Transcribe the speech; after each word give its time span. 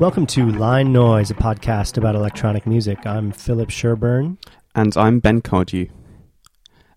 Welcome 0.00 0.26
to 0.26 0.50
Line 0.50 0.92
Noise, 0.92 1.30
a 1.30 1.34
podcast 1.34 1.96
about 1.96 2.16
electronic 2.16 2.66
music. 2.66 3.06
I'm 3.06 3.30
Philip 3.30 3.70
Sherburne. 3.70 4.38
And 4.74 4.94
I'm 4.96 5.20
Ben 5.20 5.40
Cardew. 5.40 5.88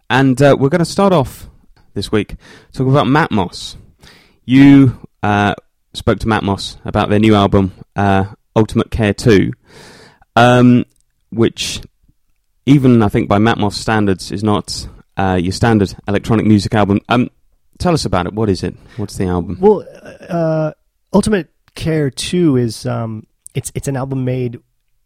And 0.10 0.42
uh, 0.42 0.58
we're 0.60 0.70
going 0.70 0.80
to 0.80 0.86
start 0.86 1.14
off 1.14 1.48
this 1.94 2.12
week 2.12 2.36
talking 2.74 2.92
about 2.92 3.06
Matmos. 3.06 3.76
You 4.46 5.00
uh, 5.22 5.54
spoke 5.94 6.18
to 6.20 6.26
Matmos 6.26 6.78
about 6.86 7.10
their 7.10 7.20
new 7.20 7.36
album, 7.36 7.72
uh, 7.96 8.34
Ultimate 8.56 8.90
Care 8.90 9.14
2, 9.14 9.54
um, 10.36 10.84
which, 11.30 11.82
even 12.66 13.04
I 13.04 13.10
think 13.10 13.30
by 13.30 13.38
Matmos 13.38 13.74
standards, 13.74 14.32
is 14.32 14.44
not 14.44 14.90
uh, 15.18 15.38
your 15.40 15.54
standard 15.54 15.96
electronic 16.08 16.48
music 16.48 16.74
album. 16.74 17.02
Um, 17.10 17.30
tell 17.78 17.94
us 17.94 18.06
about 18.06 18.26
it. 18.26 18.34
What 18.34 18.50
is 18.50 18.64
it? 18.64 18.76
What's 18.98 19.18
the 19.18 19.26
album? 19.26 19.60
Well, 19.62 19.86
uh, 20.28 20.72
Ultimate 21.14 21.52
Care 21.78 22.10
Two 22.10 22.58
is 22.58 22.88
um, 22.88 23.28
it's 23.54 23.72
it's 23.76 23.88
an 23.88 23.96
album 23.96 24.26
made 24.26 24.60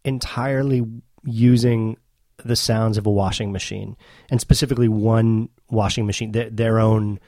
entirely 0.06 0.82
using 1.22 1.98
the 2.42 2.56
sounds 2.56 2.96
of 2.96 3.06
a 3.06 3.10
washing 3.10 3.52
machine, 3.52 3.94
and 4.30 4.40
specifically 4.40 4.88
one 4.88 5.50
washing 5.70 6.06
machine, 6.06 6.32
their, 6.32 6.48
their 6.48 6.80
own 6.80 7.20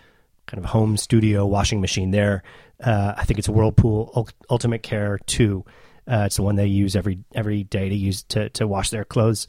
kind 0.47 0.65
of 0.65 0.71
home 0.71 0.97
studio 0.97 1.45
washing 1.45 1.83
machine. 1.83 2.11
There, 2.11 2.43
uh, 2.83 3.13
I 3.19 3.25
think 3.25 3.39
it's 3.39 3.47
a 3.47 3.53
Whirlpool 3.53 4.27
Ultimate 4.49 4.83
Care 4.83 5.19
Two. 5.27 5.67
Uh, 6.11 6.23
it's 6.25 6.37
the 6.37 6.43
one 6.43 6.57
they 6.57 6.67
use 6.67 6.97
every 6.97 7.19
every 7.35 7.65
day 7.65 7.91
to 7.91 7.95
use 7.95 8.23
to 8.25 8.49
to 8.49 8.67
wash 8.67 8.89
their 8.89 9.05
clothes, 9.05 9.47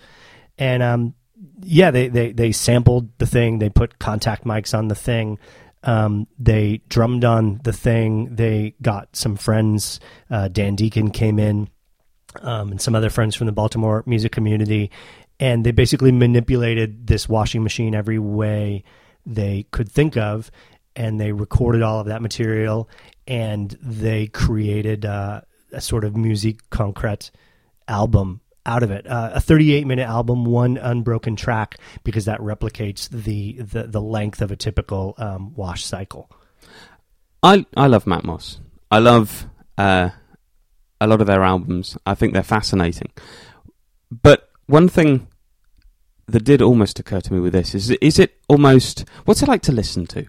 and 0.57 0.83
um, 0.83 1.15
yeah, 1.61 1.91
they, 1.91 2.09
they 2.09 2.33
they 2.33 2.51
sampled 2.51 3.17
the 3.17 3.25
thing. 3.25 3.59
They 3.59 3.69
put 3.69 3.97
contact 3.97 4.43
mics 4.43 4.77
on 4.77 4.89
the 4.89 4.95
thing. 4.95 5.39
Um, 5.85 6.27
they 6.39 6.81
drummed 6.89 7.23
on 7.23 7.61
the 7.63 7.71
thing. 7.73 8.35
They 8.35 8.73
got 8.81 9.15
some 9.15 9.35
friends. 9.35 9.99
Uh, 10.29 10.47
Dan 10.47 10.75
Deacon 10.75 11.11
came 11.11 11.39
in, 11.39 11.69
um, 12.41 12.71
and 12.71 12.81
some 12.81 12.95
other 12.95 13.09
friends 13.09 13.35
from 13.35 13.45
the 13.45 13.53
Baltimore 13.53 14.03
music 14.05 14.31
community, 14.31 14.91
and 15.39 15.65
they 15.65 15.71
basically 15.71 16.11
manipulated 16.11 17.07
this 17.07 17.29
washing 17.29 17.63
machine 17.63 17.93
every 17.93 18.19
way 18.19 18.83
they 19.25 19.67
could 19.71 19.91
think 19.91 20.17
of, 20.17 20.51
and 20.95 21.19
they 21.19 21.31
recorded 21.31 21.81
all 21.81 21.99
of 21.99 22.07
that 22.07 22.21
material, 22.21 22.89
and 23.27 23.77
they 23.81 24.27
created 24.27 25.05
uh, 25.05 25.41
a 25.71 25.81
sort 25.81 26.03
of 26.03 26.17
musique 26.17 26.67
concrète 26.69 27.31
album 27.87 28.41
out 28.65 28.83
of 28.83 28.91
it. 28.91 29.07
Uh, 29.07 29.31
a 29.35 29.41
38 29.41 29.85
minute 29.85 30.07
album, 30.07 30.45
one 30.45 30.77
unbroken 30.77 31.35
track, 31.35 31.77
because 32.03 32.25
that 32.25 32.39
replicates 32.39 33.09
the 33.09 33.53
the, 33.53 33.83
the 33.83 34.01
length 34.01 34.41
of 34.41 34.51
a 34.51 34.55
typical 34.55 35.15
um, 35.17 35.53
wash 35.55 35.83
cycle. 35.83 36.29
I 37.43 37.65
I 37.75 37.87
love 37.87 38.05
Matmos. 38.05 38.59
I 38.91 38.99
love 38.99 39.47
uh, 39.77 40.09
a 41.01 41.07
lot 41.07 41.21
of 41.21 41.27
their 41.27 41.43
albums. 41.43 41.97
I 42.05 42.15
think 42.15 42.33
they're 42.33 42.43
fascinating. 42.43 43.11
But 44.11 44.49
one 44.67 44.89
thing 44.89 45.27
that 46.27 46.43
did 46.43 46.61
almost 46.61 46.99
occur 46.99 47.21
to 47.21 47.33
me 47.33 47.39
with 47.39 47.53
this 47.53 47.75
is 47.75 47.91
is 47.91 48.19
it 48.19 48.39
almost 48.47 49.05
what's 49.25 49.41
it 49.41 49.47
like 49.47 49.61
to 49.63 49.71
listen 49.71 50.05
to? 50.07 50.25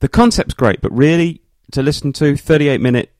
The 0.00 0.08
concept's 0.08 0.54
great, 0.54 0.80
but 0.80 0.92
really 0.92 1.42
to 1.72 1.82
listen 1.82 2.12
to 2.14 2.36
38 2.36 2.80
minute 2.80 3.12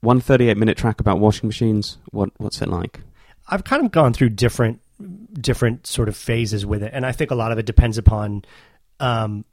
one 0.00 0.20
38 0.20 0.56
minute 0.56 0.76
track 0.76 1.00
about 1.00 1.18
washing 1.18 1.48
machines, 1.48 1.98
what 2.10 2.30
what's 2.36 2.60
it 2.62 2.68
like? 2.68 3.00
I've 3.46 3.64
kind 3.64 3.84
of 3.84 3.92
gone 3.92 4.12
through 4.12 4.30
different 4.30 4.80
different 5.32 5.86
sort 5.86 6.08
of 6.08 6.16
phases 6.16 6.64
with 6.64 6.82
it, 6.82 6.92
and 6.94 7.04
I 7.04 7.12
think 7.12 7.30
a 7.30 7.34
lot 7.34 7.52
of 7.52 7.58
it 7.58 7.66
depends 7.66 7.98
upon. 7.98 8.44
Um, 9.00 9.44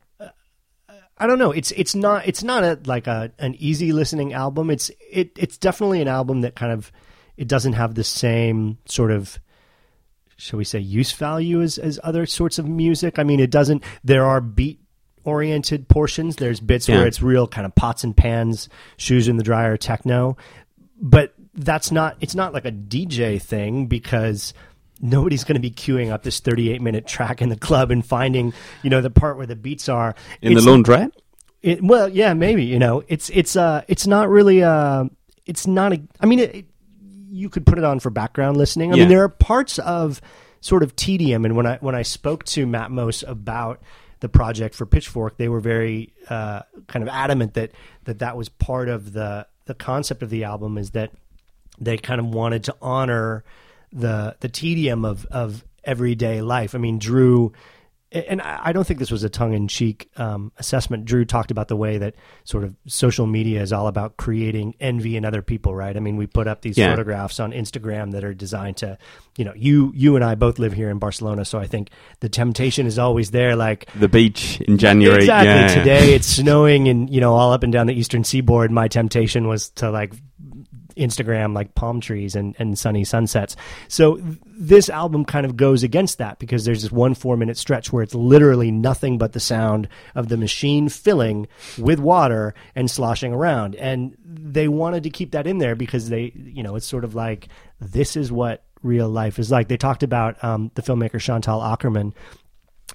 I 1.17 1.27
don't 1.27 1.37
know. 1.37 1.51
It's 1.51 1.71
it's 1.71 1.93
not 1.93 2.27
it's 2.27 2.43
not 2.43 2.63
a 2.63 2.79
like 2.85 3.07
a 3.07 3.31
an 3.37 3.55
easy 3.59 3.91
listening 3.91 4.33
album. 4.33 4.69
It's 4.71 4.89
it 4.99 5.31
it's 5.37 5.57
definitely 5.57 6.01
an 6.01 6.07
album 6.07 6.41
that 6.41 6.55
kind 6.55 6.71
of 6.71 6.91
it 7.37 7.47
doesn't 7.47 7.73
have 7.73 7.93
the 7.93 8.03
same 8.03 8.79
sort 8.85 9.11
of 9.11 9.39
shall 10.37 10.57
we 10.57 10.63
say 10.63 10.79
use 10.79 11.11
value 11.11 11.61
as 11.61 11.77
as 11.77 11.99
other 12.03 12.25
sorts 12.25 12.57
of 12.57 12.67
music. 12.67 13.19
I 13.19 13.23
mean, 13.23 13.39
it 13.39 13.51
doesn't. 13.51 13.83
There 14.03 14.25
are 14.25 14.41
beat 14.41 14.81
oriented 15.23 15.87
portions. 15.87 16.37
There's 16.37 16.59
bits 16.59 16.89
yeah. 16.89 16.97
where 16.97 17.07
it's 17.07 17.21
real 17.21 17.47
kind 17.47 17.65
of 17.65 17.75
pots 17.75 18.03
and 18.03 18.17
pans, 18.17 18.67
shoes 18.97 19.27
in 19.27 19.37
the 19.37 19.43
dryer 19.43 19.77
techno, 19.77 20.37
but 20.99 21.35
that's 21.53 21.91
not 21.91 22.17
it's 22.21 22.35
not 22.35 22.53
like 22.53 22.65
a 22.65 22.71
DJ 22.71 23.41
thing 23.41 23.87
because 23.87 24.53
nobody's 25.01 25.43
going 25.43 25.55
to 25.55 25.61
be 25.61 25.71
queuing 25.71 26.11
up 26.11 26.23
this 26.23 26.39
38 26.39 26.81
minute 26.81 27.07
track 27.07 27.41
in 27.41 27.49
the 27.49 27.55
club 27.55 27.91
and 27.91 28.05
finding 28.05 28.53
you 28.83 28.89
know 28.89 29.01
the 29.01 29.09
part 29.09 29.37
where 29.37 29.47
the 29.47 29.55
beats 29.55 29.89
are 29.89 30.15
in 30.41 30.53
it's, 30.53 30.63
the 30.63 30.71
laundrette. 30.71 31.11
It, 31.61 31.83
well, 31.83 32.09
yeah, 32.09 32.33
maybe 32.33 32.63
you 32.63 32.79
know 32.79 33.03
it's 33.07 33.29
it's 33.29 33.55
uh 33.55 33.83
it's 33.87 34.07
not 34.07 34.29
really 34.29 34.63
uh 34.63 35.05
it's 35.45 35.67
not 35.67 35.93
a 35.93 36.01
I 36.19 36.25
mean 36.25 36.39
it, 36.39 36.55
it, 36.55 36.65
you 37.29 37.49
could 37.49 37.65
put 37.65 37.77
it 37.77 37.83
on 37.83 37.99
for 37.99 38.09
background 38.09 38.57
listening. 38.57 38.93
I 38.93 38.95
yeah. 38.95 39.03
mean 39.03 39.09
there 39.09 39.23
are 39.23 39.29
parts 39.29 39.79
of 39.79 40.21
sort 40.61 40.83
of 40.83 40.95
tedium 40.95 41.43
and 41.43 41.55
when 41.55 41.65
I 41.65 41.77
when 41.77 41.95
I 41.95 42.03
spoke 42.03 42.45
to 42.45 42.65
Matmos 42.65 43.27
about 43.27 43.81
the 44.21 44.29
project 44.29 44.75
for 44.75 44.85
Pitchfork, 44.85 45.37
they 45.37 45.49
were 45.49 45.59
very 45.59 46.13
uh, 46.29 46.61
kind 46.87 47.03
of 47.03 47.09
adamant 47.09 47.55
that 47.55 47.71
that 48.05 48.19
that 48.19 48.37
was 48.37 48.49
part 48.49 48.87
of 48.87 49.13
the 49.13 49.47
the 49.65 49.73
concept 49.73 50.23
of 50.23 50.29
the 50.29 50.43
album 50.43 50.77
is 50.77 50.91
that 50.91 51.11
they 51.79 51.97
kind 51.97 52.19
of 52.19 52.27
wanted 52.27 52.65
to 52.65 52.75
honor 52.81 53.43
the 53.91 54.35
the 54.39 54.49
tedium 54.49 55.05
of 55.05 55.25
of 55.27 55.63
everyday 55.83 56.41
life. 56.41 56.75
I 56.75 56.77
mean, 56.77 56.99
Drew, 56.99 57.53
and 58.11 58.41
I 58.41 58.73
don't 58.73 58.85
think 58.85 58.99
this 58.99 59.11
was 59.11 59.23
a 59.23 59.29
tongue 59.29 59.53
in 59.53 59.67
cheek 59.67 60.09
um, 60.17 60.51
assessment. 60.57 61.05
Drew 61.05 61.23
talked 61.23 61.49
about 61.49 61.69
the 61.69 61.77
way 61.77 61.97
that 61.97 62.15
sort 62.43 62.65
of 62.65 62.75
social 62.85 63.25
media 63.25 63.61
is 63.61 63.71
all 63.71 63.87
about 63.87 64.17
creating 64.17 64.75
envy 64.79 65.15
in 65.15 65.23
other 65.23 65.41
people, 65.41 65.73
right? 65.73 65.95
I 65.95 65.99
mean, 65.99 66.17
we 66.17 66.27
put 66.27 66.47
up 66.47 66.61
these 66.61 66.77
yeah. 66.77 66.89
photographs 66.89 67.39
on 67.39 67.53
Instagram 67.53 68.11
that 68.11 68.23
are 68.23 68.33
designed 68.33 68.77
to, 68.77 68.97
you 69.37 69.45
know, 69.45 69.53
you 69.55 69.91
you 69.95 70.15
and 70.15 70.25
I 70.25 70.35
both 70.35 70.59
live 70.59 70.73
here 70.73 70.89
in 70.89 70.99
Barcelona, 70.99 71.45
so 71.45 71.57
I 71.57 71.67
think 71.67 71.89
the 72.19 72.29
temptation 72.29 72.85
is 72.85 72.99
always 72.99 73.31
there. 73.31 73.55
Like 73.55 73.89
the 73.95 74.09
beach 74.09 74.59
in 74.61 74.77
January, 74.77 75.21
exactly. 75.21 75.49
Yeah. 75.49 75.83
Today 75.83 76.13
it's 76.13 76.27
snowing, 76.27 76.89
and 76.89 77.09
you 77.09 77.21
know, 77.21 77.33
all 77.33 77.53
up 77.53 77.63
and 77.63 77.71
down 77.71 77.87
the 77.87 77.93
eastern 77.93 78.23
seaboard. 78.23 78.71
My 78.71 78.87
temptation 78.89 79.47
was 79.47 79.69
to 79.71 79.89
like 79.89 80.13
Instagram 80.95 81.53
like 81.53 81.75
palm 81.75 82.01
trees 82.01 82.35
and, 82.35 82.55
and 82.59 82.77
sunny 82.77 83.03
sunsets. 83.03 83.55
So 83.87 84.19
this 84.45 84.89
album 84.89 85.25
kind 85.25 85.45
of 85.45 85.57
goes 85.57 85.83
against 85.83 86.17
that 86.17 86.39
because 86.39 86.65
there's 86.65 86.83
this 86.83 86.91
one 86.91 87.13
four 87.13 87.37
minute 87.37 87.57
stretch 87.57 87.91
where 87.91 88.03
it's 88.03 88.15
literally 88.15 88.71
nothing 88.71 89.17
but 89.17 89.33
the 89.33 89.39
sound 89.39 89.87
of 90.15 90.27
the 90.29 90.37
machine 90.37 90.89
filling 90.89 91.47
with 91.77 91.99
water 91.99 92.53
and 92.75 92.89
sloshing 92.89 93.33
around. 93.33 93.75
And 93.75 94.15
they 94.23 94.67
wanted 94.67 95.03
to 95.03 95.09
keep 95.09 95.31
that 95.31 95.47
in 95.47 95.57
there 95.57 95.75
because 95.75 96.09
they, 96.09 96.31
you 96.35 96.63
know, 96.63 96.75
it's 96.75 96.87
sort 96.87 97.03
of 97.03 97.15
like 97.15 97.47
this 97.79 98.15
is 98.15 98.31
what 98.31 98.63
real 98.83 99.09
life 99.09 99.39
is 99.39 99.51
like. 99.51 99.67
They 99.67 99.77
talked 99.77 100.03
about 100.03 100.43
um, 100.43 100.71
the 100.75 100.81
filmmaker 100.81 101.19
Chantal 101.19 101.59
Akerman 101.59 102.13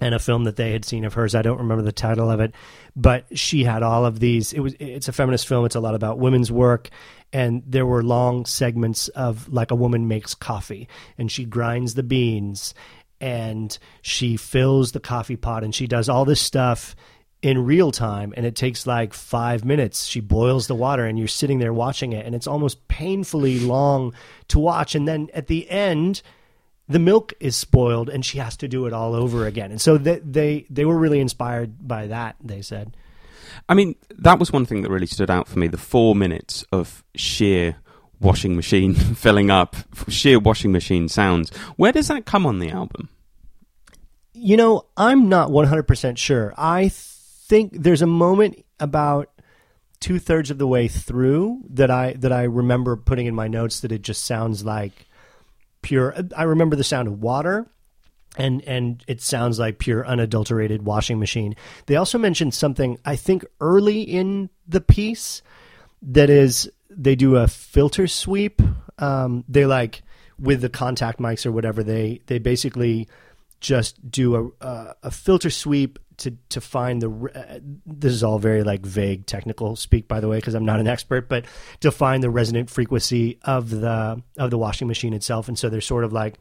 and 0.01 0.15
a 0.15 0.19
film 0.19 0.45
that 0.45 0.57
they 0.57 0.73
had 0.73 0.85
seen 0.85 1.05
of 1.05 1.15
hers. 1.15 1.35
I 1.35 1.43
don't 1.43 1.59
remember 1.59 1.83
the 1.83 1.93
title 1.93 2.31
of 2.31 2.41
it, 2.41 2.55
but 2.95 3.27
she 3.37 3.65
had 3.65 3.83
all 3.83 4.05
of 4.05 4.21
these. 4.21 4.53
It 4.53 4.61
was 4.61 4.75
it's 4.79 5.09
a 5.09 5.13
feminist 5.13 5.49
film. 5.49 5.65
It's 5.65 5.75
a 5.75 5.81
lot 5.81 5.95
about 5.95 6.19
women's 6.19 6.53
work, 6.53 6.91
and 7.33 7.63
there 7.67 7.87
were 7.87 8.03
long 8.03 8.47
segments 8.47 9.09
of 9.09 9.49
like 9.49 9.71
a 9.71 9.77
woman 9.77 10.09
makes 10.09 10.35
coffee 10.35 10.89
and 11.19 11.31
she 11.31 11.45
grinds 11.45 11.95
the 11.95 12.03
beans 12.03 12.75
and 13.21 13.79
she 14.03 14.37
fills 14.37 14.93
the 14.93 15.01
coffee 15.01 15.37
pot 15.37 15.65
and 15.65 15.75
she 15.75 15.87
does 15.87 16.09
all 16.09 16.25
this 16.25 16.41
stuff 16.41 16.95
in 17.43 17.65
real 17.65 17.93
time 17.93 18.33
and 18.37 18.47
it 18.47 18.57
takes 18.57 18.87
like 18.87 19.13
five 19.13 19.65
minutes. 19.65 20.07
She 20.07 20.21
boils 20.21 20.67
the 20.67 20.75
water 20.75 21.05
and 21.05 21.19
you're 21.19 21.29
sitting 21.29 21.59
there 21.59 21.73
watching 21.73 22.13
it 22.13 22.25
and 22.25 22.35
it's 22.35 22.47
almost 22.47 22.87
painfully 22.89 23.61
long 23.61 24.15
to 24.49 24.59
watch. 24.59 24.95
And 24.95 25.07
then 25.07 25.29
at 25.35 25.47
the 25.47 25.69
end, 25.71 26.23
the 26.89 26.99
milk 26.99 27.35
is 27.41 27.57
spoiled 27.57 28.09
and 28.09 28.25
she 28.25 28.39
has 28.39 28.57
to 28.59 28.69
do 28.69 28.87
it 28.87 28.93
all 28.93 29.15
over 29.15 29.47
again. 29.47 29.71
And 29.71 29.81
so 29.81 29.99
they 29.99 30.21
they, 30.21 30.67
they 30.71 30.85
were 30.85 30.97
really 30.97 31.21
inspired 31.21 31.87
by 31.87 32.07
that, 32.09 32.37
they 32.43 32.63
said. 32.63 32.97
I 33.69 33.75
mean, 33.75 33.97
that 34.19 34.39
was 34.39 34.53
one 34.53 34.67
thing 34.67 34.83
that 34.83 34.91
really 34.91 35.07
stood 35.07 35.31
out 35.31 35.49
for 35.49 35.59
me 35.59 35.67
the 35.67 35.79
four 35.79 36.15
minutes 36.15 36.65
of 36.73 37.05
sheer 37.15 37.77
washing 38.21 38.57
machine 38.57 38.95
filling 39.15 39.51
up, 39.51 39.77
sheer 40.09 40.39
washing 40.39 40.73
machine 40.73 41.09
sounds. 41.09 41.51
Where 41.77 41.93
does 41.93 42.09
that 42.09 42.27
come 42.27 42.47
on 42.47 42.59
the 42.59 42.71
album? 42.71 43.09
You 44.33 44.57
know, 44.57 44.87
I'm 44.97 45.29
not 45.29 45.51
100% 45.51 46.19
sure. 46.19 46.53
I 46.57 46.91
think 46.91 47.73
there's 47.73 48.03
a 48.03 48.07
moment 48.07 48.65
about 48.79 49.31
two 50.01 50.19
thirds 50.19 50.51
of 50.51 50.59
the 50.59 50.67
way 50.67 50.89
through 50.89 51.63
that 51.71 51.91
I 51.91 52.13
that 52.19 52.33
I 52.33 52.43
remember 52.43 52.97
putting 52.97 53.27
in 53.27 53.35
my 53.35 53.49
notes 53.49 53.81
that 53.81 53.93
it 53.93 54.03
just 54.03 54.25
sounds 54.25 54.63
like 54.65 55.06
pure. 55.87 56.17
I 56.37 56.43
remember 56.43 56.75
the 56.75 56.83
sound 56.83 57.07
of 57.07 57.23
water 57.23 57.65
and 58.37 58.61
and 58.63 59.05
it 59.07 59.23
sounds 59.23 59.61
like 59.61 59.79
pure 59.79 60.05
unadulterated 60.05 60.83
washing 60.83 61.21
machine. 61.21 61.55
They 61.87 61.95
also 61.95 62.19
mentioned 62.19 62.55
something 62.55 62.99
I 63.05 63.15
think 63.15 63.45
early 63.61 64.03
in 64.03 64.51
the 64.67 64.81
piece 64.81 65.43
that 66.03 66.29
is 66.29 66.69
they 66.91 67.15
do 67.15 67.37
a 67.37 67.47
filter 67.47 68.09
sweep. 68.09 68.61
Um, 68.99 69.45
they 69.49 69.65
like 69.65 70.03
with 70.41 70.61
the 70.61 70.69
contact 70.69 71.21
mics 71.21 71.47
or 71.47 71.53
whatever 71.53 71.85
they 71.85 72.21
they 72.27 72.41
basically 72.41 73.09
just 73.61 74.11
do 74.11 74.35
a, 74.61 74.67
a, 74.67 74.95
a 75.05 75.11
filter 75.13 75.51
sweep 75.51 76.01
to 76.19 76.31
to 76.49 76.61
find 76.61 77.03
the 77.03 77.11
uh, 77.11 77.59
this 77.85 78.13
is 78.13 78.23
all 78.23 78.39
very 78.39 78.63
like 78.63 78.85
vague 78.85 79.27
technical 79.27 79.77
speak 79.77 80.09
by 80.09 80.21
the 80.21 80.29
way 80.29 80.37
because 80.39 80.55
I'm 80.55 80.65
not 80.65 80.81
an 80.81 80.87
expert 80.87 81.29
but 81.29 81.45
to 81.81 81.91
find 81.91 82.23
the 82.23 82.31
resonant 82.31 82.71
frequency 82.71 83.39
of 83.43 83.71
the 83.71 84.23
of 84.39 84.51
the 84.51 84.59
washing 84.59 84.89
machine 84.89 85.13
itself. 85.13 85.49
And 85.49 85.59
so 85.59 85.69
they're 85.69 85.81
sort 85.81 86.05
of 86.05 86.13
like 86.13 86.37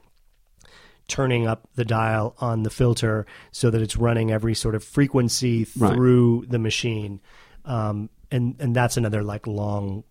turning 1.07 1.45
up 1.45 1.67
the 1.75 1.85
dial 1.85 2.35
on 2.39 2.63
the 2.63 2.69
filter 2.69 3.25
so 3.51 3.69
that 3.69 3.81
it's 3.81 3.95
running 3.95 4.31
every 4.31 4.55
sort 4.55 4.73
of 4.75 4.83
frequency 4.83 5.67
Right. 5.77 5.93
through 5.93 6.45
the 6.47 6.57
machine. 6.59 7.21
Um, 7.63 8.09
and 8.31 8.55
and 8.59 8.75
that's 8.75 8.97
another 8.97 9.23
like 9.23 9.45
long 9.45 10.03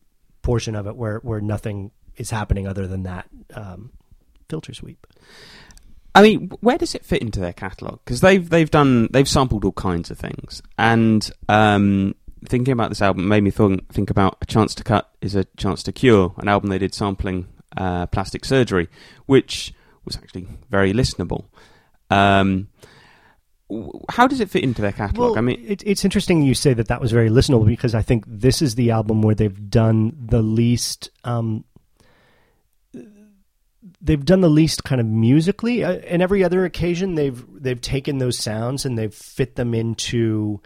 portion 0.43 0.77
of 0.77 0.87
it 0.87 0.95
where 0.95 1.19
where 1.19 1.41
nothing 1.41 1.91
is 2.17 2.31
happening 2.31 2.67
other 2.69 2.87
than 2.87 3.03
that 3.05 3.29
um, 3.55 3.91
filter 4.49 4.73
sweep 4.75 5.07
I 6.15 6.23
mean, 6.23 6.51
where 6.61 6.79
does 6.79 6.95
it 6.95 7.05
fit 7.05 7.23
into 7.23 7.41
their 7.41 7.53
catalog? 7.53 7.99
Because 8.05 8.21
they've 8.21 8.49
they've 8.49 8.71
done 8.71 9.09
they've 9.11 9.29
sampled 9.29 9.65
all 9.65 9.73
kinds 9.73 10.11
of 10.11 10.19
things, 10.19 10.63
and 10.79 11.29
um, 11.49 12.15
thinking 12.47 12.73
about 12.73 12.91
this 12.91 13.03
album 13.03 13.27
made 13.29 13.43
me 13.43 13.51
think 13.51 13.93
think 13.93 14.11
about 14.11 14.39
a 14.41 14.47
chance 14.47 14.75
to 14.77 14.85
cut 14.85 15.11
is 15.21 15.35
a 15.35 15.45
chance 15.57 15.83
to 15.85 15.93
cure, 15.93 16.35
an 16.39 16.49
album 16.49 16.71
they 16.71 16.79
did 16.79 16.95
sampling 16.95 17.49
uh, 17.77 18.07
plastic 18.07 18.45
surgery, 18.45 18.89
which 19.27 19.75
was 20.05 20.17
actually 20.17 20.47
very 20.71 20.93
listenable. 20.93 21.47
Um, 22.11 22.69
how 24.11 24.27
does 24.27 24.41
it 24.41 24.51
fit 24.51 24.63
into 24.63 24.83
their 24.83 24.93
catalog? 24.93 25.31
Well, 25.31 25.39
I 25.39 25.41
mean, 25.41 25.65
it, 25.67 25.83
it's 25.85 26.05
interesting 26.05 26.43
you 26.43 26.55
say 26.55 26.75
that 26.75 26.89
that 26.89 27.01
was 27.01 27.13
very 27.13 27.31
listenable 27.31 27.67
because 27.67 27.95
I 27.95 28.03
think 28.03 28.25
this 28.27 28.63
is 28.63 28.75
the 28.75 28.91
album 28.91 29.23
where 29.23 29.35
they've 29.35 29.71
done 29.71 30.17
the 30.27 30.43
least. 30.43 31.11
Um, 31.25 31.65
they've 34.05 34.25
done 34.25 34.43
the 34.43 34.51
least 34.51 34.85
kind 34.85 35.01
of 35.01 35.07
musically. 35.07 35.83
Uh, 35.83 35.95
in 35.95 36.21
every 36.21 36.45
other 36.45 36.65
occasion, 36.65 37.15
they've 37.15 37.43
they've 37.61 37.81
taken 37.81 38.19
those 38.19 38.39
sounds 38.39 38.85
and 38.85 38.97
they've 38.97 39.15
fit 39.15 39.57
them 39.57 39.75
into 39.75 40.61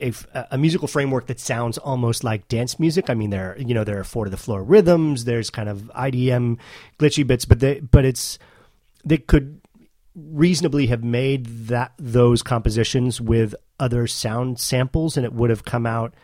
a, 0.00 0.12
a, 0.50 0.58
musical 0.58 0.88
framework 0.88 1.26
that 1.28 1.40
sounds 1.40 1.78
almost 1.78 2.22
like 2.22 2.48
dance 2.48 2.78
music. 2.78 3.08
I 3.08 3.14
mean, 3.14 3.30
there 3.30 3.56
you 3.58 3.74
know 3.74 3.84
there 3.84 3.98
are 3.98 4.04
four 4.04 4.26
to 4.26 4.30
the 4.30 4.36
floor 4.36 4.62
rhythms. 4.62 5.24
There's 5.24 5.50
kind 5.50 5.68
of 5.68 5.90
IDM 5.96 6.58
glitchy 6.98 7.26
bits, 7.26 7.46
but 7.46 7.60
they 7.60 7.80
but 7.80 8.04
it's 8.04 8.38
they 9.04 9.18
could 9.18 9.60
reasonably 10.14 10.88
have 10.88 11.02
made 11.02 11.46
that 11.68 11.92
those 11.98 12.42
compositions 12.42 13.20
with 13.20 13.54
other 13.80 14.06
sound 14.06 14.60
samples 14.60 15.16
and 15.16 15.24
it 15.24 15.32
would 15.32 15.48
have 15.48 15.64
come 15.64 15.86
out 15.86 16.14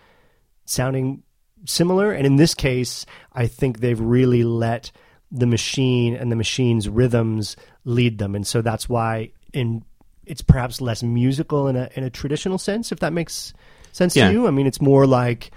sounding 0.67 1.23
similar 1.65 2.13
and 2.13 2.27
in 2.27 2.37
this 2.37 2.55
case 2.55 3.07
i 3.33 3.47
think 3.47 3.81
they've 3.81 3.99
really 3.99 4.45
let 4.45 4.93
the 5.31 5.47
machine 5.47 6.15
and 6.17 6.33
the 6.33 6.37
machine's 6.37 6.89
rhythms 6.89 7.57
lead 7.85 8.19
them. 8.19 8.35
And 8.35 8.47
so 8.47 8.63
that's 8.63 8.89
why 8.89 9.31
in 9.53 9.85
it's 10.27 10.43
perhaps 10.43 10.81
less 10.81 11.03
musical 11.03 11.69
in 11.69 11.77
a 11.77 11.89
in 11.95 12.05
a 12.05 12.11
traditional 12.11 12.59
sense 12.59 12.93
if 12.93 13.01
that 13.01 13.13
makes 13.13 13.53
sense 13.93 14.15
Yeah. 14.17 14.29
to 14.29 14.33
you. 14.33 14.47
I 14.47 14.51
mean 14.51 14.67
it's 14.67 14.81
more 14.81 15.07
like 15.07 15.51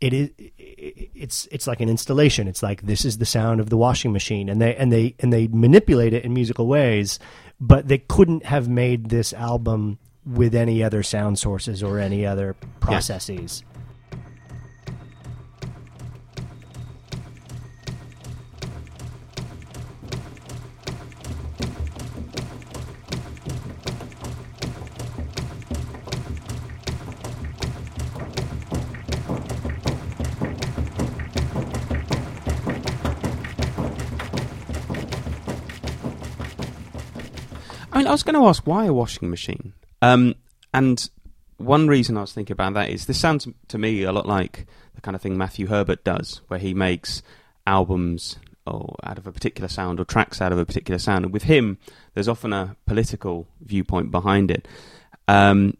it 0.00 0.12
is 0.12 0.30
it's 0.68 1.48
it's 1.50 1.66
like 1.66 1.80
an 1.80 1.88
installation. 1.88 2.46
It's 2.46 2.62
like 2.62 2.82
this 2.82 3.04
is 3.04 3.18
the 3.18 3.26
sound 3.26 3.60
of 3.60 3.68
the 3.70 3.76
washing 3.76 4.12
machine. 4.12 4.48
And 4.48 4.60
they 4.60 4.74
and 4.76 4.92
they 4.92 5.14
and 5.18 5.32
they 5.32 5.48
manipulate 5.48 6.12
it 6.12 6.24
in 6.24 6.32
musical 6.34 6.66
ways 6.66 7.18
but 7.60 7.88
they 7.88 7.98
couldn't 7.98 8.44
have 8.44 8.68
made 8.68 9.08
this 9.10 9.32
album 9.32 9.98
with 10.24 10.54
any 10.54 10.84
other 10.84 11.02
sound 11.02 11.38
sources 11.38 11.82
or 11.82 11.98
any 11.98 12.24
other 12.24 12.54
processes 12.78 13.64
I 38.08 38.12
was 38.12 38.22
going 38.22 38.34
to 38.34 38.46
ask 38.46 38.66
why 38.66 38.86
a 38.86 38.92
washing 38.92 39.30
machine, 39.30 39.74
um, 40.02 40.34
and 40.72 41.08
one 41.58 41.88
reason 41.88 42.16
I 42.16 42.22
was 42.22 42.32
thinking 42.32 42.54
about 42.54 42.74
that 42.74 42.90
is 42.90 43.06
this 43.06 43.18
sounds 43.18 43.46
to 43.68 43.78
me 43.78 44.02
a 44.04 44.12
lot 44.12 44.26
like 44.26 44.66
the 44.94 45.00
kind 45.00 45.14
of 45.14 45.20
thing 45.20 45.36
Matthew 45.36 45.66
Herbert 45.66 46.04
does, 46.04 46.40
where 46.48 46.60
he 46.60 46.72
makes 46.72 47.22
albums 47.66 48.38
or 48.66 48.96
out 49.02 49.18
of 49.18 49.26
a 49.26 49.32
particular 49.32 49.68
sound 49.68 50.00
or 50.00 50.04
tracks 50.04 50.40
out 50.40 50.52
of 50.52 50.58
a 50.58 50.66
particular 50.66 50.98
sound. 50.98 51.24
And 51.24 51.32
with 51.32 51.44
him, 51.44 51.78
there's 52.14 52.28
often 52.28 52.52
a 52.52 52.76
political 52.86 53.46
viewpoint 53.60 54.10
behind 54.10 54.50
it. 54.50 54.68
Um, 55.26 55.76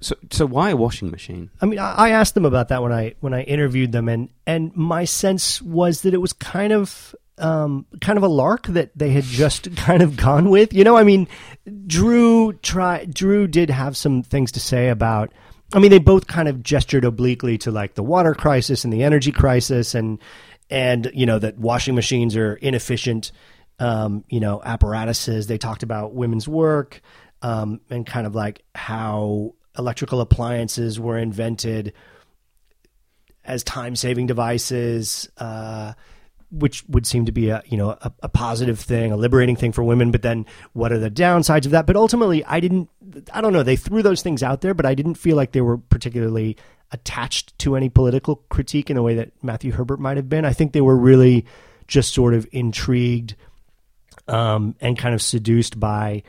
so, 0.00 0.14
so 0.30 0.46
why 0.46 0.70
a 0.70 0.76
washing 0.76 1.10
machine? 1.10 1.50
I 1.60 1.66
mean, 1.66 1.78
I 1.78 1.94
I 1.94 2.08
asked 2.10 2.34
them 2.34 2.44
about 2.44 2.68
that 2.68 2.82
when 2.82 2.92
I 2.92 3.14
when 3.20 3.34
I 3.34 3.42
interviewed 3.42 3.92
them, 3.92 4.08
and 4.08 4.30
and 4.46 4.74
my 4.76 5.04
sense 5.04 5.60
was 5.60 6.02
that 6.02 6.14
it 6.14 6.18
was 6.18 6.32
kind 6.32 6.72
of 6.72 7.14
um, 7.38 7.86
kind 8.00 8.16
of 8.16 8.22
a 8.22 8.28
lark 8.28 8.66
that 8.68 8.90
they 8.96 9.10
had 9.10 9.24
just 9.24 9.74
kind 9.76 10.02
of 10.02 10.16
gone 10.16 10.50
with. 10.50 10.72
You 10.72 10.84
know, 10.84 10.96
I 10.96 11.04
mean, 11.04 11.28
Drew 11.86 12.52
try 12.54 13.04
Drew 13.04 13.46
did 13.46 13.70
have 13.70 13.96
some 13.96 14.22
things 14.22 14.52
to 14.52 14.60
say 14.60 14.88
about. 14.88 15.32
I 15.74 15.80
mean, 15.80 15.90
they 15.90 15.98
both 15.98 16.26
kind 16.26 16.48
of 16.48 16.62
gestured 16.62 17.04
obliquely 17.04 17.58
to 17.58 17.70
like 17.70 17.94
the 17.94 18.02
water 18.02 18.34
crisis 18.34 18.84
and 18.84 18.92
the 18.92 19.02
energy 19.02 19.32
crisis, 19.32 19.94
and 19.94 20.18
and 20.70 21.10
you 21.14 21.26
know 21.26 21.38
that 21.38 21.58
washing 21.58 21.94
machines 21.94 22.36
are 22.36 22.54
inefficient, 22.54 23.32
um, 23.78 24.24
you 24.28 24.40
know, 24.40 24.62
apparatuses. 24.64 25.46
They 25.46 25.58
talked 25.58 25.82
about 25.82 26.14
women's 26.14 26.48
work 26.48 27.02
um, 27.42 27.80
and 27.90 28.06
kind 28.06 28.26
of 28.26 28.34
like 28.34 28.62
how 28.74 29.54
electrical 29.78 30.20
appliances 30.20 30.98
were 30.98 31.18
invented 31.18 31.92
as 33.44 33.62
time-saving 33.64 34.26
devices, 34.26 35.28
uh, 35.38 35.94
which 36.50 36.84
would 36.88 37.06
seem 37.06 37.24
to 37.26 37.32
be 37.32 37.50
a 37.50 37.62
you 37.66 37.76
know 37.76 37.90
a, 37.90 38.12
a 38.22 38.28
positive 38.28 38.78
thing, 38.80 39.12
a 39.12 39.16
liberating 39.16 39.56
thing 39.56 39.72
for 39.72 39.82
women. 39.82 40.10
But 40.10 40.22
then, 40.22 40.46
what 40.72 40.92
are 40.92 40.98
the 40.98 41.10
downsides 41.10 41.66
of 41.66 41.72
that? 41.72 41.86
But 41.86 41.96
ultimately, 41.96 42.44
I 42.44 42.60
didn't. 42.60 42.88
I 43.32 43.40
don't 43.40 43.52
know. 43.52 43.62
They 43.62 43.76
threw 43.76 44.02
those 44.02 44.22
things 44.22 44.42
out 44.42 44.60
there, 44.60 44.74
but 44.74 44.86
I 44.86 44.94
didn't 44.94 45.14
feel 45.14 45.36
like 45.36 45.52
they 45.52 45.60
were 45.60 45.78
particularly 45.78 46.56
attached 46.90 47.58
to 47.58 47.76
any 47.76 47.88
political 47.88 48.36
critique 48.48 48.90
in 48.90 48.96
a 48.96 49.02
way 49.02 49.14
that 49.14 49.32
Matthew 49.42 49.72
Herbert 49.72 50.00
might 50.00 50.16
have 50.16 50.28
been. 50.28 50.44
I 50.44 50.52
think 50.52 50.72
they 50.72 50.80
were 50.80 50.96
really 50.96 51.44
just 51.86 52.14
sort 52.14 52.34
of 52.34 52.46
intrigued 52.52 53.34
um, 54.26 54.74
and 54.80 54.96
kind 54.98 55.14
of 55.14 55.22
seduced 55.22 55.78
by 55.78 56.22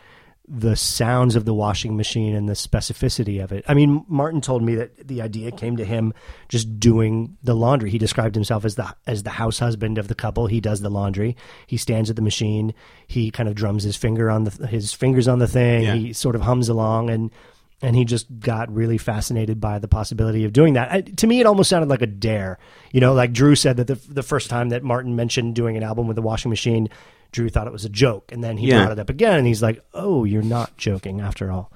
the 0.51 0.75
sounds 0.75 1.35
of 1.35 1.45
the 1.45 1.53
washing 1.53 1.95
machine 1.95 2.35
and 2.35 2.49
the 2.49 2.53
specificity 2.53 3.43
of 3.43 3.51
it. 3.51 3.63
I 3.67 3.75
mean, 3.75 4.03
Martin 4.07 4.41
told 4.41 4.63
me 4.63 4.75
that 4.75 5.07
the 5.07 5.21
idea 5.21 5.51
came 5.51 5.77
to 5.77 5.85
him 5.85 6.11
just 6.47 6.79
doing 6.79 7.37
the 7.43 7.53
laundry. 7.53 7.91
He 7.91 7.99
described 7.99 8.33
himself 8.33 8.65
as 8.65 8.73
the 8.73 8.95
as 9.05 9.21
the 9.21 9.29
house 9.29 9.59
husband 9.59 9.99
of 9.99 10.07
the 10.07 10.15
couple. 10.15 10.47
He 10.47 10.59
does 10.59 10.81
the 10.81 10.89
laundry. 10.89 11.37
He 11.67 11.77
stands 11.77 12.09
at 12.09 12.15
the 12.15 12.23
machine. 12.23 12.73
He 13.05 13.29
kind 13.29 13.47
of 13.47 13.53
drums 13.53 13.83
his 13.83 13.95
finger 13.95 14.31
on 14.31 14.45
the 14.45 14.67
his 14.67 14.91
fingers 14.91 15.27
on 15.27 15.37
the 15.37 15.47
thing. 15.47 15.83
Yeah. 15.83 15.93
He 15.93 16.13
sort 16.13 16.35
of 16.35 16.41
hums 16.41 16.67
along 16.67 17.11
and 17.11 17.31
and 17.81 17.95
he 17.95 18.03
just 18.03 18.27
got 18.39 18.73
really 18.73 18.97
fascinated 18.97 19.61
by 19.61 19.79
the 19.79 19.87
possibility 19.87 20.43
of 20.45 20.51
doing 20.51 20.73
that. 20.73 20.91
I, 20.91 21.01
to 21.01 21.27
me, 21.27 21.39
it 21.39 21.45
almost 21.45 21.69
sounded 21.69 21.89
like 21.89 22.01
a 22.01 22.07
dare. 22.07 22.57
You 22.91 23.01
know, 23.01 23.13
like 23.13 23.33
Drew 23.33 23.55
said 23.55 23.77
that 23.77 23.87
the 23.87 23.95
the 23.95 24.23
first 24.23 24.49
time 24.49 24.69
that 24.69 24.83
Martin 24.83 25.15
mentioned 25.15 25.55
doing 25.55 25.77
an 25.77 25.83
album 25.83 26.07
with 26.07 26.15
the 26.15 26.21
washing 26.21 26.49
machine, 26.49 26.89
Drew 27.31 27.49
thought 27.49 27.67
it 27.67 27.73
was 27.73 27.85
a 27.85 27.89
joke, 27.89 28.31
and 28.31 28.43
then 28.43 28.57
he 28.57 28.67
Yeah. 28.67 28.79
brought 28.83 28.91
it 28.93 28.99
up 28.99 29.09
again, 29.09 29.37
and 29.37 29.47
he's 29.47 29.61
like, 29.61 29.83
"Oh, 29.93 30.23
you're 30.23 30.41
not 30.41 30.75
joking 30.77 31.21
after 31.21 31.51
all." 31.51 31.71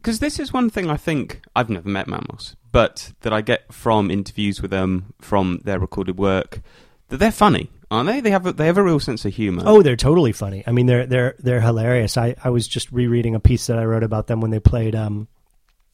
Because 0.00 0.18
this 0.18 0.38
is 0.40 0.52
one 0.52 0.68
thing 0.70 0.90
I 0.90 0.96
think 0.96 1.42
I've 1.54 1.70
never 1.70 1.88
met 1.88 2.06
Matmos, 2.08 2.56
but 2.72 3.12
that 3.20 3.32
I 3.32 3.40
get 3.40 3.72
from 3.72 4.10
interviews 4.10 4.60
with 4.60 4.70
them, 4.72 5.14
from 5.20 5.60
their 5.64 5.78
recorded 5.78 6.18
work, 6.18 6.60
that 7.08 7.18
they're 7.18 7.30
funny, 7.30 7.70
aren't 7.90 8.08
they? 8.08 8.20
They 8.20 8.30
have 8.32 8.46
a, 8.46 8.52
they 8.52 8.66
have 8.66 8.78
a 8.78 8.82
real 8.82 8.98
sense 8.98 9.24
of 9.24 9.34
humor. 9.34 9.62
Oh, 9.64 9.82
they're 9.82 9.94
totally 9.94 10.32
funny. 10.32 10.64
I 10.66 10.72
mean, 10.72 10.86
they're 10.86 11.06
they're 11.06 11.34
they're 11.38 11.60
hilarious. 11.60 12.16
I, 12.16 12.34
I 12.42 12.50
was 12.50 12.66
just 12.66 12.90
rereading 12.90 13.34
a 13.36 13.40
piece 13.40 13.66
that 13.68 13.78
I 13.78 13.84
wrote 13.84 14.02
about 14.02 14.26
them 14.26 14.40
when 14.40 14.50
they 14.50 14.58
played 14.58 14.96
um, 14.96 15.28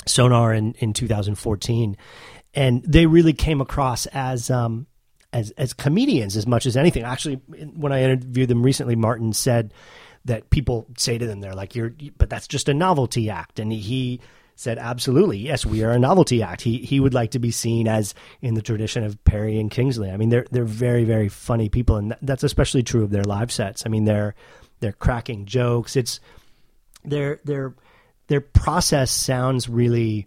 Sonar 0.07 0.55
in, 0.55 0.73
in 0.79 0.93
2014, 0.95 1.97
and 2.55 2.83
they 2.85 3.05
really 3.07 3.35
came 3.35 3.61
across 3.61 4.07
as 4.07 4.49
um, 4.51 4.87
as 5.33 5.51
as 5.53 5.73
comedians 5.73 6.37
as 6.37 6.47
much 6.47 6.67
as 6.67 6.77
anything. 6.77 7.03
Actually, 7.03 7.37
when 7.75 7.93
I 7.93 8.03
interviewed 8.03 8.49
them 8.49 8.63
recently, 8.63 8.97
Martin 8.97 9.33
said 9.33 9.73
that 10.25 10.51
people 10.51 10.87
say 10.97 11.19
to 11.19 11.27
them, 11.27 11.41
"They're 11.41 11.55
like, 11.55 11.75
you're," 11.75 11.93
but 12.17 12.31
that's 12.31 12.49
just 12.49 12.69
a 12.69 12.75
novelty 12.75 13.31
act, 13.31 13.59
and 13.59 13.73
he 13.73 14.21
said 14.59 14.77
absolutely. 14.77 15.39
Yes 15.39 15.65
we 15.65 15.85
are 15.85 15.93
a 15.93 16.01
novelty 16.01 16.43
act. 16.43 16.63
He 16.63 16.79
he 16.79 16.99
would 16.99 17.15
like 17.15 17.31
to 17.31 17.39
be 17.39 17.53
seen 17.53 17.87
as 17.87 18.13
in 18.43 18.55
the 18.55 18.63
tradition 18.63 19.05
of 19.05 19.23
Perrey 19.23 19.61
and 19.61 19.71
Kingsley. 19.71 20.11
I 20.11 20.17
mean 20.17 20.31
they're 20.31 20.47
they're 20.51 20.65
very 20.65 21.05
very 21.05 21.29
funny 21.29 21.69
people 21.69 21.95
and 21.95 22.17
that's 22.23 22.43
especially 22.43 22.83
true 22.83 23.05
of 23.05 23.11
their 23.11 23.23
live 23.23 23.53
sets. 23.53 23.85
I 23.87 23.89
mean 23.89 24.05
they're 24.05 24.35
they're 24.81 24.93
cracking 24.93 25.47
jokes. 25.47 25.95
It's 25.95 26.19
their 27.05 27.41
their 27.45 27.77
their 28.27 28.41
process 28.41 29.13
sounds 29.13 29.69
really 29.69 30.27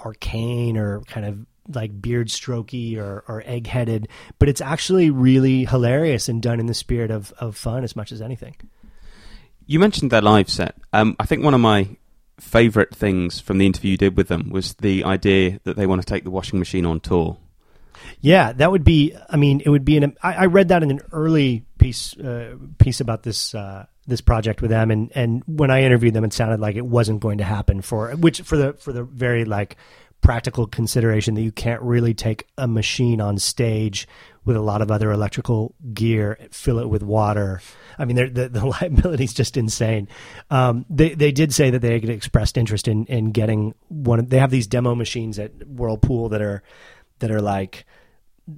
arcane 0.00 0.76
or 0.76 1.02
kind 1.02 1.24
of 1.24 1.46
like 1.68 2.00
beard 2.00 2.28
strokey 2.28 2.96
or, 2.96 3.24
or 3.28 3.42
egg 3.46 3.66
headed, 3.66 4.08
but 4.38 4.48
it's 4.48 4.60
actually 4.60 5.10
really 5.10 5.64
hilarious 5.64 6.28
and 6.28 6.42
done 6.42 6.60
in 6.60 6.66
the 6.66 6.74
spirit 6.74 7.10
of, 7.10 7.32
of 7.38 7.56
fun 7.56 7.84
as 7.84 7.94
much 7.96 8.12
as 8.12 8.20
anything. 8.20 8.56
You 9.66 9.78
mentioned 9.78 10.10
their 10.10 10.22
live 10.22 10.50
set. 10.50 10.74
Um, 10.92 11.16
I 11.20 11.26
think 11.26 11.44
one 11.44 11.54
of 11.54 11.60
my 11.60 11.96
favorite 12.40 12.94
things 12.94 13.40
from 13.40 13.58
the 13.58 13.66
interview 13.66 13.92
you 13.92 13.96
did 13.96 14.16
with 14.16 14.28
them 14.28 14.50
was 14.50 14.74
the 14.74 15.04
idea 15.04 15.60
that 15.64 15.76
they 15.76 15.86
want 15.86 16.02
to 16.02 16.06
take 16.06 16.24
the 16.24 16.30
washing 16.30 16.58
machine 16.58 16.84
on 16.84 17.00
tour. 17.00 17.38
Yeah, 18.20 18.52
that 18.52 18.70
would 18.70 18.84
be. 18.84 19.14
I 19.28 19.36
mean, 19.36 19.62
it 19.64 19.68
would 19.68 19.84
be 19.84 19.96
an. 19.96 20.16
I, 20.22 20.34
I 20.34 20.46
read 20.46 20.68
that 20.68 20.82
in 20.82 20.90
an 20.90 21.00
early 21.12 21.64
piece 21.78 22.16
uh, 22.16 22.56
piece 22.78 23.00
about 23.00 23.22
this 23.22 23.54
uh, 23.54 23.86
this 24.06 24.20
project 24.20 24.60
with 24.60 24.70
them, 24.70 24.90
and 24.90 25.12
and 25.14 25.42
when 25.46 25.70
I 25.70 25.82
interviewed 25.82 26.14
them, 26.14 26.24
it 26.24 26.32
sounded 26.32 26.60
like 26.60 26.76
it 26.76 26.86
wasn't 26.86 27.20
going 27.20 27.38
to 27.38 27.44
happen 27.44 27.82
for 27.82 28.10
which 28.12 28.40
for 28.42 28.56
the 28.56 28.72
for 28.74 28.92
the 28.92 29.04
very 29.04 29.44
like 29.44 29.76
practical 30.22 30.66
consideration 30.66 31.34
that 31.34 31.42
you 31.42 31.52
can't 31.52 31.82
really 31.82 32.14
take 32.14 32.46
a 32.56 32.66
machine 32.66 33.20
on 33.20 33.38
stage 33.38 34.08
with 34.44 34.56
a 34.56 34.60
lot 34.60 34.80
of 34.80 34.90
other 34.90 35.12
electrical 35.12 35.74
gear, 35.92 36.38
fill 36.50 36.78
it 36.78 36.88
with 36.88 37.02
water. 37.02 37.60
I 37.98 38.04
mean, 38.04 38.16
the, 38.16 38.48
the 38.48 38.64
liability 38.82 39.24
is 39.24 39.34
just 39.34 39.56
insane. 39.56 40.08
Um, 40.50 40.86
they 40.88 41.14
they 41.14 41.32
did 41.32 41.52
say 41.52 41.70
that 41.70 41.80
they 41.80 41.96
expressed 41.96 42.56
interest 42.56 42.88
in 42.88 43.04
in 43.06 43.32
getting 43.32 43.74
one. 43.88 44.24
They 44.26 44.38
have 44.38 44.50
these 44.50 44.66
demo 44.66 44.94
machines 44.94 45.38
at 45.38 45.52
Whirlpool 45.66 46.30
that 46.30 46.40
are 46.40 46.62
that 47.18 47.30
are 47.30 47.42
like 47.42 47.84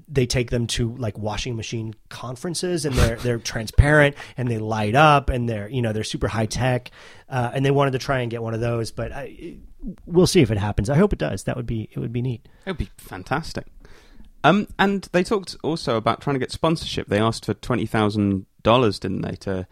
they 0.09 0.25
take 0.25 0.51
them 0.51 0.67
to 0.67 0.97
like 0.97 1.19
washing 1.19 1.57
machine 1.57 1.95
conferences 2.09 2.87
and 2.87 2.95
they're 2.95 3.17
they're 3.17 3.39
transparent 3.39 4.17
and 4.37 4.51
they 4.51 4.59
light 4.59 4.95
up 4.95 5.29
and 5.29 5.47
they're 5.47 5.69
you 5.69 5.83
know 5.83 5.93
they're 5.93 6.05
super 6.05 6.27
high 6.27 6.47
tech 6.47 6.91
uh, 7.29 7.51
and 7.53 7.65
they 7.65 7.71
wanted 7.71 7.91
to 7.91 7.99
try 7.99 8.21
and 8.21 8.31
get 8.31 8.43
one 8.43 8.55
of 8.55 8.61
those 8.61 8.91
but 8.91 9.13
I, 9.13 9.59
we'll 10.07 10.27
see 10.27 10.41
if 10.41 10.51
it 10.51 10.59
happens. 10.59 10.91
I 10.91 10.97
hope 10.97 11.13
it 11.13 11.19
does. 11.19 11.45
That 11.45 11.57
would 11.57 11.67
be 11.67 11.89
it 11.93 11.99
would 11.99 12.13
be 12.13 12.23
neat. 12.23 12.49
It 12.67 12.71
would 12.71 12.79
be 12.79 12.91
fantastic. 12.97 13.67
Um 14.43 14.69
and 14.79 15.09
they 15.13 15.23
talked 15.23 15.57
also 15.63 15.97
about 15.97 16.21
trying 16.21 16.35
to 16.35 16.41
get 16.41 16.53
sponsorship. 16.53 17.09
They 17.09 17.21
asked 17.21 17.47
for 17.47 17.55
twenty 17.55 17.87
thousand 17.87 18.47
dollars 18.63 18.99
didn't 18.99 19.23
they 19.23 19.37
to 19.37 19.67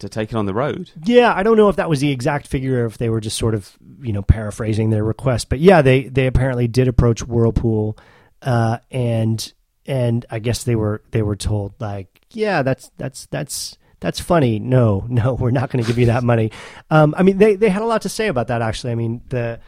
to 0.00 0.08
take 0.08 0.30
it 0.30 0.36
on 0.36 0.46
the 0.46 0.54
road? 0.54 0.90
Yeah 1.04 1.32
I 1.34 1.42
don't 1.42 1.56
know 1.56 1.68
if 1.68 1.76
that 1.76 1.88
was 1.88 2.00
the 2.00 2.10
exact 2.10 2.48
figure 2.48 2.82
or 2.82 2.86
if 2.86 2.98
they 2.98 3.08
were 3.08 3.20
just 3.20 3.38
sort 3.38 3.54
of 3.54 3.76
you 4.00 4.12
know 4.12 4.22
paraphrasing 4.22 4.90
their 4.90 5.04
request 5.04 5.48
but 5.48 5.60
yeah 5.60 5.82
they 5.82 6.04
they 6.04 6.26
apparently 6.26 6.68
did 6.68 6.88
approach 6.88 7.22
Whirlpool 7.22 7.96
uh, 8.44 8.78
and 8.90 9.52
and 9.86 10.24
I 10.30 10.38
guess 10.38 10.64
they 10.64 10.76
were 10.76 11.02
they 11.10 11.22
were 11.22 11.36
told 11.36 11.74
like, 11.80 12.20
yeah, 12.30 12.62
that's 12.62 12.90
that's 12.96 13.26
that's 13.26 13.78
that's 14.04 14.20
funny. 14.20 14.58
No, 14.58 15.06
no, 15.08 15.32
we're 15.32 15.50
not 15.50 15.70
going 15.70 15.82
to 15.82 15.88
give 15.88 15.98
you 15.98 16.06
that 16.06 16.22
money. 16.32 16.52
Um, 16.90 17.14
I 17.16 17.22
mean, 17.22 17.38
they 17.38 17.56
they 17.56 17.70
had 17.70 17.82
a 17.82 17.86
lot 17.86 18.02
to 18.02 18.10
say 18.10 18.28
about 18.28 18.48
that. 18.48 18.60
Actually, 18.60 18.92
I 18.92 18.96
mean, 18.96 19.22
the 19.30 19.58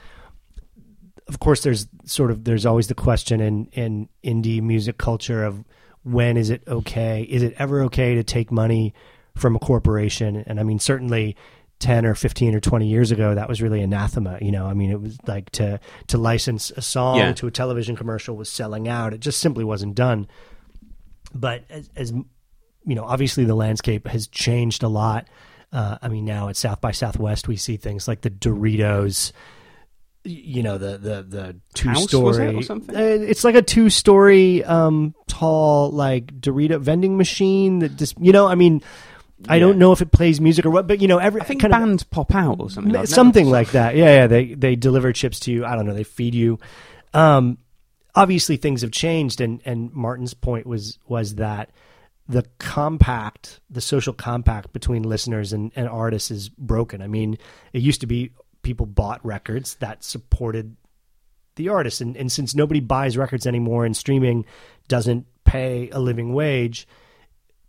of 1.26 1.40
course 1.40 1.62
there's 1.62 1.88
sort 2.04 2.30
of 2.30 2.44
there's 2.44 2.66
always 2.66 2.88
the 2.88 2.94
question 2.94 3.40
in 3.40 3.66
in 3.72 4.08
indie 4.22 4.60
music 4.60 4.98
culture 4.98 5.42
of 5.42 5.64
when 6.02 6.36
is 6.36 6.50
it 6.50 6.62
okay? 6.68 7.22
Is 7.22 7.42
it 7.42 7.54
ever 7.58 7.82
okay 7.84 8.14
to 8.14 8.22
take 8.22 8.52
money 8.52 8.92
from 9.34 9.56
a 9.56 9.58
corporation? 9.58 10.44
And 10.46 10.60
I 10.60 10.64
mean, 10.64 10.78
certainly 10.78 11.34
10 11.78 12.06
or 12.06 12.14
15 12.14 12.54
or 12.54 12.60
20 12.60 12.86
years 12.86 13.10
ago 13.10 13.34
that 13.34 13.50
was 13.50 13.60
really 13.60 13.82
anathema 13.82 14.38
you 14.40 14.50
know 14.50 14.64
i 14.64 14.72
mean 14.72 14.90
it 14.90 14.98
was 14.98 15.18
like 15.26 15.50
to 15.50 15.78
to 16.06 16.16
license 16.16 16.70
a 16.70 16.80
song 16.80 17.18
yeah. 17.18 17.32
to 17.34 17.46
a 17.46 17.50
television 17.50 17.94
commercial 17.94 18.34
was 18.34 18.48
selling 18.48 18.88
out 18.88 19.12
it 19.12 19.20
just 19.20 19.40
simply 19.40 19.62
wasn't 19.62 19.94
done 19.94 20.26
but 21.34 21.64
as, 21.68 21.90
as 21.94 22.14
you 22.86 22.94
know 22.94 23.04
obviously 23.04 23.44
the 23.44 23.54
landscape 23.54 24.06
has 24.06 24.26
changed 24.28 24.82
a 24.82 24.88
lot 24.88 25.28
uh, 25.72 25.98
i 26.00 26.08
mean 26.08 26.24
now 26.24 26.48
at 26.48 26.56
south 26.56 26.80
by 26.80 26.92
southwest 26.92 27.48
we 27.48 27.56
see 27.56 27.76
things 27.76 28.08
like 28.08 28.22
the 28.22 28.30
doritos 28.30 29.32
you 30.24 30.62
know 30.62 30.78
the 30.78 30.98
the 30.98 31.22
the 31.22 31.56
two 31.74 31.88
House, 31.88 32.04
story 32.04 32.56
it, 32.58 32.70
uh, 32.70 32.82
it's 32.94 33.44
like 33.44 33.54
a 33.54 33.62
two 33.62 33.90
story 33.90 34.64
um 34.64 35.14
tall 35.28 35.90
like 35.90 36.26
dorito 36.40 36.80
vending 36.80 37.16
machine 37.16 37.80
that 37.80 37.96
just 37.96 38.18
you 38.20 38.32
know 38.32 38.46
i 38.46 38.54
mean 38.54 38.82
I 39.48 39.58
don't 39.58 39.78
know 39.78 39.92
if 39.92 40.00
it 40.00 40.12
plays 40.12 40.40
music 40.40 40.64
or 40.64 40.70
what, 40.70 40.86
but 40.86 41.02
you 41.02 41.08
know, 41.08 41.18
every 41.18 41.42
I 41.42 41.44
think 41.44 41.60
kind 41.60 41.70
bands 41.70 42.02
of, 42.02 42.10
pop 42.10 42.34
out 42.34 42.58
or 42.58 42.70
something. 42.70 42.92
Like 42.92 43.06
something 43.06 43.50
like 43.50 43.72
that. 43.72 43.94
Yeah, 43.94 44.06
yeah. 44.06 44.26
They 44.26 44.54
they 44.54 44.76
deliver 44.76 45.12
chips 45.12 45.40
to 45.40 45.52
you. 45.52 45.64
I 45.66 45.76
don't 45.76 45.84
know. 45.84 45.92
They 45.92 46.04
feed 46.04 46.34
you. 46.34 46.58
Um, 47.12 47.58
obviously, 48.14 48.56
things 48.56 48.80
have 48.80 48.92
changed, 48.92 49.42
and 49.42 49.60
and 49.66 49.92
Martin's 49.92 50.32
point 50.32 50.66
was 50.66 50.98
was 51.06 51.34
that 51.34 51.70
the 52.28 52.44
compact, 52.58 53.60
the 53.70 53.80
social 53.80 54.12
compact 54.12 54.72
between 54.72 55.02
listeners 55.02 55.52
and, 55.52 55.72
and 55.76 55.88
artists 55.88 56.30
is 56.30 56.48
broken. 56.48 57.00
I 57.02 57.06
mean, 57.06 57.38
it 57.72 57.82
used 57.82 58.00
to 58.00 58.06
be 58.06 58.32
people 58.62 58.86
bought 58.86 59.24
records 59.24 59.76
that 59.76 60.02
supported 60.02 60.76
the 61.54 61.68
artist, 61.68 62.00
and 62.00 62.16
and 62.16 62.30
since 62.30 62.54
nobody 62.54 62.80
buys 62.80 63.16
records 63.16 63.46
anymore, 63.46 63.86
and 63.86 63.96
streaming 63.96 64.44
doesn't 64.88 65.26
pay 65.44 65.88
a 65.90 65.98
living 65.98 66.34
wage 66.34 66.86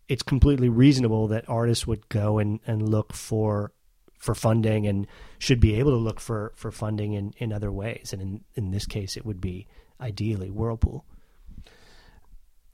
it's 0.07 0.23
completely 0.23 0.69
reasonable 0.69 1.27
that 1.27 1.47
artists 1.49 1.85
would 1.85 2.07
go 2.09 2.39
and, 2.39 2.59
and 2.65 2.89
look 2.89 3.13
for 3.13 3.71
for 4.17 4.33
funding 4.33 4.87
and 4.87 5.05
should 5.37 5.59
be 5.59 5.75
able 5.75 5.91
to 5.91 5.97
look 5.97 6.19
for, 6.19 6.51
for 6.55 6.71
funding 6.71 7.13
in, 7.13 7.33
in 7.37 7.53
other 7.53 7.71
ways. 7.71 8.11
And 8.11 8.21
in, 8.21 8.43
in 8.55 8.71
this 8.71 8.87
case, 8.87 9.15
it 9.15 9.25
would 9.25 9.39
be 9.39 9.67
ideally 10.01 10.49
Whirlpool. 10.49 11.05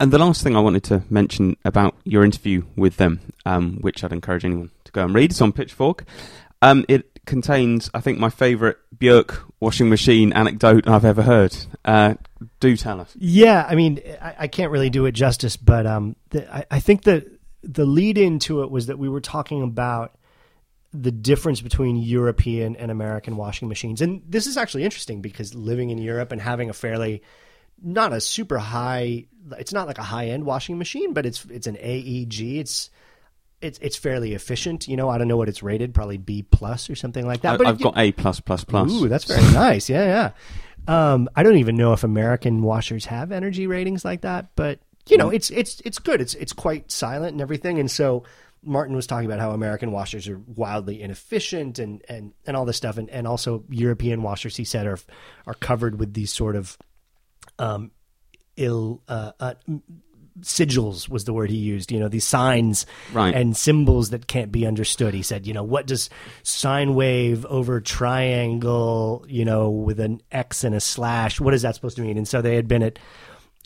And 0.00 0.12
the 0.12 0.18
last 0.18 0.42
thing 0.42 0.56
I 0.56 0.60
wanted 0.60 0.82
to 0.84 1.02
mention 1.08 1.56
about 1.64 1.94
your 2.04 2.24
interview 2.24 2.64
with 2.76 2.96
them, 2.96 3.20
um, 3.46 3.78
which 3.80 4.02
I'd 4.02 4.12
encourage 4.12 4.44
anyone 4.44 4.70
to 4.84 4.92
go 4.92 5.04
and 5.04 5.14
read, 5.14 5.30
is 5.30 5.40
on 5.40 5.52
Pitchfork. 5.52 6.04
Um, 6.62 6.84
it 6.88 7.24
contains, 7.26 7.90
I 7.94 8.00
think, 8.00 8.18
my 8.18 8.30
favourite 8.30 8.76
Björk 8.96 9.38
washing 9.60 9.88
machine 9.88 10.32
anecdote 10.32 10.88
I've 10.88 11.04
ever 11.04 11.22
heard. 11.22 11.56
Uh, 11.84 12.14
do 12.60 12.76
tell 12.76 13.00
us. 13.00 13.14
Yeah, 13.18 13.66
I 13.68 13.74
mean, 13.74 14.00
I, 14.20 14.34
I 14.40 14.48
can't 14.48 14.70
really 14.70 14.90
do 14.90 15.06
it 15.06 15.12
justice, 15.12 15.56
but 15.56 15.86
um, 15.86 16.16
the, 16.30 16.52
I, 16.52 16.64
I 16.70 16.80
think 16.80 17.04
that 17.04 17.26
the 17.62 17.84
lead 17.84 18.18
into 18.18 18.62
it 18.62 18.70
was 18.70 18.86
that 18.86 18.98
we 18.98 19.08
were 19.08 19.20
talking 19.20 19.62
about 19.62 20.18
the 20.92 21.10
difference 21.10 21.60
between 21.60 21.96
European 21.96 22.76
and 22.76 22.90
American 22.90 23.36
washing 23.36 23.68
machines. 23.68 24.00
And 24.00 24.22
this 24.28 24.46
is 24.46 24.56
actually 24.56 24.84
interesting 24.84 25.20
because 25.20 25.54
living 25.54 25.90
in 25.90 25.98
Europe 25.98 26.30
and 26.30 26.40
having 26.40 26.70
a 26.70 26.72
fairly 26.72 27.22
not 27.82 28.12
a 28.12 28.20
super 28.20 28.58
high 28.58 29.26
it's 29.58 29.72
not 29.72 29.86
like 29.86 29.98
a 29.98 30.02
high 30.02 30.28
end 30.28 30.44
washing 30.44 30.78
machine, 30.78 31.12
but 31.12 31.26
it's 31.26 31.44
it's 31.46 31.66
an 31.66 31.76
AEG. 31.76 32.40
It's 32.40 32.90
it's 33.60 33.78
it's 33.80 33.96
fairly 33.96 34.34
efficient. 34.34 34.88
You 34.88 34.96
know, 34.96 35.08
I 35.08 35.18
don't 35.18 35.28
know 35.28 35.36
what 35.36 35.48
it's 35.48 35.62
rated, 35.62 35.94
probably 35.94 36.18
B 36.18 36.42
plus 36.42 36.88
or 36.88 36.94
something 36.94 37.26
like 37.26 37.42
that. 37.42 37.54
I, 37.54 37.56
but 37.56 37.66
I've 37.66 37.80
got 37.80 37.98
A 37.98 38.12
plus 38.12 38.40
plus 38.40 38.64
plus. 38.64 38.90
Ooh, 38.90 39.08
that's 39.08 39.24
very 39.24 39.42
nice. 39.52 39.88
Yeah, 39.88 40.32
yeah. 40.86 41.12
Um, 41.12 41.28
I 41.34 41.42
don't 41.42 41.56
even 41.56 41.76
know 41.76 41.92
if 41.92 42.04
American 42.04 42.62
washers 42.62 43.06
have 43.06 43.32
energy 43.32 43.66
ratings 43.66 44.04
like 44.04 44.22
that, 44.22 44.48
but 44.54 44.80
you 45.08 45.16
know, 45.16 45.28
mm. 45.28 45.34
it's 45.34 45.50
it's 45.50 45.80
it's 45.84 45.98
good. 45.98 46.20
It's 46.20 46.34
it's 46.34 46.52
quite 46.52 46.90
silent 46.90 47.32
and 47.32 47.40
everything, 47.40 47.78
and 47.78 47.90
so. 47.90 48.24
Martin 48.66 48.96
was 48.96 49.06
talking 49.06 49.26
about 49.26 49.40
how 49.40 49.50
American 49.50 49.92
washers 49.92 50.26
are 50.26 50.40
wildly 50.56 51.02
inefficient 51.02 51.78
and, 51.78 52.02
and, 52.08 52.32
and 52.46 52.56
all 52.56 52.64
this 52.64 52.78
stuff, 52.78 52.96
and, 52.96 53.10
and 53.10 53.28
also 53.28 53.62
European 53.68 54.22
washers, 54.22 54.56
he 54.56 54.64
said, 54.64 54.86
are 54.86 54.98
are 55.46 55.52
covered 55.52 56.00
with 56.00 56.14
these 56.14 56.32
sort 56.32 56.56
of 56.56 56.78
um, 57.58 57.90
ill 58.56 59.02
uh, 59.08 59.32
uh, 59.40 59.54
sigils 60.40 61.08
was 61.08 61.24
the 61.24 61.32
word 61.32 61.48
he 61.48 61.56
used 61.56 61.92
you 61.92 62.00
know 62.00 62.08
these 62.08 62.24
signs 62.24 62.86
right. 63.12 63.34
and 63.34 63.56
symbols 63.56 64.10
that 64.10 64.26
can't 64.26 64.50
be 64.50 64.66
understood 64.66 65.14
he 65.14 65.22
said 65.22 65.46
you 65.46 65.52
know 65.52 65.62
what 65.62 65.86
does 65.86 66.10
sine 66.42 66.94
wave 66.96 67.46
over 67.46 67.80
triangle 67.80 69.24
you 69.28 69.44
know 69.44 69.70
with 69.70 70.00
an 70.00 70.20
x 70.32 70.64
and 70.64 70.74
a 70.74 70.80
slash 70.80 71.40
what 71.40 71.54
is 71.54 71.62
that 71.62 71.74
supposed 71.76 71.94
to 71.96 72.02
mean 72.02 72.16
and 72.16 72.26
so 72.26 72.42
they 72.42 72.56
had 72.56 72.66
been 72.66 72.82
at 72.82 72.98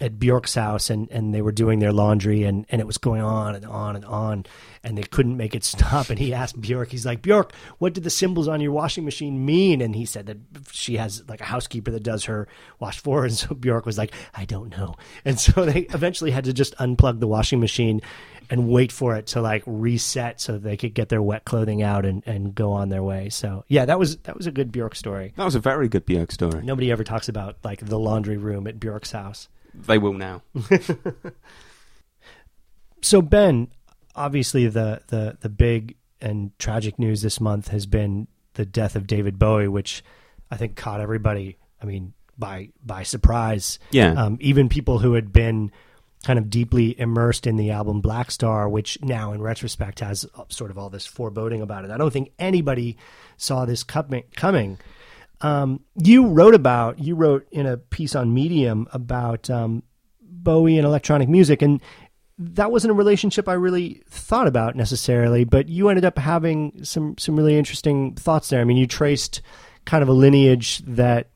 at 0.01 0.19
Bjork's 0.19 0.55
house 0.55 0.91
and, 0.91 1.11
and 1.11 1.35
they 1.35 1.43
were 1.43 1.53
doing 1.53 1.81
their 1.81 1.93
laundry 1.93 2.45
and, 2.45 2.67
and 2.69 2.81
it 2.81 2.87
was 2.87 2.99
going 2.99 3.21
on 3.21 3.55
and 3.55 3.65
on 3.65 3.97
and 3.97 4.05
on 4.05 4.47
and 4.85 4.97
they 4.97 5.03
couldn't 5.03 5.37
make 5.37 5.55
it 5.55 5.65
stop. 5.65 6.11
And 6.11 6.19
he 6.19 6.33
asked 6.33 6.61
Bjork, 6.61 6.91
he's 6.91 7.07
like, 7.07 7.23
Bjork, 7.23 7.53
what 7.79 7.95
did 7.95 8.05
the 8.05 8.11
symbols 8.11 8.49
on 8.49 8.61
your 8.61 8.73
washing 8.73 9.05
machine 9.05 9.45
mean? 9.45 9.81
And 9.81 9.95
he 9.95 10.05
said 10.05 10.27
that 10.27 10.39
she 10.71 10.97
has 10.97 11.25
like 11.29 11.41
a 11.41 11.45
housekeeper 11.45 11.91
that 11.91 12.03
does 12.03 12.25
her 12.25 12.49
wash 12.79 13.01
for 13.01 13.21
her. 13.21 13.27
And 13.27 13.37
so 13.37 13.55
Bjork 13.55 13.87
was 13.87 13.99
like, 13.99 14.13
I 14.35 14.45
don't 14.45 14.71
know. 14.77 14.97
And 15.25 15.39
so 15.39 15.65
they 15.65 15.83
eventually 15.83 16.31
had 16.31 16.45
to 16.45 16.53
just 16.53 16.77
unplug 16.77 17.21
the 17.21 17.29
washing 17.29 17.61
machine 17.61 18.01
and 18.51 18.69
wait 18.69 18.93
for 18.93 19.15
it 19.15 19.27
to 19.27 19.41
like 19.41 19.63
reset 19.67 20.41
so 20.41 20.59
they 20.59 20.77
could 20.77 20.95
get 20.95 21.09
their 21.09 21.21
wet 21.21 21.45
clothing 21.45 21.83
out 21.83 22.07
and, 22.07 22.23
and 22.27 22.55
go 22.55 22.73
on 22.73 22.89
their 22.89 23.03
way. 23.03 23.29
So 23.29 23.65
yeah, 23.69 23.85
that 23.85 23.99
was 23.99 24.17
that 24.19 24.37
was 24.37 24.47
a 24.47 24.51
good 24.51 24.73
Bjork 24.73 24.95
story. 24.95 25.33
That 25.37 25.45
was 25.45 25.55
a 25.55 25.61
very 25.61 25.89
good 25.89 26.07
Bjork 26.07 26.33
story. 26.33 26.63
Nobody 26.65 26.91
ever 26.91 27.05
talks 27.05 27.29
about 27.29 27.57
like 27.63 27.85
the 27.85 27.99
laundry 27.99 28.37
room 28.37 28.67
at 28.67 28.81
Bjork's 28.81 29.13
house. 29.13 29.49
They 29.87 29.99
will 29.99 30.15
now. 30.15 30.43
so 33.01 33.23
Ben, 33.23 33.69
obviously 34.15 34.67
the, 34.67 35.03
the 35.09 35.39
the 35.41 35.49
big 35.49 35.97
and 36.21 36.57
tragic 36.59 36.99
news 36.99 37.23
this 37.23 37.41
month 37.41 37.69
has 37.69 37.87
been 37.87 38.27
the 38.55 38.67
death 38.67 38.97
of 38.97 39.07
David 39.07 39.39
Bowie, 39.39 39.69
which 39.69 40.03
I 40.51 40.57
think 40.57 40.77
caught 40.77 41.01
everybody. 41.01 41.57
I 41.81 41.87
mean, 41.87 42.13
by 42.37 42.71
by 42.85 43.03
surprise. 43.03 43.79
Yeah. 43.91 44.13
Um, 44.13 44.39
even 44.41 44.69
people 44.69 44.99
who 44.99 45.15
had 45.15 45.33
been 45.33 45.71
kind 46.25 46.39
of 46.39 46.51
deeply 46.51 46.99
immersed 46.99 47.47
in 47.47 47.57
the 47.57 47.71
album 47.71 48.03
Blackstar, 48.03 48.71
which 48.71 48.99
now 49.03 49.33
in 49.33 49.41
retrospect 49.41 50.01
has 50.01 50.27
sort 50.49 50.71
of 50.71 50.79
all 50.79 50.91
this 50.91 51.07
foreboding 51.07 51.63
about 51.63 51.85
it. 51.85 51.91
I 51.91 51.97
don't 51.97 52.13
think 52.13 52.33
anybody 52.39 52.97
saw 53.37 53.65
this 53.65 53.85
coming. 53.85 54.79
Um, 55.41 55.81
you 55.95 56.27
wrote 56.27 56.55
about 56.55 56.99
you 56.99 57.15
wrote 57.15 57.47
in 57.51 57.67
a 57.67 57.77
piece 57.77 58.17
on 58.17 58.35
Medium 58.35 58.89
about 58.93 59.49
um, 59.51 59.83
Bowie 60.21 60.77
and 60.79 60.87
electronic 60.87 61.29
music, 61.29 61.63
and 61.63 61.81
that 62.39 62.71
wasn't 62.71 62.93
a 62.93 62.95
relationship 62.95 63.49
I 63.49 63.55
really 63.55 64.03
thought 64.09 64.47
about 64.47 64.77
necessarily, 64.77 65.45
but 65.45 65.69
you 65.69 65.89
ended 65.89 66.05
up 66.05 66.19
having 66.19 66.85
some 66.85 67.17
some 67.19 67.37
really 67.37 67.57
interesting 67.57 68.15
thoughts 68.15 68.49
there. 68.49 68.61
I 68.61 68.65
mean, 68.65 68.77
you 68.77 68.87
traced 68.87 69.43
kind 69.85 70.03
of 70.03 70.09
a 70.09 70.13
lineage 70.13 70.79
that 70.87 71.31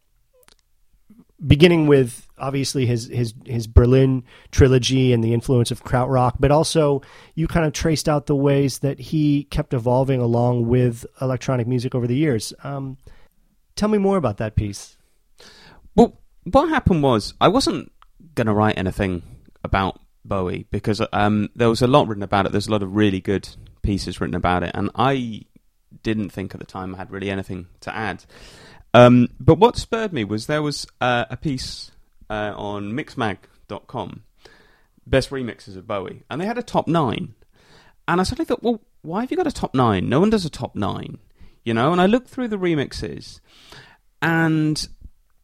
beginning 1.44 1.86
with 1.88 2.28
obviously 2.38 2.86
his 2.86 3.06
his 3.06 3.34
his 3.46 3.66
Berlin 3.66 4.24
trilogy 4.50 5.12
and 5.12 5.24
the 5.24 5.34
influence 5.34 5.70
of 5.70 5.82
krautrock, 5.82 6.34
but 6.38 6.50
also 6.50 7.02
you 7.34 7.48
kind 7.48 7.66
of 7.66 7.72
traced 7.72 8.08
out 8.08 8.26
the 8.26 8.36
ways 8.36 8.78
that 8.80 8.98
he 8.98 9.44
kept 9.44 9.74
evolving 9.74 10.20
along 10.20 10.68
with 10.68 11.04
electronic 11.20 11.66
music 11.66 11.94
over 11.94 12.06
the 12.06 12.16
years. 12.16 12.52
Um, 12.62 12.96
tell 13.76 13.88
me 13.88 13.98
more 13.98 14.16
about 14.16 14.38
that 14.38 14.56
piece. 14.56 14.96
Well, 15.94 16.20
what 16.44 16.68
happened 16.68 17.02
was 17.02 17.34
I 17.40 17.48
wasn't 17.48 17.92
going 18.34 18.46
to 18.46 18.54
write 18.54 18.78
anything 18.78 19.22
about 19.64 20.00
Bowie 20.24 20.66
because 20.70 21.00
um, 21.12 21.48
there 21.54 21.68
was 21.68 21.82
a 21.82 21.86
lot 21.86 22.08
written 22.08 22.22
about 22.22 22.46
it. 22.46 22.52
There's 22.52 22.68
a 22.68 22.72
lot 22.72 22.82
of 22.82 22.94
really 22.94 23.20
good 23.20 23.48
pieces 23.82 24.20
written 24.20 24.34
about 24.34 24.62
it, 24.62 24.72
and 24.74 24.90
I 24.94 25.42
didn't 26.02 26.30
think 26.30 26.54
at 26.54 26.60
the 26.60 26.66
time 26.66 26.94
I 26.94 26.98
had 26.98 27.10
really 27.10 27.30
anything 27.30 27.66
to 27.80 27.94
add. 27.94 28.24
Um, 28.94 29.28
but 29.40 29.58
what 29.58 29.76
spurred 29.76 30.12
me 30.12 30.24
was 30.24 30.46
there 30.46 30.62
was 30.62 30.86
uh, 31.00 31.24
a 31.30 31.36
piece 31.36 31.92
uh, 32.28 32.52
on 32.54 32.92
Mixmag.com, 32.92 34.22
best 35.06 35.30
remixes 35.30 35.76
of 35.76 35.86
Bowie, 35.86 36.24
and 36.30 36.40
they 36.40 36.46
had 36.46 36.58
a 36.58 36.62
top 36.62 36.88
nine. 36.88 37.34
And 38.06 38.20
I 38.20 38.24
suddenly 38.24 38.46
thought, 38.46 38.62
well, 38.62 38.80
why 39.02 39.22
have 39.22 39.30
you 39.30 39.36
got 39.36 39.46
a 39.46 39.52
top 39.52 39.74
nine? 39.74 40.08
No 40.08 40.20
one 40.20 40.30
does 40.30 40.44
a 40.44 40.50
top 40.50 40.74
nine, 40.74 41.18
you 41.64 41.74
know. 41.74 41.92
And 41.92 42.00
I 42.00 42.06
looked 42.06 42.28
through 42.28 42.48
the 42.48 42.58
remixes, 42.58 43.40
and 44.20 44.86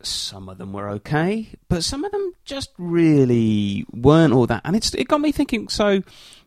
some 0.03 0.49
of 0.49 0.59
them 0.59 0.73
were 0.73 0.89
okay, 0.91 1.49
but 1.69 1.85
some 1.85 2.05
of 2.05 2.13
them 2.13 2.33
just 2.45 2.71
really 2.79 3.85
weren't 3.93 4.33
all 4.33 4.47
that. 4.47 4.63
And 4.65 4.77
it's 4.77 4.95
it 4.95 5.09
got 5.09 5.21
me 5.21 5.33
thinking. 5.33 5.69
So, 5.69 6.03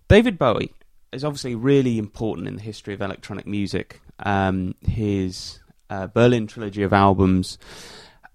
David 0.07 0.37
Bowie 0.37 0.73
is 1.11 1.23
obviously 1.23 1.55
really 1.55 1.97
important 1.97 2.47
in 2.47 2.55
the 2.55 2.61
history 2.61 2.93
of 2.93 3.01
electronic 3.01 3.45
music. 3.45 4.01
Um, 4.19 4.75
his 4.81 5.59
uh, 5.89 6.07
Berlin 6.07 6.47
trilogy 6.47 6.83
of 6.83 6.93
albums 6.93 7.57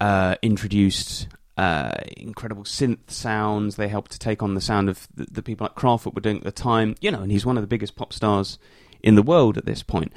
uh, 0.01 0.37
introduced 0.43 1.29
uh, 1.57 1.93
incredible 2.17 2.65
synth 2.65 3.11
sounds. 3.11 3.77
They 3.77 3.89
helped 3.89 4.13
to 4.13 4.19
take 4.19 4.43
on 4.43 4.55
the 4.55 4.61
sound 4.61 4.89
of 4.91 5.09
the, 5.15 5.27
the, 5.31 5.43
people 5.43 5.65
like 5.65 5.75
Kraftwerk 5.75 6.15
were 6.15 6.21
doing 6.21 6.37
at 6.37 6.45
the 6.45 6.53
time. 6.53 6.97
You 7.01 7.11
know, 7.11 7.23
and 7.23 7.33
he's 7.33 7.47
one 7.47 7.57
of 7.57 7.63
the 7.63 7.69
biggest 7.69 7.97
pop 7.97 8.13
stars 8.13 8.59
in 9.03 9.15
the 9.15 9.23
world 9.23 9.57
at 9.57 9.65
this 9.65 9.83
point. 9.83 10.13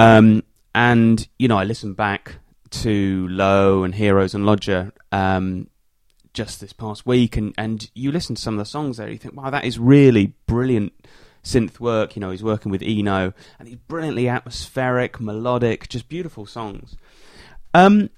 Um, 0.00 0.44
and 0.74 1.28
you 1.38 1.46
know, 1.46 1.58
I 1.58 1.64
listened 1.64 1.96
back 1.96 2.36
to 2.70 3.28
Low 3.28 3.84
and 3.84 3.94
Heroes 3.94 4.34
and 4.34 4.46
Lodger 4.46 4.92
um, 5.12 5.68
just 6.32 6.58
this 6.58 6.72
past 6.72 7.04
week, 7.04 7.36
and 7.36 7.54
and 7.58 7.90
you 7.94 8.10
listen 8.10 8.34
to 8.34 8.40
some 8.40 8.54
of 8.54 8.58
the 8.58 8.64
songs 8.64 8.96
there, 8.96 9.10
you 9.10 9.18
think, 9.18 9.36
wow, 9.36 9.50
that 9.50 9.66
is 9.66 9.78
really 9.78 10.32
brilliant 10.46 10.94
synth 11.44 11.80
work. 11.80 12.16
You 12.16 12.20
know, 12.20 12.30
he's 12.30 12.42
working 12.42 12.72
with 12.72 12.82
Eno, 12.82 13.34
and 13.58 13.68
he's 13.68 13.76
brilliantly 13.76 14.26
atmospheric, 14.26 15.20
melodic, 15.20 15.90
just 15.90 16.08
beautiful 16.08 16.46
songs. 16.46 16.96
Um, 17.74 18.08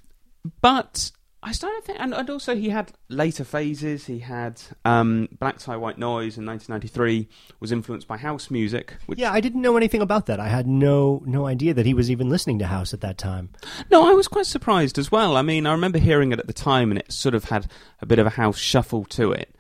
but 0.61 1.11
I 1.45 1.51
started 1.51 1.81
to 1.81 1.87
think, 1.87 1.99
and, 2.01 2.15
and, 2.15 2.31
also 2.31 2.55
he 2.55 2.69
had 2.69 2.93
later 3.09 3.43
phases. 3.43 4.07
He 4.07 4.21
had 4.21 4.63
um, 4.85 5.29
Black 5.41 5.59
Tie 5.59 5.77
White 5.77 5.99
Noise 5.99 6.39
in 6.39 6.47
1993 6.47 7.29
was 7.59 7.73
influenced 7.73 8.07
by 8.07 8.17
house 8.17 8.49
music. 8.49 8.95
Which... 9.07 9.19
Yeah, 9.19 9.33
I 9.33 9.41
didn't 9.41 9.61
know 9.61 9.77
anything 9.77 10.03
about 10.03 10.27
that. 10.27 10.39
I 10.39 10.47
had 10.47 10.69
no 10.69 11.21
no 11.27 11.47
idea 11.47 11.75
that 11.75 11.85
he 11.85 11.95
was 11.95 12.13
even 12.13 12.29
listening 12.29 12.61
to 12.61 12.67
house 12.67 12.95
at 12.95 13.01
that 13.01 13.19
time. 13.19 13.51
No, 13.91 14.09
I 14.09 14.13
was 14.13 14.29
quite 14.29 14.47
surprised 14.47 14.99
as 14.99 15.11
well. 15.11 15.37
I 15.37 15.43
mean, 15.43 15.67
I 15.67 15.73
remember 15.73 15.99
hearing 15.99 16.31
it 16.31 16.39
at 16.39 16.47
the 16.47 16.53
time, 16.53 16.93
and 16.93 16.99
it 16.99 17.11
sort 17.11 17.35
of 17.35 17.45
had 17.45 17.67
a 18.01 18.07
bit 18.07 18.21
of 18.21 18.27
a 18.27 18.31
house 18.31 18.59
shuffle 18.59 19.05
to 19.07 19.33
it. 19.33 19.53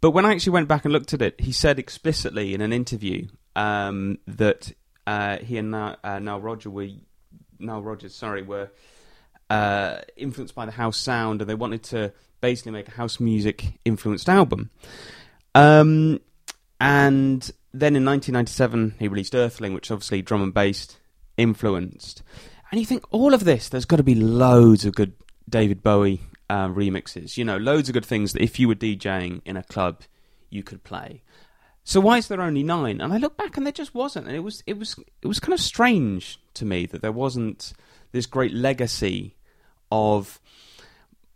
But 0.00 0.12
when 0.12 0.24
I 0.24 0.32
actually 0.32 0.52
went 0.52 0.68
back 0.68 0.86
and 0.86 0.92
looked 0.92 1.12
at 1.12 1.20
it, 1.20 1.40
he 1.40 1.52
said 1.52 1.78
explicitly 1.78 2.54
in 2.54 2.62
an 2.62 2.72
interview 2.72 3.28
um, 3.54 4.18
that 4.26 4.72
uh, 5.06 5.38
he 5.38 5.58
and 5.58 5.72
Nile, 5.72 5.96
uh, 6.02 6.18
Nile 6.20 6.40
Roger 6.40 6.70
were 6.70 6.88
Nile 7.58 7.82
Rodgers, 7.82 8.14
sorry, 8.14 8.42
were 8.42 8.70
uh, 9.50 9.98
influenced 10.16 10.54
by 10.54 10.66
the 10.66 10.72
house 10.72 10.98
sound, 10.98 11.40
and 11.40 11.48
they 11.48 11.54
wanted 11.54 11.82
to 11.84 12.12
basically 12.40 12.72
make 12.72 12.88
a 12.88 12.92
house 12.92 13.18
music 13.20 13.64
influenced 13.84 14.28
album. 14.28 14.70
Um, 15.54 16.20
and 16.80 17.42
then 17.72 17.96
in 17.96 18.04
1997, 18.04 18.94
he 18.98 19.08
released 19.08 19.34
Earthling, 19.34 19.74
which 19.74 19.90
obviously 19.90 20.22
drum 20.22 20.42
and 20.42 20.54
bass 20.54 20.96
influenced. 21.36 22.22
And 22.70 22.80
you 22.80 22.86
think 22.86 23.04
all 23.10 23.34
of 23.34 23.44
this, 23.44 23.68
there's 23.68 23.84
got 23.84 23.96
to 23.96 24.02
be 24.02 24.14
loads 24.14 24.84
of 24.84 24.94
good 24.94 25.14
David 25.48 25.82
Bowie 25.82 26.20
uh, 26.50 26.68
remixes. 26.68 27.36
You 27.36 27.44
know, 27.44 27.56
loads 27.56 27.88
of 27.88 27.94
good 27.94 28.04
things 28.04 28.32
that 28.32 28.42
if 28.42 28.58
you 28.58 28.68
were 28.68 28.74
DJing 28.74 29.40
in 29.44 29.56
a 29.56 29.62
club, 29.62 30.02
you 30.50 30.62
could 30.62 30.84
play. 30.84 31.22
So 31.84 32.00
why 32.00 32.18
is 32.18 32.28
there 32.28 32.42
only 32.42 32.62
nine? 32.62 33.00
And 33.00 33.14
I 33.14 33.16
look 33.16 33.38
back, 33.38 33.56
and 33.56 33.64
there 33.64 33.72
just 33.72 33.94
wasn't. 33.94 34.26
And 34.26 34.36
it 34.36 34.40
was 34.40 34.62
it 34.66 34.78
was 34.78 34.96
it 35.22 35.26
was 35.26 35.40
kind 35.40 35.54
of 35.54 35.60
strange 35.60 36.38
to 36.54 36.66
me 36.66 36.84
that 36.86 37.00
there 37.00 37.12
wasn't 37.12 37.72
this 38.12 38.26
great 38.26 38.52
legacy 38.52 39.36
of 39.90 40.40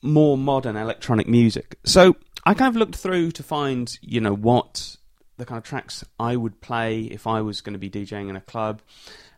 more 0.03 0.37
modern 0.37 0.77
electronic 0.77 1.29
music. 1.29 1.79
So 1.85 2.17
I 2.45 2.55
kind 2.55 2.69
of 2.69 2.77
looked 2.77 2.97
through 2.97 3.33
to 3.33 3.43
find, 3.43 3.97
you 4.03 4.21
know, 4.21 4.35
what 4.35 4.97
the 5.39 5.47
kind 5.47 5.59
of 5.59 5.65
tracks 5.65 6.05
I 6.19 6.37
would 6.37 6.61
play 6.61 7.03
if 7.03 7.27
I 7.27 7.41
was 7.41 7.61
going 7.61 7.73
to 7.75 7.79
be 7.79 7.91
DJing 7.91 8.29
in 8.29 8.37
a 8.37 8.41
club, 8.41 8.83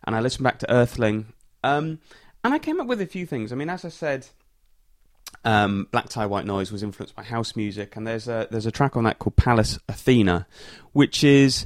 and 0.03 0.15
I 0.15 0.19
listened 0.19 0.43
back 0.43 0.59
to 0.59 0.71
Earthling, 0.71 1.33
um, 1.63 1.99
and 2.43 2.53
I 2.53 2.59
came 2.59 2.79
up 2.79 2.87
with 2.87 3.01
a 3.01 3.07
few 3.07 3.25
things. 3.25 3.51
I 3.51 3.55
mean, 3.55 3.69
as 3.69 3.85
I 3.85 3.89
said, 3.89 4.27
um, 5.43 5.87
Black 5.91 6.09
Tie 6.09 6.25
White 6.25 6.45
Noise 6.45 6.71
was 6.71 6.83
influenced 6.83 7.15
by 7.15 7.23
house 7.23 7.55
music, 7.55 7.95
and 7.95 8.05
there's 8.05 8.27
a 8.27 8.47
there's 8.51 8.65
a 8.65 8.71
track 8.71 8.95
on 8.95 9.03
that 9.05 9.19
called 9.19 9.35
Pallas 9.35 9.79
Athena, 9.87 10.47
which 10.93 11.23
is 11.23 11.65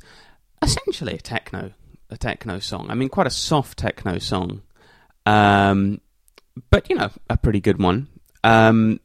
essentially 0.62 1.14
a 1.14 1.20
techno 1.20 1.72
a 2.10 2.18
techno 2.18 2.60
song. 2.60 2.88
I 2.90 2.96
mean, 2.96 3.10
quite 3.10 3.28
a 3.28 3.32
soft 3.32 3.78
techno 3.78 4.20
song. 4.20 4.62
Um, 5.26 6.02
but 6.70 6.90
you 6.90 6.96
know, 6.96 7.12
a 7.30 7.38
pretty 7.38 7.60
good 7.60 7.80
one. 7.80 8.08
Um, 8.44 9.00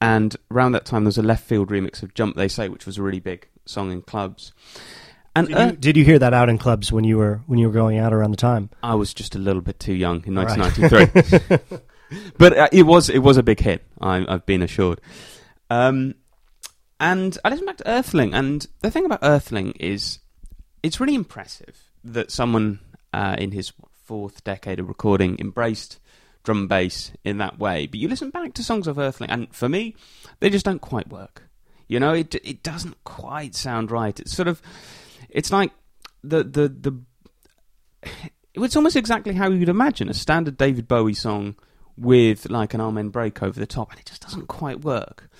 and 0.00 0.34
around 0.50 0.72
that 0.72 0.84
time, 0.84 1.04
there 1.04 1.08
was 1.08 1.18
a 1.18 1.22
left 1.22 1.44
field 1.44 1.68
remix 1.68 2.02
of 2.02 2.14
"Jump 2.14 2.36
They 2.36 2.48
Say," 2.48 2.68
which 2.68 2.86
was 2.86 2.98
a 2.98 3.02
really 3.02 3.20
big 3.20 3.48
song 3.66 3.92
in 3.92 4.02
clubs. 4.02 4.52
And 5.36 5.46
did 5.46 5.56
you, 5.56 5.62
uh, 5.62 5.70
did 5.72 5.96
you, 5.96 6.04
hear 6.04 6.18
that 6.18 6.34
out 6.34 6.48
in 6.48 6.58
clubs 6.58 6.90
when 6.90 7.04
you 7.04 7.16
were 7.16 7.40
when 7.46 7.58
you 7.58 7.68
were 7.68 7.72
going 7.72 7.98
out 7.98 8.12
around 8.12 8.32
the 8.32 8.36
time? 8.36 8.70
I 8.82 8.94
was 8.94 9.14
just 9.14 9.34
a 9.34 9.38
little 9.38 9.62
bit 9.62 9.78
too 9.78 9.94
young 9.94 10.24
in 10.26 10.34
1993, 10.34 11.58
right. 11.58 11.82
but 12.38 12.56
uh, 12.56 12.68
it 12.72 12.82
was 12.84 13.08
it 13.08 13.20
was 13.20 13.36
a 13.36 13.42
big 13.42 13.60
hit. 13.60 13.84
I, 14.00 14.24
have 14.28 14.46
been 14.46 14.62
assured. 14.62 15.00
Um, 15.68 16.14
and 16.98 17.38
I 17.44 17.50
listened 17.50 17.66
back 17.66 17.76
to 17.78 17.88
Earthling, 17.88 18.34
and 18.34 18.66
the 18.80 18.90
thing 18.90 19.04
about 19.04 19.20
Earthling 19.22 19.72
is 19.78 20.18
it's 20.82 20.98
really 20.98 21.14
impressive 21.14 21.78
that 22.02 22.30
someone 22.30 22.80
uh, 23.12 23.36
in 23.38 23.52
his 23.52 23.72
fourth 24.04 24.42
decade 24.42 24.80
of 24.80 24.88
recording 24.88 25.38
embraced 25.38 26.00
drum 26.42 26.58
and 26.58 26.68
bass 26.68 27.12
in 27.24 27.38
that 27.38 27.58
way. 27.58 27.86
But 27.86 28.00
you 28.00 28.08
listen 28.08 28.30
back 28.30 28.54
to 28.54 28.62
songs 28.62 28.86
of 28.86 28.98
Earthling, 28.98 29.30
and 29.30 29.54
for 29.54 29.68
me, 29.68 29.94
they 30.40 30.50
just 30.50 30.64
don't 30.64 30.80
quite 30.80 31.08
work. 31.08 31.44
You 31.88 32.00
know, 32.00 32.12
it 32.12 32.34
it 32.36 32.62
doesn't 32.62 33.02
quite 33.04 33.54
sound 33.54 33.90
right. 33.90 34.18
It's 34.18 34.32
sort 34.32 34.48
of, 34.48 34.62
it's 35.28 35.50
like 35.52 35.72
the 36.22 36.42
the 36.44 36.68
the. 36.68 37.00
It's 38.52 38.74
almost 38.74 38.96
exactly 38.96 39.34
how 39.34 39.48
you'd 39.48 39.68
imagine 39.68 40.08
a 40.08 40.12
standard 40.12 40.58
David 40.58 40.88
Bowie 40.88 41.14
song 41.14 41.54
with 41.96 42.50
like 42.50 42.74
an 42.74 42.80
amen 42.80 43.10
break 43.10 43.44
over 43.44 43.58
the 43.58 43.66
top, 43.66 43.92
and 43.92 44.00
it 44.00 44.06
just 44.06 44.22
doesn't 44.22 44.48
quite 44.48 44.84
work. 44.84 45.30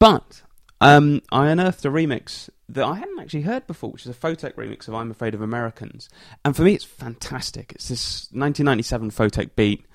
But 0.00 0.42
um, 0.80 1.22
I 1.30 1.48
unearthed 1.48 1.84
a 1.84 1.88
remix 1.88 2.50
that 2.68 2.84
I 2.84 2.96
hadn't 2.96 3.20
actually 3.20 3.42
heard 3.42 3.66
before, 3.68 3.92
which 3.92 4.06
is 4.06 4.10
a 4.10 4.18
Photek 4.18 4.54
remix 4.54 4.88
of 4.88 4.94
"I'm 4.94 5.10
Afraid 5.10 5.34
of 5.34 5.40
Americans," 5.40 6.08
and 6.44 6.56
for 6.56 6.62
me, 6.62 6.74
it's 6.74 6.84
fantastic. 6.84 7.72
It's 7.76 7.88
this 7.88 8.28
1997 8.32 9.12
Photek 9.12 9.50
beat 9.54 9.86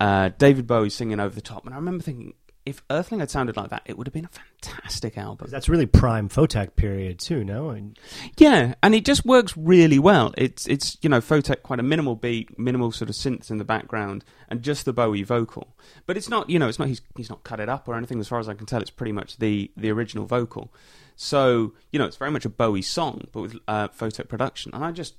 uh, 0.00 0.30
David 0.38 0.66
Bowie 0.66 0.90
singing 0.90 1.20
over 1.20 1.34
the 1.34 1.40
top, 1.40 1.64
and 1.64 1.74
I 1.74 1.78
remember 1.78 2.02
thinking, 2.02 2.34
if 2.64 2.82
Earthling 2.90 3.20
had 3.20 3.30
sounded 3.30 3.56
like 3.56 3.70
that, 3.70 3.82
it 3.86 3.98
would 3.98 4.06
have 4.06 4.14
been 4.14 4.24
a 4.24 4.28
fantastic 4.28 5.18
album. 5.18 5.48
That's 5.50 5.68
really 5.68 5.86
prime 5.86 6.28
Photek 6.28 6.76
period 6.76 7.18
too, 7.18 7.42
no? 7.42 7.70
And... 7.70 7.98
Yeah, 8.36 8.74
and 8.82 8.94
it 8.94 9.04
just 9.04 9.24
works 9.24 9.56
really 9.56 9.98
well. 9.98 10.32
It's 10.38 10.66
it's 10.68 10.96
you 11.02 11.08
know 11.08 11.20
Photek 11.20 11.62
quite 11.62 11.80
a 11.80 11.82
minimal 11.82 12.14
beat, 12.14 12.56
minimal 12.58 12.92
sort 12.92 13.10
of 13.10 13.16
synths 13.16 13.50
in 13.50 13.58
the 13.58 13.64
background, 13.64 14.24
and 14.48 14.62
just 14.62 14.84
the 14.84 14.92
Bowie 14.92 15.24
vocal. 15.24 15.74
But 16.06 16.16
it's 16.16 16.28
not 16.28 16.48
you 16.48 16.58
know 16.58 16.68
it's 16.68 16.78
not 16.78 16.88
he's 16.88 17.02
he's 17.16 17.30
not 17.30 17.42
cut 17.42 17.58
it 17.58 17.68
up 17.68 17.88
or 17.88 17.96
anything. 17.96 18.20
As 18.20 18.28
far 18.28 18.38
as 18.38 18.48
I 18.48 18.54
can 18.54 18.66
tell, 18.66 18.80
it's 18.80 18.90
pretty 18.90 19.12
much 19.12 19.38
the 19.38 19.72
the 19.76 19.90
original 19.90 20.26
vocal. 20.26 20.72
So 21.16 21.74
you 21.90 21.98
know 21.98 22.06
it's 22.06 22.16
very 22.16 22.30
much 22.30 22.44
a 22.44 22.50
Bowie 22.50 22.82
song, 22.82 23.26
but 23.32 23.40
with 23.40 23.56
uh, 23.66 23.88
Photek 23.88 24.28
production. 24.28 24.72
And 24.72 24.84
I 24.84 24.92
just 24.92 25.14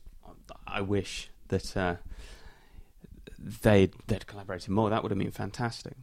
I 0.66 0.82
wish 0.82 1.30
that. 1.50 1.76
Uh, 1.76 1.96
they'd, 3.62 3.94
they'd 4.08 4.26
collaborated 4.28 4.70
more. 4.70 4.90
That 4.90 5.04
would 5.04 5.12
have 5.12 5.20
been 5.20 5.32
fantastic. 5.32 5.96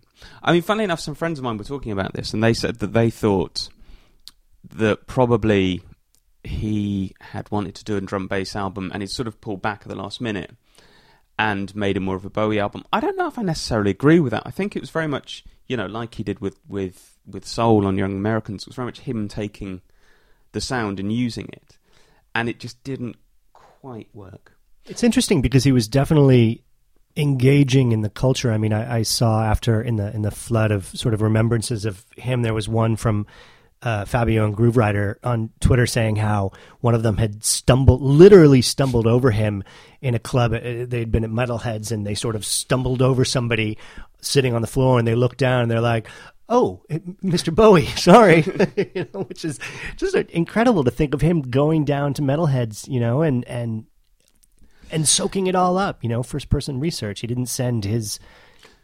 I 0.42 0.52
mean, 0.52 0.62
funnily 0.62 0.84
enough, 0.84 1.00
some 1.00 1.14
friends 1.14 1.38
of 1.38 1.44
mine 1.44 1.56
were 1.56 1.64
talking 1.64 1.92
about 1.92 2.12
this, 2.12 2.34
and 2.34 2.42
they 2.42 2.54
said 2.54 2.78
that 2.80 2.92
they 2.92 3.10
thought 3.10 3.68
that 4.76 5.06
probably 5.06 5.82
he 6.44 7.14
had 7.20 7.50
wanted 7.50 7.74
to 7.76 7.84
do 7.84 7.96
a 7.96 8.00
drum 8.00 8.26
bass 8.26 8.54
album, 8.54 8.90
and 8.92 9.02
he'd 9.02 9.10
sort 9.10 9.26
of 9.28 9.40
pulled 9.40 9.62
back 9.62 9.82
at 9.82 9.88
the 9.88 9.94
last 9.94 10.20
minute 10.20 10.52
and 11.38 11.74
made 11.74 11.96
it 11.96 12.00
more 12.00 12.16
of 12.16 12.24
a 12.26 12.30
Bowie 12.30 12.60
album. 12.60 12.84
I 12.92 13.00
don't 13.00 13.16
know 13.16 13.26
if 13.26 13.38
I 13.38 13.42
necessarily 13.42 13.90
agree 13.92 14.20
with 14.20 14.32
that. 14.32 14.42
I 14.44 14.50
think 14.50 14.76
it 14.76 14.80
was 14.82 14.90
very 14.90 15.06
much, 15.08 15.42
you 15.66 15.76
know, 15.76 15.86
like 15.86 16.14
he 16.16 16.22
did 16.22 16.40
with 16.40 16.58
with 16.68 17.16
with 17.26 17.46
Soul 17.46 17.86
on 17.86 17.96
Young 17.96 18.12
Americans. 18.12 18.62
It 18.62 18.68
was 18.68 18.76
very 18.76 18.86
much 18.86 19.00
him 19.00 19.26
taking 19.28 19.80
the 20.52 20.60
sound 20.60 21.00
and 21.00 21.12
using 21.12 21.48
it. 21.52 21.78
and 22.34 22.48
it 22.48 22.58
just 22.60 22.82
didn't 22.84 23.16
quite 23.52 24.08
work. 24.14 24.56
It's 24.86 25.02
interesting 25.02 25.40
because 25.42 25.64
he 25.64 25.72
was 25.72 25.88
definitely 25.88 26.64
engaging 27.20 27.92
in 27.92 28.00
the 28.00 28.08
culture. 28.08 28.50
I 28.50 28.58
mean, 28.58 28.72
I, 28.72 28.98
I, 28.98 29.02
saw 29.02 29.42
after 29.42 29.82
in 29.82 29.96
the 29.96 30.12
in 30.14 30.22
the 30.22 30.30
flood 30.30 30.70
of 30.70 30.86
sort 30.86 31.12
of 31.12 31.20
remembrances 31.20 31.84
of 31.84 32.04
him, 32.16 32.42
there 32.42 32.54
was 32.54 32.68
one 32.68 32.96
from 32.96 33.26
uh, 33.82 34.04
Fabio 34.04 34.44
and 34.44 34.56
Grooverider 34.56 35.16
on 35.22 35.50
Twitter 35.60 35.86
saying 35.86 36.16
how 36.16 36.52
one 36.80 36.94
of 36.94 37.02
them 37.02 37.16
had 37.16 37.44
stumbled, 37.44 38.00
literally 38.00 38.62
stumbled 38.62 39.06
over 39.06 39.30
him 39.30 39.62
in 40.00 40.14
a 40.14 40.18
club. 40.18 40.52
Uh, 40.52 40.86
they'd 40.86 41.12
been 41.12 41.24
at 41.24 41.30
Metalheadz 41.30 41.92
and 41.92 42.06
they 42.06 42.14
sort 42.14 42.36
of 42.36 42.44
stumbled 42.44 43.02
over 43.02 43.24
somebody 43.24 43.78
sitting 44.20 44.54
on 44.54 44.62
the 44.62 44.66
floor 44.66 44.98
and 44.98 45.06
they 45.06 45.14
looked 45.14 45.38
down 45.38 45.62
and 45.62 45.70
they're 45.70 45.80
like, 45.80 46.08
"Oh, 46.48 46.82
Mr. 46.90 47.54
Bowie, 47.54 47.86
sorry," 47.96 48.44
you 48.94 49.06
know, 49.12 49.22
which 49.24 49.44
is 49.44 49.58
just 49.96 50.14
incredible 50.14 50.84
to 50.84 50.90
think 50.90 51.14
of 51.14 51.20
him 51.20 51.42
going 51.42 51.84
down 51.84 52.14
to 52.14 52.22
Metalheadz, 52.22 52.88
you 52.88 53.00
know, 53.00 53.22
and 53.22 53.44
and 53.46 53.84
and 54.92 55.08
soaking 55.08 55.46
it 55.46 55.54
all 55.54 55.78
up, 55.78 56.02
you 56.02 56.08
know, 56.08 56.22
first 56.22 56.48
person 56.48 56.80
research. 56.80 57.20
He 57.20 57.26
didn't 57.26 57.46
send 57.46 57.84
his 57.84 58.18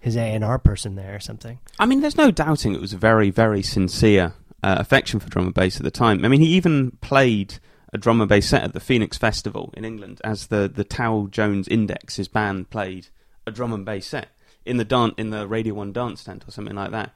his 0.00 0.16
A 0.16 0.20
and 0.20 0.44
R 0.44 0.58
person 0.58 0.94
there 0.94 1.14
or 1.14 1.20
something. 1.20 1.58
I 1.78 1.86
mean, 1.86 2.00
there's 2.00 2.16
no 2.16 2.30
doubting 2.30 2.74
it 2.74 2.80
was 2.80 2.92
a 2.92 2.98
very 2.98 3.30
very 3.30 3.62
sincere 3.62 4.34
uh, 4.62 4.76
affection 4.78 5.20
for 5.20 5.28
drum 5.28 5.46
and 5.46 5.54
bass 5.54 5.76
at 5.76 5.84
the 5.84 5.90
time. 5.90 6.24
I 6.24 6.28
mean, 6.28 6.40
he 6.40 6.48
even 6.48 6.92
played 7.00 7.58
a 7.92 7.98
drum 7.98 8.20
and 8.20 8.28
bass 8.28 8.48
set 8.48 8.62
at 8.62 8.72
the 8.72 8.80
Phoenix 8.80 9.16
Festival 9.16 9.72
in 9.76 9.84
England 9.84 10.20
as 10.24 10.48
the 10.48 10.70
the 10.72 10.84
Tao 10.84 11.28
Jones 11.30 11.68
Index. 11.68 12.16
His 12.16 12.28
band 12.28 12.70
played 12.70 13.08
a 13.46 13.50
drum 13.50 13.72
and 13.72 13.84
bass 13.84 14.06
set 14.06 14.28
in 14.64 14.76
the 14.76 14.84
dan- 14.84 15.14
in 15.16 15.30
the 15.30 15.46
Radio 15.46 15.74
One 15.74 15.92
dance 15.92 16.24
tent 16.24 16.44
or 16.46 16.50
something 16.50 16.74
like 16.74 16.90
that. 16.90 17.14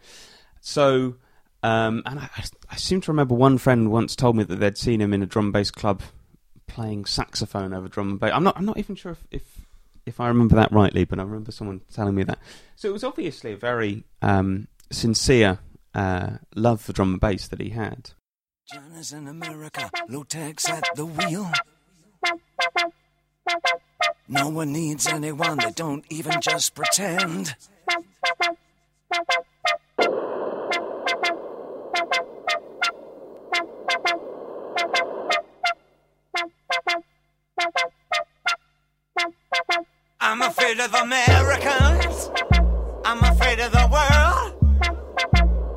So, 0.60 1.16
um, 1.62 2.02
and 2.06 2.20
I, 2.20 2.28
I, 2.70 2.76
seem 2.76 3.00
to 3.02 3.10
remember 3.10 3.34
one 3.34 3.58
friend 3.58 3.90
once 3.90 4.14
told 4.14 4.36
me 4.36 4.44
that 4.44 4.56
they'd 4.56 4.76
seen 4.76 5.00
him 5.00 5.12
in 5.12 5.22
a 5.22 5.26
drum 5.26 5.46
and 5.46 5.52
bass 5.52 5.70
club 5.70 6.02
playing 6.70 7.04
saxophone 7.04 7.74
over 7.74 7.88
drum 7.88 8.10
and 8.10 8.20
bass. 8.20 8.32
I'm 8.32 8.44
not 8.44 8.56
I'm 8.56 8.64
not 8.64 8.78
even 8.78 8.94
sure 8.94 9.12
if, 9.12 9.24
if 9.30 9.66
if 10.06 10.20
I 10.20 10.28
remember 10.28 10.56
that 10.56 10.72
rightly, 10.72 11.04
but 11.04 11.18
I 11.18 11.22
remember 11.22 11.52
someone 11.52 11.82
telling 11.92 12.14
me 12.14 12.22
that. 12.24 12.38
So 12.76 12.88
it 12.88 12.92
was 12.92 13.04
obviously 13.04 13.52
a 13.52 13.56
very 13.56 14.04
um, 14.22 14.68
sincere 14.90 15.58
uh, 15.94 16.38
love 16.54 16.80
for 16.80 16.92
drum 16.92 17.12
and 17.12 17.20
bass 17.20 17.48
that 17.48 17.60
he 17.60 17.70
had. 17.70 18.10
John 18.72 18.92
in 19.12 19.28
America, 19.28 19.90
low 20.08 20.22
tax 20.22 20.68
at 20.68 20.88
the 20.94 21.06
wheel. 21.06 21.50
No 24.28 24.48
one 24.48 24.72
needs 24.72 25.06
anyone, 25.08 25.58
they 25.58 25.72
don't 25.72 26.04
even 26.08 26.40
just 26.40 26.74
pretend. 26.74 27.56
I'm 40.20 40.42
afraid 40.42 40.78
of 40.80 40.94
Americans. 40.94 42.30
I'm 43.04 43.24
afraid 43.24 43.58
of 43.60 43.72
the 43.72 43.88
world. 43.90 44.56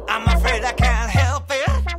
I'm 0.09 0.27
afraid 0.27 0.63
I 0.63 0.73
can't 0.73 1.09
help 1.09 1.45
it. 1.49 1.93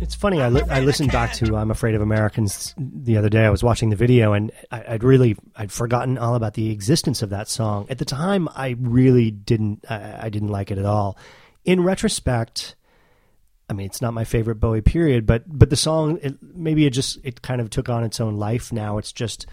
It's 0.00 0.14
funny. 0.14 0.40
I, 0.40 0.48
li- 0.48 0.62
I 0.70 0.80
listened 0.80 1.12
back 1.12 1.32
to 1.34 1.56
"I'm 1.56 1.70
Afraid 1.70 1.94
of 1.94 2.00
Americans" 2.02 2.74
the 2.78 3.16
other 3.16 3.28
day. 3.28 3.44
I 3.44 3.50
was 3.50 3.64
watching 3.64 3.90
the 3.90 3.96
video, 3.96 4.32
and 4.32 4.52
I, 4.70 4.92
would 4.92 5.04
really 5.04 5.36
I'd 5.56 5.72
forgotten 5.72 6.18
all 6.18 6.34
about 6.34 6.54
the 6.54 6.70
existence 6.70 7.22
of 7.22 7.30
that 7.30 7.48
song. 7.48 7.86
At 7.90 7.98
the 7.98 8.04
time, 8.04 8.48
I 8.54 8.76
really 8.78 9.30
didn't 9.30 9.84
I, 9.90 10.26
I 10.26 10.28
didn't 10.28 10.48
like 10.48 10.70
it 10.70 10.78
at 10.78 10.84
all. 10.84 11.18
In 11.64 11.82
retrospect, 11.82 12.76
I 13.68 13.74
mean, 13.74 13.86
it's 13.86 14.00
not 14.00 14.14
my 14.14 14.24
favorite 14.24 14.56
Bowie 14.56 14.80
period, 14.80 15.26
but 15.26 15.44
but 15.46 15.70
the 15.70 15.76
song 15.76 16.18
it, 16.22 16.36
maybe 16.42 16.86
it 16.86 16.90
just 16.90 17.18
it 17.22 17.42
kind 17.42 17.60
of 17.60 17.70
took 17.70 17.88
on 17.88 18.04
its 18.04 18.20
own 18.20 18.36
life. 18.36 18.72
Now 18.72 18.98
it's 18.98 19.12
just 19.12 19.46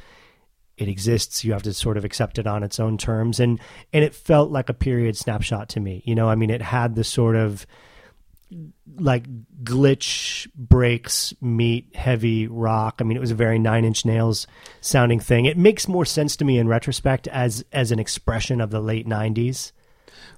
it 0.78 0.88
exists. 0.88 1.44
You 1.44 1.54
have 1.54 1.64
to 1.64 1.74
sort 1.74 1.98
of 1.98 2.06
accept 2.06 2.38
it 2.38 2.48
on 2.48 2.64
its 2.64 2.80
own 2.80 2.98
terms, 2.98 3.40
and 3.40 3.60
and 3.94 4.04
it 4.04 4.16
felt 4.16 4.52
like 4.52 4.70
a 4.70 4.74
period 4.74 5.18
snapshot 5.18 5.70
to 5.70 5.80
me. 5.80 6.02
You 6.06 6.16
know, 6.16 6.30
I 6.30 6.36
mean, 6.36 6.50
it 6.50 6.62
had 6.62 6.96
the 6.96 7.04
sort 7.04 7.36
of 7.36 7.66
like 8.98 9.26
glitch 9.64 10.48
breaks 10.56 11.34
meet 11.42 11.96
heavy 11.96 12.48
rock. 12.48 12.96
I 13.00 13.04
mean, 13.04 13.18
it 13.18 13.22
was 13.22 13.32
a 13.32 13.36
very 13.36 13.60
Nine 13.60 13.86
Inch 13.86 14.06
Nails 14.06 14.48
sounding 14.82 15.20
thing. 15.20 15.46
It 15.46 15.58
makes 15.58 15.88
more 15.88 16.06
sense 16.06 16.36
to 16.38 16.46
me 16.46 16.58
in 16.58 16.68
retrospect 16.68 17.28
as 17.28 17.66
as 17.72 17.92
an 17.92 18.00
expression 18.00 18.62
of 18.62 18.70
the 18.70 18.82
late 18.82 19.08
'90s. 19.08 19.72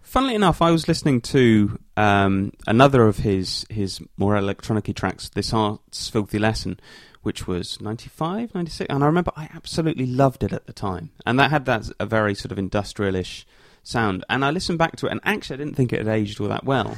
Funnily 0.02 0.36
enough, 0.36 0.62
I 0.62 0.72
was 0.72 0.88
listening 0.88 1.22
to 1.22 1.80
um, 1.98 2.54
another 2.66 3.08
of 3.08 3.18
his 3.18 3.66
his 3.70 4.00
more 4.18 4.38
electronic 4.38 4.94
tracks, 4.96 5.30
"The 5.30 5.42
Hearts 5.42 6.10
Filthy 6.10 6.40
Lesson," 6.40 6.80
which 7.24 7.46
was 7.46 7.82
95, 7.82 8.56
96. 8.56 8.88
And 8.90 9.04
I 9.04 9.08
remember 9.08 9.32
I 9.36 9.50
absolutely 9.54 10.06
loved 10.06 10.44
it 10.44 10.54
at 10.54 10.66
the 10.66 10.74
time. 10.74 11.12
And 11.26 11.38
that 11.40 11.52
had 11.52 11.66
that 11.66 11.90
a 12.00 12.06
very 12.06 12.34
sort 12.34 12.54
of 12.54 12.58
industrialish 12.58 13.44
sound. 13.84 14.24
And 14.30 14.46
I 14.46 14.52
listened 14.52 14.78
back 14.78 14.96
to 14.98 15.08
it, 15.08 15.12
and 15.12 15.22
actually, 15.24 15.56
I 15.56 15.58
didn't 15.58 15.76
think 15.76 15.92
it 15.92 16.00
had 16.00 16.08
aged 16.08 16.40
all 16.40 16.48
that 16.48 16.64
well. 16.64 16.98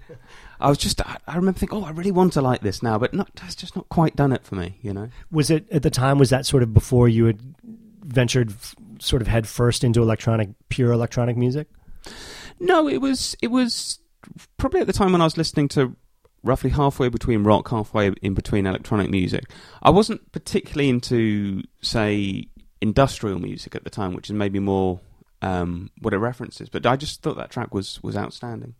I 0.60 0.68
was 0.68 0.78
just, 0.78 1.00
I, 1.06 1.36
remember 1.36 1.58
thinking, 1.58 1.78
oh, 1.78 1.84
I 1.84 1.90
really 1.90 2.10
want 2.10 2.32
to 2.34 2.40
like 2.40 2.62
this 2.62 2.82
now, 2.82 2.98
but 2.98 3.12
not, 3.12 3.30
that's 3.34 3.54
just 3.54 3.76
not 3.76 3.88
quite 3.90 4.16
done 4.16 4.32
it 4.32 4.44
for 4.44 4.54
me, 4.54 4.78
you 4.80 4.94
know? 4.94 5.10
Was 5.30 5.50
it 5.50 5.70
at 5.70 5.82
the 5.82 5.90
time, 5.90 6.18
was 6.18 6.30
that 6.30 6.46
sort 6.46 6.62
of 6.62 6.72
before 6.72 7.08
you 7.08 7.26
had 7.26 7.40
ventured 8.02 8.54
sort 8.98 9.20
of 9.20 9.28
head 9.28 9.46
first 9.46 9.84
into 9.84 10.00
electronic, 10.00 10.50
pure 10.70 10.92
electronic 10.92 11.36
music? 11.36 11.68
No, 12.58 12.88
it 12.88 12.98
was, 12.98 13.36
it 13.42 13.48
was 13.48 13.98
probably 14.56 14.80
at 14.80 14.86
the 14.86 14.92
time 14.92 15.12
when 15.12 15.20
I 15.20 15.24
was 15.24 15.36
listening 15.36 15.68
to 15.68 15.96
roughly 16.42 16.70
halfway 16.70 17.08
between 17.08 17.42
rock, 17.42 17.68
halfway 17.70 18.08
in 18.22 18.34
between 18.34 18.66
electronic 18.66 19.10
music. 19.10 19.44
I 19.82 19.90
wasn't 19.90 20.32
particularly 20.32 20.88
into, 20.88 21.62
say, 21.82 22.48
industrial 22.80 23.38
music 23.38 23.74
at 23.74 23.84
the 23.84 23.90
time, 23.90 24.14
which 24.14 24.30
is 24.30 24.34
maybe 24.34 24.58
more 24.58 25.00
um, 25.42 25.90
what 26.00 26.14
it 26.14 26.18
references. 26.18 26.68
But 26.68 26.86
I 26.86 26.96
just 26.96 27.22
thought 27.22 27.36
that 27.36 27.50
track 27.50 27.74
was 27.74 28.02
was 28.02 28.16
outstanding. 28.16 28.74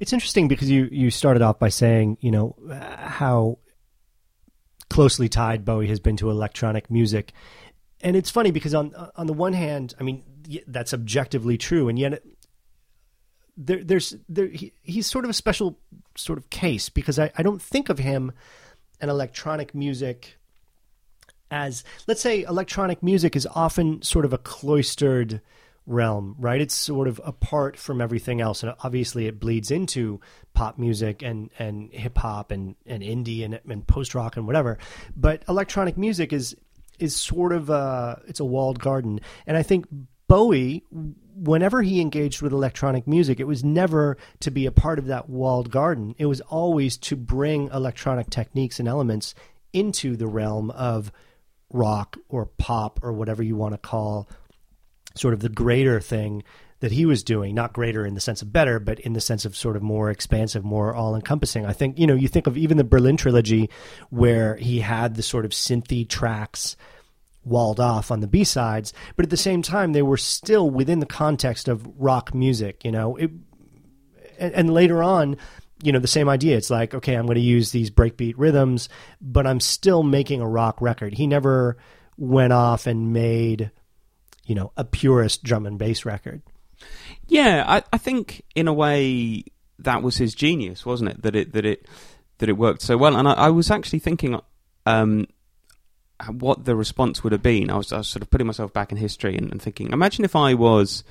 It's 0.00 0.12
interesting 0.12 0.48
because 0.48 0.70
you 0.70 0.88
you 0.90 1.10
started 1.10 1.42
off 1.42 1.58
by 1.58 1.68
saying 1.68 2.18
you 2.20 2.30
know 2.30 2.56
how 2.70 3.58
closely 4.90 5.28
tied 5.28 5.64
Bowie 5.64 5.88
has 5.88 6.00
been 6.00 6.16
to 6.16 6.30
electronic 6.30 6.90
music, 6.90 7.32
and 8.00 8.16
it's 8.16 8.30
funny 8.30 8.50
because 8.50 8.74
on 8.74 8.94
on 9.16 9.26
the 9.26 9.32
one 9.32 9.52
hand, 9.52 9.94
I 10.00 10.02
mean 10.02 10.24
that's 10.66 10.92
objectively 10.92 11.56
true, 11.56 11.88
and 11.88 11.98
yet 11.98 12.22
there, 13.56 13.82
there's 13.82 14.16
there, 14.28 14.46
he, 14.46 14.72
he's 14.82 15.06
sort 15.06 15.24
of 15.24 15.30
a 15.30 15.34
special 15.34 15.78
sort 16.16 16.38
of 16.38 16.50
case 16.50 16.88
because 16.88 17.18
I, 17.18 17.30
I 17.36 17.42
don't 17.42 17.62
think 17.62 17.88
of 17.88 17.98
him 17.98 18.32
and 19.00 19.10
electronic 19.10 19.74
music 19.74 20.36
as 21.50 21.84
let's 22.08 22.20
say 22.20 22.42
electronic 22.42 23.02
music 23.02 23.36
is 23.36 23.46
often 23.54 24.02
sort 24.02 24.24
of 24.24 24.32
a 24.32 24.38
cloistered 24.38 25.40
realm, 25.86 26.34
right? 26.38 26.60
It's 26.60 26.74
sort 26.74 27.08
of 27.08 27.20
apart 27.24 27.76
from 27.76 28.00
everything 28.00 28.40
else, 28.40 28.62
and 28.62 28.74
obviously 28.82 29.26
it 29.26 29.38
bleeds 29.38 29.70
into 29.70 30.20
pop 30.54 30.78
music 30.78 31.22
and 31.22 31.50
and 31.58 31.92
hip 31.92 32.18
hop 32.18 32.50
and 32.50 32.74
and 32.86 33.02
indie 33.02 33.44
and, 33.44 33.60
and 33.68 33.86
post 33.86 34.14
rock 34.14 34.36
and 34.36 34.46
whatever. 34.46 34.78
But 35.16 35.44
electronic 35.48 35.96
music 35.96 36.32
is 36.32 36.56
is 36.98 37.14
sort 37.14 37.52
of 37.52 37.70
a 37.70 38.20
it's 38.26 38.40
a 38.40 38.44
walled 38.44 38.80
garden, 38.80 39.20
and 39.46 39.56
I 39.56 39.62
think 39.62 39.86
Bowie 40.26 40.84
whenever 41.36 41.82
he 41.82 42.00
engaged 42.00 42.42
with 42.42 42.52
electronic 42.52 43.06
music, 43.06 43.40
it 43.40 43.46
was 43.46 43.64
never 43.64 44.16
to 44.40 44.50
be 44.50 44.66
a 44.66 44.72
part 44.72 44.98
of 44.98 45.06
that 45.06 45.28
walled 45.28 45.70
garden. 45.70 46.14
It 46.18 46.26
was 46.26 46.40
always 46.42 46.96
to 46.98 47.16
bring 47.16 47.68
electronic 47.68 48.30
techniques 48.30 48.78
and 48.78 48.88
elements 48.88 49.34
into 49.72 50.16
the 50.16 50.26
realm 50.26 50.70
of 50.70 51.12
rock 51.72 52.16
or 52.28 52.46
pop 52.46 53.00
or 53.02 53.12
whatever 53.12 53.42
you 53.42 53.56
want 53.56 53.74
to 53.74 53.78
call 53.78 54.28
sort 55.16 55.34
of 55.34 55.40
the 55.40 55.48
greater 55.48 56.00
thing 56.00 56.42
that 56.80 56.92
he 56.92 57.06
was 57.06 57.22
doing, 57.22 57.54
not 57.54 57.72
greater 57.72 58.04
in 58.04 58.14
the 58.14 58.20
sense 58.20 58.42
of 58.42 58.52
better, 58.52 58.78
but 58.78 59.00
in 59.00 59.14
the 59.14 59.20
sense 59.20 59.44
of 59.44 59.56
sort 59.56 59.76
of 59.76 59.82
more 59.82 60.10
expansive, 60.10 60.64
more 60.64 60.94
all 60.94 61.14
encompassing. 61.14 61.64
I 61.64 61.72
think, 61.72 61.98
you 61.98 62.06
know, 62.06 62.14
you 62.14 62.28
think 62.28 62.46
of 62.46 62.58
even 62.58 62.76
the 62.76 62.84
Berlin 62.84 63.16
trilogy 63.16 63.70
where 64.10 64.56
he 64.56 64.80
had 64.80 65.14
the 65.14 65.22
sort 65.22 65.44
of 65.44 65.52
synthy 65.52 66.06
tracks 66.06 66.76
walled 67.44 67.80
off 67.80 68.10
on 68.10 68.20
the 68.20 68.26
B 68.26 68.44
sides, 68.44 68.92
but 69.16 69.24
at 69.24 69.30
the 69.30 69.36
same 69.36 69.62
time 69.62 69.92
they 69.92 70.02
were 70.02 70.16
still 70.16 70.70
within 70.70 71.00
the 71.00 71.06
context 71.06 71.68
of 71.68 71.86
rock 71.96 72.34
music. 72.34 72.84
You 72.84 72.92
know, 72.92 73.16
it, 73.16 73.30
and, 74.38 74.54
and 74.54 74.74
later 74.74 75.02
on, 75.02 75.36
you 75.82 75.92
know, 75.92 75.98
the 75.98 76.06
same 76.06 76.28
idea. 76.28 76.56
It's 76.56 76.70
like, 76.70 76.94
okay, 76.94 77.14
I'm 77.14 77.26
going 77.26 77.36
to 77.36 77.40
use 77.40 77.70
these 77.70 77.90
breakbeat 77.90 78.34
rhythms, 78.36 78.88
but 79.20 79.46
I'm 79.46 79.60
still 79.60 80.02
making 80.02 80.40
a 80.40 80.48
rock 80.48 80.80
record. 80.80 81.14
He 81.14 81.26
never 81.26 81.76
went 82.16 82.52
off 82.52 82.86
and 82.86 83.12
made, 83.12 83.70
you 84.44 84.54
know, 84.54 84.72
a 84.76 84.84
purist 84.84 85.42
drum 85.42 85.66
and 85.66 85.78
bass 85.78 86.04
record. 86.04 86.42
Yeah, 87.26 87.64
I, 87.66 87.82
I 87.92 87.98
think 87.98 88.42
in 88.54 88.68
a 88.68 88.72
way 88.72 89.44
that 89.78 90.02
was 90.02 90.16
his 90.16 90.34
genius, 90.34 90.86
wasn't 90.86 91.10
it? 91.10 91.22
That 91.22 91.36
it 91.36 91.52
that 91.52 91.64
it 91.64 91.86
that 92.38 92.48
it 92.48 92.56
worked 92.56 92.82
so 92.82 92.96
well. 92.96 93.16
And 93.16 93.28
I, 93.28 93.32
I 93.32 93.50
was 93.50 93.70
actually 93.70 93.98
thinking 93.98 94.40
um, 94.86 95.26
what 96.28 96.64
the 96.64 96.76
response 96.76 97.22
would 97.22 97.32
have 97.32 97.42
been. 97.42 97.70
I 97.70 97.76
was, 97.76 97.92
I 97.92 97.98
was 97.98 98.08
sort 98.08 98.22
of 98.22 98.30
putting 98.30 98.46
myself 98.46 98.72
back 98.72 98.92
in 98.92 98.98
history 98.98 99.36
and, 99.36 99.50
and 99.50 99.60
thinking, 99.60 99.92
imagine 99.92 100.24
if 100.24 100.36
I 100.36 100.54
was, 100.54 101.04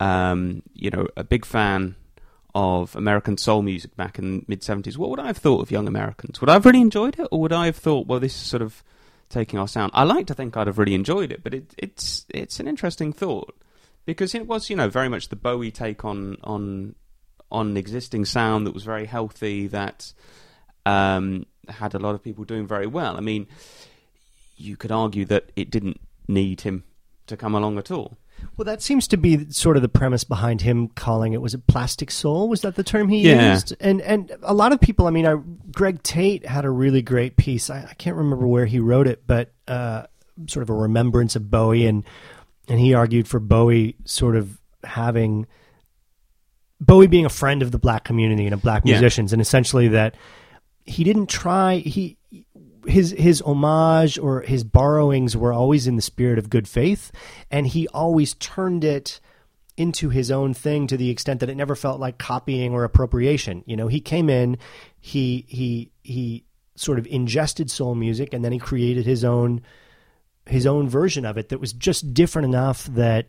um, 0.00 0.62
you 0.74 0.90
know, 0.90 1.06
a 1.16 1.24
big 1.24 1.44
fan 1.44 1.96
of 2.54 2.96
American 2.96 3.38
soul 3.38 3.62
music 3.62 3.94
back 3.96 4.18
in 4.18 4.38
the 4.38 4.44
mid 4.48 4.62
70s. 4.62 4.96
What 4.96 5.10
would 5.10 5.20
I 5.20 5.26
have 5.28 5.36
thought 5.36 5.62
of 5.62 5.70
Young 5.70 5.86
Americans? 5.86 6.40
Would 6.40 6.50
I 6.50 6.54
have 6.54 6.66
really 6.66 6.80
enjoyed 6.80 7.18
it? 7.18 7.28
Or 7.30 7.40
would 7.40 7.52
I 7.52 7.66
have 7.66 7.76
thought, 7.76 8.06
well, 8.06 8.20
this 8.20 8.34
is 8.34 8.40
sort 8.40 8.62
of 8.62 8.82
taking 9.28 9.58
our 9.58 9.68
sound. 9.68 9.92
I 9.94 10.04
like 10.04 10.26
to 10.28 10.34
think 10.34 10.56
I'd 10.56 10.66
have 10.66 10.78
really 10.78 10.94
enjoyed 10.94 11.32
it, 11.32 11.42
but 11.42 11.54
it, 11.54 11.74
it's 11.76 12.26
it's 12.28 12.60
an 12.60 12.68
interesting 12.68 13.12
thought 13.12 13.54
because 14.04 14.34
it 14.34 14.46
was 14.46 14.70
you 14.70 14.76
know 14.76 14.88
very 14.88 15.08
much 15.08 15.28
the 15.28 15.36
Bowie 15.36 15.70
take 15.70 16.04
on 16.04 16.36
on 16.42 16.94
on 17.50 17.76
existing 17.76 18.24
sound 18.24 18.66
that 18.66 18.74
was 18.74 18.84
very 18.84 19.06
healthy 19.06 19.66
that 19.68 20.12
um, 20.86 21.46
had 21.68 21.94
a 21.94 21.98
lot 21.98 22.14
of 22.14 22.22
people 22.22 22.44
doing 22.44 22.66
very 22.66 22.86
well. 22.86 23.16
I 23.16 23.20
mean, 23.20 23.46
you 24.60 24.76
could 24.76 24.92
argue 24.92 25.24
that 25.26 25.50
it 25.56 25.70
didn't 25.70 26.00
need 26.26 26.62
him 26.62 26.84
to 27.26 27.36
come 27.36 27.54
along 27.54 27.78
at 27.78 27.90
all. 27.90 28.18
Well, 28.56 28.64
that 28.66 28.80
seems 28.82 29.08
to 29.08 29.16
be 29.16 29.50
sort 29.50 29.76
of 29.76 29.82
the 29.82 29.88
premise 29.88 30.22
behind 30.22 30.60
him 30.60 30.88
calling 30.88 31.32
it 31.32 31.42
was 31.42 31.54
it 31.54 31.66
plastic 31.66 32.10
soul? 32.10 32.48
Was 32.48 32.60
that 32.62 32.76
the 32.76 32.84
term 32.84 33.08
he 33.08 33.22
Yeah. 33.28 33.52
used? 33.52 33.74
And 33.80 34.00
and 34.02 34.30
a 34.42 34.54
lot 34.54 34.72
of 34.72 34.80
people. 34.80 35.06
I 35.06 35.10
mean, 35.10 35.26
I, 35.26 35.36
Greg 35.72 36.02
Tate 36.04 36.46
had 36.46 36.64
a 36.64 36.70
really 36.70 37.02
great 37.02 37.36
piece. 37.36 37.68
I, 37.68 37.86
I 37.90 37.94
can't 37.94 38.16
remember 38.16 38.46
where 38.46 38.66
he 38.66 38.78
wrote 38.78 39.08
it, 39.08 39.24
but 39.26 39.52
uh, 39.66 40.04
sort 40.46 40.62
of 40.62 40.70
a 40.70 40.74
remembrance 40.74 41.34
of 41.34 41.50
Bowie, 41.50 41.86
and 41.86 42.04
and 42.68 42.78
he 42.78 42.94
argued 42.94 43.26
for 43.26 43.40
Bowie 43.40 43.96
sort 44.04 44.36
of 44.36 44.60
having 44.84 45.46
Bowie 46.80 47.08
being 47.08 47.24
a 47.26 47.30
friend 47.30 47.60
of 47.62 47.72
the 47.72 47.78
black 47.78 48.04
community 48.04 48.44
and 48.44 48.54
of 48.54 48.62
black 48.62 48.82
Yeah. 48.84 48.94
musicians, 48.94 49.32
and 49.32 49.42
essentially 49.42 49.88
that 49.88 50.14
he 50.84 51.02
didn't 51.02 51.26
try 51.28 51.76
he 51.78 52.17
his 52.86 53.10
his 53.12 53.40
homage 53.42 54.18
or 54.18 54.42
his 54.42 54.64
borrowings 54.64 55.36
were 55.36 55.52
always 55.52 55.86
in 55.86 55.96
the 55.96 56.02
spirit 56.02 56.38
of 56.38 56.50
good 56.50 56.68
faith 56.68 57.10
and 57.50 57.66
he 57.66 57.88
always 57.88 58.34
turned 58.34 58.84
it 58.84 59.20
into 59.76 60.08
his 60.08 60.30
own 60.30 60.52
thing 60.52 60.88
to 60.88 60.96
the 60.96 61.08
extent 61.08 61.38
that 61.40 61.48
it 61.48 61.56
never 61.56 61.76
felt 61.76 62.00
like 62.00 62.18
copying 62.18 62.72
or 62.72 62.84
appropriation. 62.84 63.62
You 63.66 63.76
know 63.76 63.88
he 63.88 64.00
came 64.00 64.28
in 64.28 64.58
he 65.00 65.44
he 65.48 65.90
he 66.02 66.44
sort 66.74 66.98
of 66.98 67.06
ingested 67.06 67.70
soul 67.70 67.94
music 67.94 68.32
and 68.32 68.44
then 68.44 68.52
he 68.52 68.58
created 68.58 69.06
his 69.06 69.24
own 69.24 69.62
his 70.46 70.66
own 70.66 70.88
version 70.88 71.24
of 71.24 71.36
it 71.36 71.48
that 71.50 71.60
was 71.60 71.72
just 71.72 72.14
different 72.14 72.46
enough 72.46 72.86
that 72.86 73.26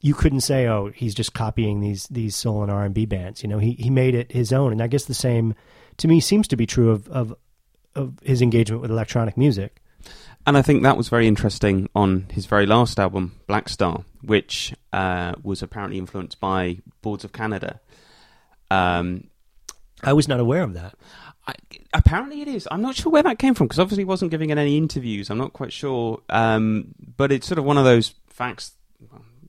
you 0.00 0.14
couldn't 0.14 0.40
say 0.40 0.66
oh 0.66 0.90
he's 0.94 1.14
just 1.14 1.34
copying 1.34 1.80
these 1.80 2.06
these 2.08 2.34
soul 2.34 2.62
and 2.62 2.72
R&B 2.72 3.06
bands. 3.06 3.42
You 3.42 3.48
know 3.48 3.58
he 3.58 3.72
he 3.72 3.90
made 3.90 4.14
it 4.14 4.32
his 4.32 4.52
own 4.52 4.72
and 4.72 4.82
I 4.82 4.88
guess 4.88 5.04
the 5.04 5.14
same 5.14 5.54
to 5.98 6.08
me 6.08 6.20
seems 6.20 6.48
to 6.48 6.56
be 6.56 6.66
true 6.66 6.90
of 6.90 7.08
of 7.08 7.34
of 7.94 8.18
his 8.22 8.42
engagement 8.42 8.82
with 8.82 8.90
electronic 8.90 9.36
music 9.36 9.80
And 10.46 10.56
I 10.56 10.62
think 10.62 10.82
that 10.82 10.96
was 10.96 11.08
very 11.08 11.28
interesting 11.28 11.88
on 11.94 12.26
his 12.32 12.46
very 12.46 12.66
last 12.66 12.98
album, 12.98 13.40
Blackstar, 13.48 14.04
which 14.22 14.74
uh, 14.92 15.34
was 15.42 15.62
apparently 15.62 15.98
influenced 15.98 16.40
by 16.40 16.78
Boards 17.00 17.24
of 17.24 17.32
Canada. 17.32 17.80
Um, 18.70 19.28
I 20.02 20.12
was 20.14 20.26
not 20.26 20.40
aware 20.40 20.62
of 20.62 20.74
that 20.74 20.94
I, 21.46 21.54
apparently 21.92 22.40
it 22.42 22.48
is. 22.48 22.68
I'm 22.70 22.82
not 22.82 22.94
sure 22.94 23.10
where 23.10 23.22
that 23.22 23.38
came 23.38 23.54
from 23.54 23.66
because 23.66 23.78
obviously 23.78 24.02
he 24.02 24.08
wasn't 24.08 24.30
giving 24.30 24.50
it 24.50 24.58
any 24.58 24.76
interviews. 24.76 25.30
I'm 25.30 25.38
not 25.38 25.52
quite 25.52 25.72
sure, 25.72 26.20
um, 26.28 26.94
but 27.16 27.32
it's 27.32 27.46
sort 27.46 27.58
of 27.58 27.64
one 27.64 27.78
of 27.78 27.84
those 27.84 28.14
facts, 28.28 28.72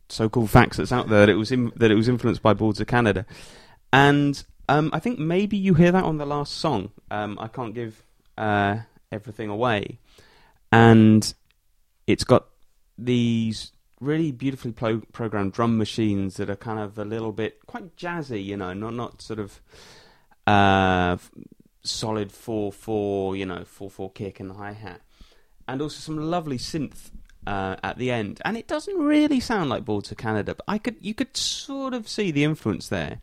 so-called 0.10 0.50
facts 0.50 0.78
that's 0.78 0.92
out 0.92 1.10
there 1.10 1.22
that 1.22 1.30
it 1.30 1.36
was 1.36 1.52
in, 1.52 1.72
that 1.76 1.92
it 1.92 1.96
was 1.96 2.10
influenced 2.10 2.42
by 2.42 2.54
Boards 2.54 2.80
of 2.80 2.88
Canada, 2.88 3.26
and 3.92 4.44
um, 4.70 4.90
I 4.94 5.00
think 5.00 5.20
maybe 5.20 5.58
you 5.58 5.76
hear 5.76 5.92
that 5.92 6.04
on 6.04 6.18
the 6.18 6.26
last 6.26 6.54
song. 6.54 6.92
Um, 7.12 7.38
I 7.40 7.48
can't 7.48 7.76
give 7.76 8.04
uh, 8.38 8.78
everything 9.12 9.50
away, 9.50 10.00
and 10.72 11.34
it's 12.08 12.24
got 12.24 12.48
these 12.98 13.72
really 14.00 14.32
beautifully 14.32 14.72
pro- 14.72 15.02
programmed 15.12 15.54
drum 15.54 15.78
machines 15.78 16.36
that 16.36 16.50
are 16.50 16.56
kind 16.56 16.80
of 16.80 16.98
a 16.98 17.06
little 17.06 17.32
bit 17.32 17.66
quite 17.66 17.96
jazzy, 17.96 18.44
you 18.44 18.58
know, 18.58 18.74
not 18.74 18.94
not 18.94 19.22
sort 19.22 19.40
of 19.40 19.62
uh, 20.48 21.18
solid 21.84 22.32
four 22.32 22.72
four, 22.72 23.36
you 23.36 23.46
know, 23.46 23.64
four 23.66 23.90
four 23.90 24.12
kick 24.12 24.40
and 24.40 24.52
hi 24.54 24.74
hat, 24.74 25.02
and 25.68 25.82
also 25.82 26.00
some 26.00 26.18
lovely 26.18 26.58
synth 26.58 27.12
uh, 27.48 27.76
at 27.84 27.98
the 27.98 28.12
end. 28.12 28.42
And 28.46 28.58
it 28.58 28.68
doesn't 28.68 28.98
really 28.98 29.40
sound 29.40 29.70
like 29.70 29.86
Boards 29.86 30.14
Canada, 30.18 30.56
but 30.56 30.66
I 30.68 30.78
could 30.78 30.98
you 31.00 31.14
could 31.14 31.36
sort 31.38 31.94
of 31.94 32.08
see 32.08 32.32
the 32.32 32.44
influence 32.44 32.90
there, 32.90 33.20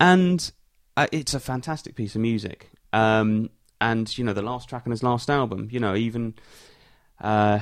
and 0.00 0.50
uh, 0.96 1.06
it's 1.12 1.34
a 1.34 1.40
fantastic 1.40 1.94
piece 1.94 2.14
of 2.14 2.20
music. 2.20 2.70
Um, 2.92 3.50
and 3.80 4.16
you 4.16 4.24
know, 4.24 4.32
the 4.32 4.42
last 4.42 4.68
track 4.68 4.82
on 4.86 4.90
his 4.90 5.02
last 5.02 5.30
album, 5.30 5.68
you 5.70 5.80
know, 5.80 5.94
even. 5.94 6.34
Uh, 7.20 7.60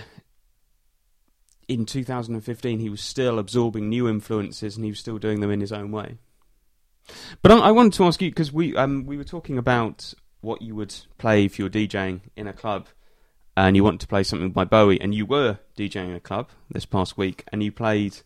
in 1.68 1.87
2015, 1.87 2.79
he 2.79 2.90
was 2.90 3.00
still 3.00 3.38
absorbing 3.38 3.88
new 3.88 4.09
influences, 4.09 4.77
and 4.77 4.85
he 4.85 4.90
was 4.90 4.98
still 4.98 5.18
doing 5.18 5.40
them 5.40 5.50
in 5.50 5.61
his 5.61 5.72
own 5.72 5.90
way. 5.90 6.18
But 7.42 7.53
I, 7.53 7.59
I 7.59 7.70
wanted 7.70 7.94
to 7.94 8.05
ask 8.05 8.20
you 8.22 8.31
because 8.31 8.53
we 8.53 8.77
um, 8.77 9.07
we 9.07 9.16
were 9.16 9.24
talking 9.24 9.59
about 9.59 10.14
what 10.40 10.62
you 10.62 10.74
would 10.74 10.94
play 11.18 11.44
if 11.44 11.59
you 11.59 11.64
were 11.64 11.70
DJing 11.70 12.20
in 12.37 12.46
a 12.46 12.53
club, 12.53 12.88
and 13.57 13.77
you 13.77 13.85
wanted 13.85 14.00
to 14.00 14.07
play 14.07 14.22
something 14.22 14.50
by 14.50 14.64
Bowie, 14.64 15.00
and 15.00 15.14
you 15.14 15.27
were 15.27 15.59
DJing 15.77 16.11
in 16.11 16.14
a 16.14 16.20
club 16.20 16.50
this 16.70 16.87
past 16.87 17.16
week, 17.16 17.44
and 17.53 17.62
you 17.62 17.72
played 17.72 18.18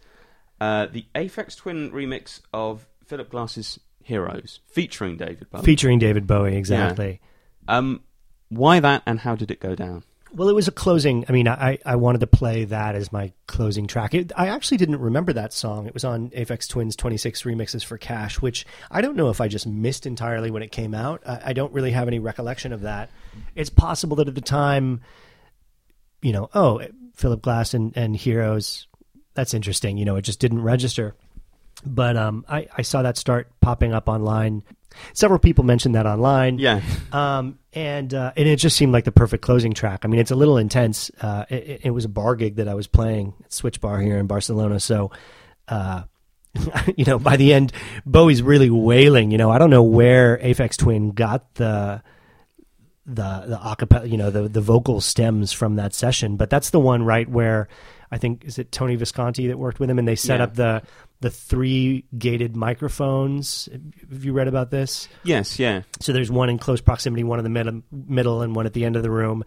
uh, 0.60 0.86
the 0.86 1.06
Aphex 1.14 1.56
Twin 1.56 1.90
remix 1.90 2.40
of 2.52 2.86
Philip 3.04 3.30
Glass's 3.30 3.78
Heroes, 4.02 4.60
featuring 4.66 5.16
David 5.16 5.50
Bowie. 5.50 5.62
featuring 5.62 5.98
David 5.98 6.26
Bowie 6.26 6.56
exactly 6.56 7.20
um, 7.68 8.02
why 8.48 8.80
that, 8.80 9.02
and 9.06 9.20
how 9.20 9.36
did 9.36 9.50
it 9.50 9.60
go 9.60 9.74
down? 9.74 10.02
Well, 10.32 10.48
it 10.48 10.54
was 10.54 10.68
a 10.68 10.72
closing. 10.72 11.24
I 11.28 11.32
mean, 11.32 11.48
I, 11.48 11.78
I 11.86 11.96
wanted 11.96 12.20
to 12.20 12.26
play 12.26 12.64
that 12.66 12.94
as 12.94 13.12
my 13.12 13.32
closing 13.46 13.86
track. 13.86 14.12
It, 14.12 14.32
I 14.36 14.48
actually 14.48 14.76
didn't 14.76 15.00
remember 15.00 15.32
that 15.32 15.54
song. 15.54 15.86
It 15.86 15.94
was 15.94 16.04
on 16.04 16.30
Aphex 16.30 16.68
Twin's 16.68 16.96
26 16.96 17.42
remixes 17.42 17.82
for 17.82 17.96
Cash, 17.96 18.40
which 18.42 18.66
I 18.90 19.00
don't 19.00 19.16
know 19.16 19.30
if 19.30 19.40
I 19.40 19.48
just 19.48 19.66
missed 19.66 20.04
entirely 20.04 20.50
when 20.50 20.62
it 20.62 20.70
came 20.70 20.94
out. 20.94 21.22
I, 21.26 21.40
I 21.46 21.52
don't 21.54 21.72
really 21.72 21.92
have 21.92 22.08
any 22.08 22.18
recollection 22.18 22.72
of 22.74 22.82
that. 22.82 23.10
It's 23.54 23.70
possible 23.70 24.16
that 24.16 24.28
at 24.28 24.34
the 24.34 24.42
time, 24.42 25.00
you 26.20 26.32
know, 26.32 26.50
oh, 26.54 26.82
Philip 27.14 27.40
Glass 27.40 27.72
and, 27.72 27.96
and 27.96 28.14
Heroes, 28.14 28.86
that's 29.32 29.54
interesting. 29.54 29.96
You 29.96 30.04
know, 30.04 30.16
it 30.16 30.22
just 30.22 30.40
didn't 30.40 30.62
register. 30.62 31.14
But 31.86 32.16
um, 32.16 32.44
I, 32.48 32.66
I 32.76 32.82
saw 32.82 33.02
that 33.02 33.16
start 33.16 33.48
popping 33.60 33.94
up 33.94 34.08
online. 34.08 34.62
Several 35.12 35.38
people 35.38 35.64
mentioned 35.64 35.94
that 35.94 36.06
online. 36.06 36.58
Yeah, 36.58 36.80
Um, 37.12 37.58
and 37.72 38.12
uh, 38.12 38.32
and 38.36 38.48
it 38.48 38.56
just 38.56 38.76
seemed 38.76 38.92
like 38.92 39.04
the 39.04 39.12
perfect 39.12 39.42
closing 39.42 39.72
track. 39.74 40.00
I 40.04 40.08
mean, 40.08 40.18
it's 40.20 40.30
a 40.30 40.36
little 40.36 40.56
intense. 40.58 41.10
Uh, 41.20 41.44
it, 41.48 41.82
it 41.84 41.90
was 41.90 42.04
a 42.04 42.08
bar 42.08 42.34
gig 42.36 42.56
that 42.56 42.68
I 42.68 42.74
was 42.74 42.86
playing 42.86 43.34
at 43.44 43.52
Switch 43.52 43.80
Bar 43.80 44.00
here 44.00 44.18
in 44.18 44.26
Barcelona. 44.26 44.80
So, 44.80 45.10
uh, 45.68 46.02
you 46.96 47.04
know, 47.04 47.18
by 47.18 47.36
the 47.36 47.52
end, 47.52 47.72
Bowie's 48.06 48.42
really 48.42 48.70
wailing. 48.70 49.30
You 49.30 49.38
know, 49.38 49.50
I 49.50 49.58
don't 49.58 49.70
know 49.70 49.82
where 49.84 50.38
Aphex 50.38 50.76
Twin 50.76 51.10
got 51.12 51.54
the 51.54 52.02
the 53.06 53.44
the 53.46 53.56
acapella, 53.62 54.10
you 54.10 54.16
know, 54.16 54.30
the 54.30 54.48
the 54.48 54.60
vocal 54.60 55.00
stems 55.00 55.52
from 55.52 55.76
that 55.76 55.94
session, 55.94 56.36
but 56.36 56.50
that's 56.50 56.70
the 56.70 56.80
one 56.80 57.02
right 57.04 57.28
where 57.28 57.68
I 58.10 58.18
think 58.18 58.44
is 58.44 58.58
it 58.58 58.72
Tony 58.72 58.96
Visconti 58.96 59.46
that 59.48 59.58
worked 59.58 59.80
with 59.80 59.88
him, 59.90 59.98
and 59.98 60.06
they 60.08 60.16
set 60.16 60.38
Yeah. 60.40 60.44
up 60.44 60.54
the 60.54 60.82
the 61.20 61.30
three 61.30 62.04
gated 62.16 62.56
microphones. 62.56 63.68
Have 64.10 64.24
you 64.24 64.32
read 64.32 64.48
about 64.48 64.70
this? 64.70 65.08
yes, 65.24 65.58
yeah. 65.58 65.82
So 66.00 66.12
there's 66.12 66.30
one 66.30 66.48
in 66.48 66.58
close 66.58 66.80
proximity, 66.80 67.24
one 67.24 67.38
in 67.38 67.44
the 67.44 67.50
middle, 67.50 67.82
middle, 67.90 68.42
and 68.42 68.54
one 68.54 68.66
at 68.66 68.72
the 68.72 68.84
end 68.84 68.96
of 68.96 69.02
the 69.02 69.10
room. 69.10 69.44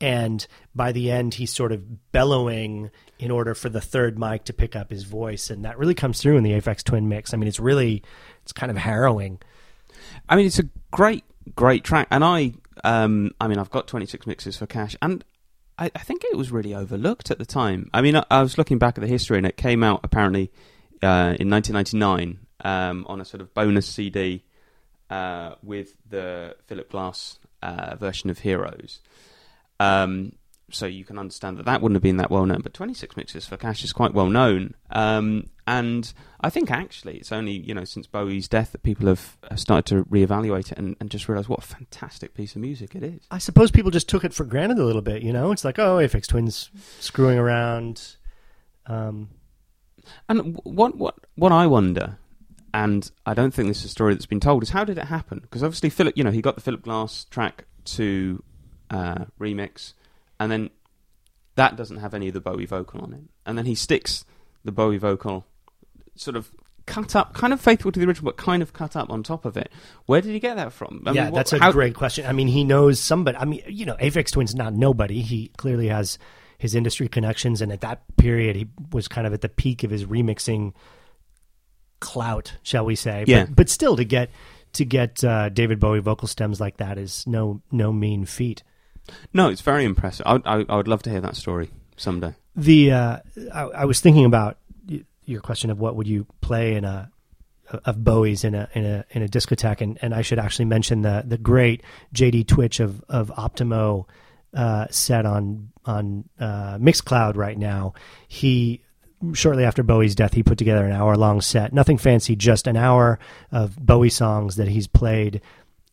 And 0.00 0.46
by 0.76 0.92
the 0.92 1.10
end, 1.10 1.34
he's 1.34 1.52
sort 1.52 1.72
of 1.72 2.12
bellowing 2.12 2.90
in 3.18 3.32
order 3.32 3.54
for 3.54 3.68
the 3.68 3.80
third 3.80 4.16
mic 4.16 4.44
to 4.44 4.52
pick 4.52 4.76
up 4.76 4.90
his 4.90 5.02
voice, 5.02 5.50
and 5.50 5.64
that 5.64 5.76
really 5.76 5.94
comes 5.94 6.22
through 6.22 6.36
in 6.36 6.44
the 6.44 6.52
Aphex 6.52 6.84
Twin 6.84 7.08
mix. 7.08 7.34
I 7.34 7.36
mean, 7.36 7.48
it's 7.48 7.58
really, 7.58 8.04
it's 8.42 8.52
kind 8.52 8.70
of 8.70 8.76
harrowing. 8.76 9.40
I 10.28 10.36
mean, 10.36 10.46
it's 10.46 10.60
a 10.60 10.68
great, 10.92 11.24
great 11.56 11.82
track, 11.82 12.06
and 12.12 12.22
I, 12.24 12.52
um, 12.84 13.32
I 13.40 13.48
mean, 13.48 13.58
I've 13.58 13.70
got 13.70 13.88
26 13.88 14.24
mixes 14.24 14.56
for 14.56 14.66
Cash, 14.66 14.94
and 15.02 15.24
I, 15.76 15.90
I 15.96 15.98
think 15.98 16.22
it 16.22 16.36
was 16.36 16.52
really 16.52 16.76
overlooked 16.76 17.32
at 17.32 17.38
the 17.38 17.46
time. 17.46 17.90
I 17.92 18.00
mean, 18.00 18.14
I, 18.14 18.24
I 18.30 18.40
was 18.40 18.56
looking 18.56 18.78
back 18.78 18.98
at 18.98 19.00
the 19.00 19.08
history, 19.08 19.36
and 19.36 19.46
it 19.48 19.56
came 19.56 19.82
out 19.82 19.98
apparently 20.04 20.52
uh, 21.02 21.36
in 21.38 21.50
1999 21.50 22.38
um, 22.64 23.06
on 23.08 23.20
a 23.20 23.24
sort 23.24 23.40
of 23.40 23.52
bonus 23.54 23.86
CD 23.86 24.44
uh, 25.10 25.54
with 25.62 25.94
the 26.08 26.56
Philip 26.66 26.90
Glass 26.90 27.38
uh, 27.62 27.96
version 27.96 28.30
of 28.30 28.40
Heroes. 28.40 29.00
Um, 29.80 30.32
so 30.70 30.86
you 30.86 31.04
can 31.04 31.18
understand 31.18 31.56
that 31.56 31.64
that 31.64 31.80
wouldn't 31.80 31.96
have 31.96 32.02
been 32.02 32.18
that 32.18 32.30
well 32.30 32.44
known, 32.44 32.60
but 32.60 32.74
26 32.74 33.16
mixes 33.16 33.46
for 33.46 33.56
Cash 33.56 33.84
is 33.84 33.92
quite 33.92 34.12
well 34.12 34.28
known. 34.28 34.74
Um, 34.90 35.48
and 35.66 36.12
I 36.40 36.50
think 36.50 36.70
actually 36.70 37.16
it's 37.16 37.32
only 37.32 37.52
you 37.52 37.74
know 37.74 37.84
since 37.84 38.06
Bowie's 38.06 38.48
death 38.48 38.72
that 38.72 38.82
people 38.82 39.06
have, 39.06 39.36
started 39.56 39.86
to 39.86 40.04
reevaluate 40.04 40.72
it 40.72 40.78
and, 40.78 40.96
and 41.00 41.10
just 41.10 41.28
realise 41.28 41.48
what 41.48 41.60
a 41.60 41.66
fantastic 41.66 42.34
piece 42.34 42.54
of 42.54 42.60
music 42.60 42.94
it 42.94 43.02
is. 43.02 43.20
I 43.30 43.38
suppose 43.38 43.70
people 43.70 43.90
just 43.90 44.08
took 44.08 44.24
it 44.24 44.34
for 44.34 44.44
granted 44.44 44.78
a 44.78 44.84
little 44.84 45.02
bit. 45.02 45.22
You 45.22 45.32
know, 45.32 45.52
it's 45.52 45.64
like, 45.64 45.78
oh, 45.78 45.96
Aphex 45.96 46.26
Twin's 46.26 46.70
screwing 47.00 47.38
around. 47.38 48.16
Um, 48.86 49.28
And 50.28 50.58
what 50.64 50.96
what 50.96 51.14
what 51.36 51.52
I 51.52 51.66
wonder, 51.66 52.18
and 52.74 53.10
I 53.26 53.34
don't 53.34 53.52
think 53.52 53.68
this 53.68 53.78
is 53.80 53.86
a 53.86 53.88
story 53.88 54.14
that's 54.14 54.26
been 54.26 54.40
told, 54.40 54.62
is 54.62 54.70
how 54.70 54.84
did 54.84 54.98
it 54.98 55.04
happen? 55.04 55.40
Because 55.40 55.62
obviously 55.62 55.90
Philip, 55.90 56.16
you 56.16 56.24
know, 56.24 56.30
he 56.30 56.42
got 56.42 56.54
the 56.56 56.60
Philip 56.60 56.82
Glass 56.82 57.24
track 57.24 57.64
to 57.96 58.42
uh, 58.90 59.24
remix, 59.40 59.94
and 60.40 60.50
then 60.52 60.70
that 61.56 61.76
doesn't 61.76 61.98
have 61.98 62.14
any 62.14 62.28
of 62.28 62.34
the 62.34 62.40
Bowie 62.40 62.66
vocal 62.66 63.00
on 63.00 63.12
it, 63.12 63.22
and 63.46 63.56
then 63.58 63.66
he 63.66 63.74
sticks 63.74 64.24
the 64.64 64.72
Bowie 64.72 64.98
vocal, 64.98 65.44
sort 66.14 66.36
of 66.36 66.50
cut 66.86 67.14
up, 67.14 67.34
kind 67.34 67.52
of 67.52 67.60
faithful 67.60 67.92
to 67.92 68.00
the 68.00 68.06
original, 68.06 68.24
but 68.32 68.36
kind 68.38 68.62
of 68.62 68.72
cut 68.72 68.96
up 68.96 69.10
on 69.10 69.22
top 69.22 69.44
of 69.44 69.56
it. 69.58 69.70
Where 70.06 70.20
did 70.22 70.32
he 70.32 70.40
get 70.40 70.56
that 70.56 70.72
from? 70.72 71.02
I 71.06 71.12
yeah, 71.12 71.24
mean, 71.24 71.32
what- 71.32 71.38
that's 71.40 71.52
a 71.52 71.58
how- 71.58 71.72
great 71.72 71.94
question. 71.94 72.24
I 72.26 72.32
mean, 72.32 72.48
he 72.48 72.64
knows 72.64 72.98
somebody. 73.00 73.36
I 73.36 73.44
mean, 73.44 73.62
you 73.68 73.84
know, 73.86 73.94
Aphex 73.96 74.30
Twin's 74.30 74.54
not 74.54 74.72
nobody. 74.72 75.20
He 75.20 75.48
clearly 75.58 75.88
has 75.88 76.18
his 76.58 76.74
industry 76.74 77.08
connections, 77.08 77.62
and 77.62 77.72
at 77.72 77.80
that 77.80 78.02
period, 78.16 78.56
he 78.56 78.68
was 78.92 79.08
kind 79.08 79.26
of 79.26 79.32
at 79.32 79.40
the 79.40 79.48
peak 79.48 79.84
of 79.84 79.90
his 79.90 80.04
remixing 80.04 80.74
clout, 82.00 82.54
shall 82.62 82.84
we 82.84 82.96
say? 82.96 83.24
Yeah. 83.26 83.44
But, 83.46 83.56
but 83.56 83.68
still, 83.68 83.96
to 83.96 84.04
get 84.04 84.30
to 84.72 84.84
get 84.84 85.24
uh, 85.24 85.48
David 85.48 85.80
Bowie 85.80 86.00
vocal 86.00 86.28
stems 86.28 86.60
like 86.60 86.76
that 86.78 86.98
is 86.98 87.26
no 87.26 87.62
no 87.70 87.92
mean 87.92 88.24
feat. 88.26 88.62
No, 89.32 89.48
it's 89.48 89.62
very 89.62 89.84
impressive. 89.84 90.26
I, 90.26 90.40
I, 90.44 90.66
I 90.68 90.76
would 90.76 90.88
love 90.88 91.02
to 91.04 91.10
hear 91.10 91.20
that 91.22 91.36
story 91.36 91.70
someday. 91.96 92.34
The 92.56 92.92
uh, 92.92 93.18
I, 93.54 93.62
I 93.62 93.84
was 93.84 94.00
thinking 94.00 94.24
about 94.24 94.58
your 95.24 95.40
question 95.40 95.70
of 95.70 95.78
what 95.78 95.94
would 95.96 96.08
you 96.08 96.26
play 96.40 96.74
in 96.74 96.84
a 96.84 97.10
of 97.70 98.02
Bowie's 98.02 98.44
in 98.44 98.54
a 98.54 98.68
in 98.74 98.84
a 98.84 99.04
in 99.10 99.22
a 99.22 99.28
discotheque, 99.28 99.80
and, 99.80 99.98
and 100.02 100.14
I 100.14 100.22
should 100.22 100.38
actually 100.38 100.64
mention 100.64 101.02
the 101.02 101.22
the 101.26 101.38
great 101.38 101.82
JD 102.14 102.46
Twitch 102.46 102.80
of 102.80 103.04
of 103.08 103.30
Optimo 103.36 104.06
uh, 104.54 104.86
set 104.90 105.26
on 105.26 105.70
on 105.84 106.28
uh, 106.38 106.78
Mixcloud 106.78 107.36
right 107.36 107.58
now. 107.58 107.94
He 108.28 108.82
shortly 109.32 109.64
after 109.64 109.82
Bowie's 109.82 110.14
death, 110.14 110.34
he 110.34 110.42
put 110.42 110.58
together 110.58 110.84
an 110.84 110.92
hour 110.92 111.16
long 111.16 111.40
set, 111.40 111.72
nothing 111.72 111.98
fancy, 111.98 112.36
just 112.36 112.66
an 112.66 112.76
hour 112.76 113.18
of 113.50 113.76
Bowie 113.76 114.10
songs 114.10 114.56
that 114.56 114.68
he's 114.68 114.86
played 114.86 115.40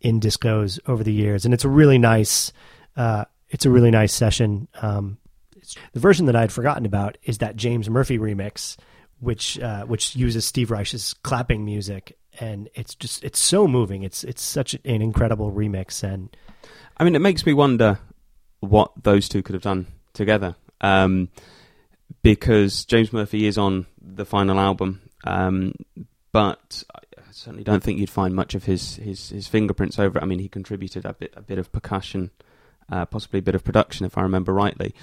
in 0.02 0.20
discos 0.20 0.80
over 0.88 1.04
the 1.04 1.14
years, 1.14 1.46
and 1.46 1.54
it's 1.54 1.66
a 1.66 1.70
really 1.70 1.98
nice 1.98 2.52
uh, 2.96 3.26
it's 3.50 3.66
a 3.66 3.70
really 3.70 3.92
nice 3.92 4.14
session. 4.14 4.68
Um, 4.82 5.18
the 5.94 6.00
version 6.00 6.28
that 6.28 6.36
I 6.36 6.42
had 6.42 6.52
forgotten 6.52 6.86
about 6.86 7.18
is 7.24 7.40
that 7.40 7.56
James 7.56 7.90
Murphy 7.90 8.20
remix, 8.20 8.78
which 9.20 9.60
uh, 9.60 9.86
which 9.86 10.16
uses 10.16 10.46
Steve 10.46 10.72
Reich's 10.72 11.14
clapping 11.14 11.66
music, 11.66 12.18
and 12.40 12.70
it's 12.76 12.96
just 12.96 13.24
it's 13.24 13.40
so 13.40 13.68
moving. 13.68 14.04
It's 14.04 14.24
it's 14.24 14.42
such 14.42 14.74
an 14.74 15.02
incredible 15.02 15.52
remix, 15.52 16.04
and 16.04 16.36
I 16.98 17.04
mean, 17.04 17.16
it 17.16 17.20
makes 17.20 17.46
me 17.46 17.54
wonder 17.54 18.00
what 18.70 18.92
those 19.04 19.30
two 19.30 19.44
could 19.44 19.54
have 19.54 19.64
done 19.64 19.88
together. 20.14 20.56
Um, 20.82 21.30
because 22.22 22.86
James 22.86 23.14
Murphy 23.14 23.46
is 23.46 23.58
on 23.58 23.86
the 24.02 24.26
final 24.26 24.60
album, 24.60 25.02
um, 25.26 25.74
but 26.32 26.84
I 26.98 27.22
certainly 27.32 27.64
don't 27.64 27.84
think 27.84 28.00
you'd 28.00 28.10
find 28.10 28.36
much 28.36 28.56
of 28.56 28.66
his, 28.66 28.96
his, 28.96 29.30
his 29.30 29.48
fingerprints 29.48 30.00
over 30.00 30.18
it. 30.18 30.24
I 30.24 30.26
mean, 30.26 30.40
he 30.40 30.50
contributed 30.50 31.06
a 31.06 31.14
bit 31.14 31.34
a 31.36 31.42
bit 31.42 31.60
of 31.60 31.72
percussion, 31.72 32.32
uh, 32.92 33.06
possibly 33.06 33.40
a 33.40 33.44
bit 33.44 33.56
of 33.56 33.64
production, 33.64 34.06
if 34.06 34.18
I 34.18 34.22
remember 34.22 34.54
rightly. 34.54 34.94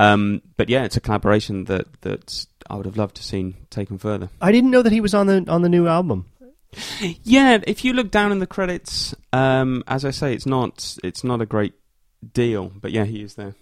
Um, 0.00 0.42
but 0.56 0.68
yeah, 0.68 0.84
it's 0.84 0.96
a 0.96 1.00
collaboration 1.00 1.64
that 1.64 2.00
that 2.00 2.46
I 2.68 2.76
would 2.76 2.86
have 2.86 2.96
loved 2.96 3.16
to 3.16 3.22
seen 3.22 3.54
taken 3.70 3.98
further. 3.98 4.30
I 4.40 4.50
didn't 4.50 4.70
know 4.70 4.82
that 4.82 4.92
he 4.92 5.00
was 5.00 5.14
on 5.14 5.26
the 5.26 5.44
on 5.48 5.62
the 5.62 5.68
new 5.68 5.86
album. 5.86 6.26
Yeah, 7.22 7.60
if 7.66 7.84
you 7.84 7.92
look 7.92 8.10
down 8.10 8.32
in 8.32 8.38
the 8.38 8.46
credits, 8.46 9.14
um, 9.32 9.84
as 9.86 10.06
I 10.06 10.10
say, 10.10 10.32
it's 10.32 10.46
not 10.46 10.96
it's 11.04 11.22
not 11.22 11.42
a 11.42 11.46
great 11.46 11.74
deal, 12.32 12.70
but 12.80 12.92
yeah, 12.92 13.04
he 13.04 13.22
is 13.22 13.34
there. 13.34 13.54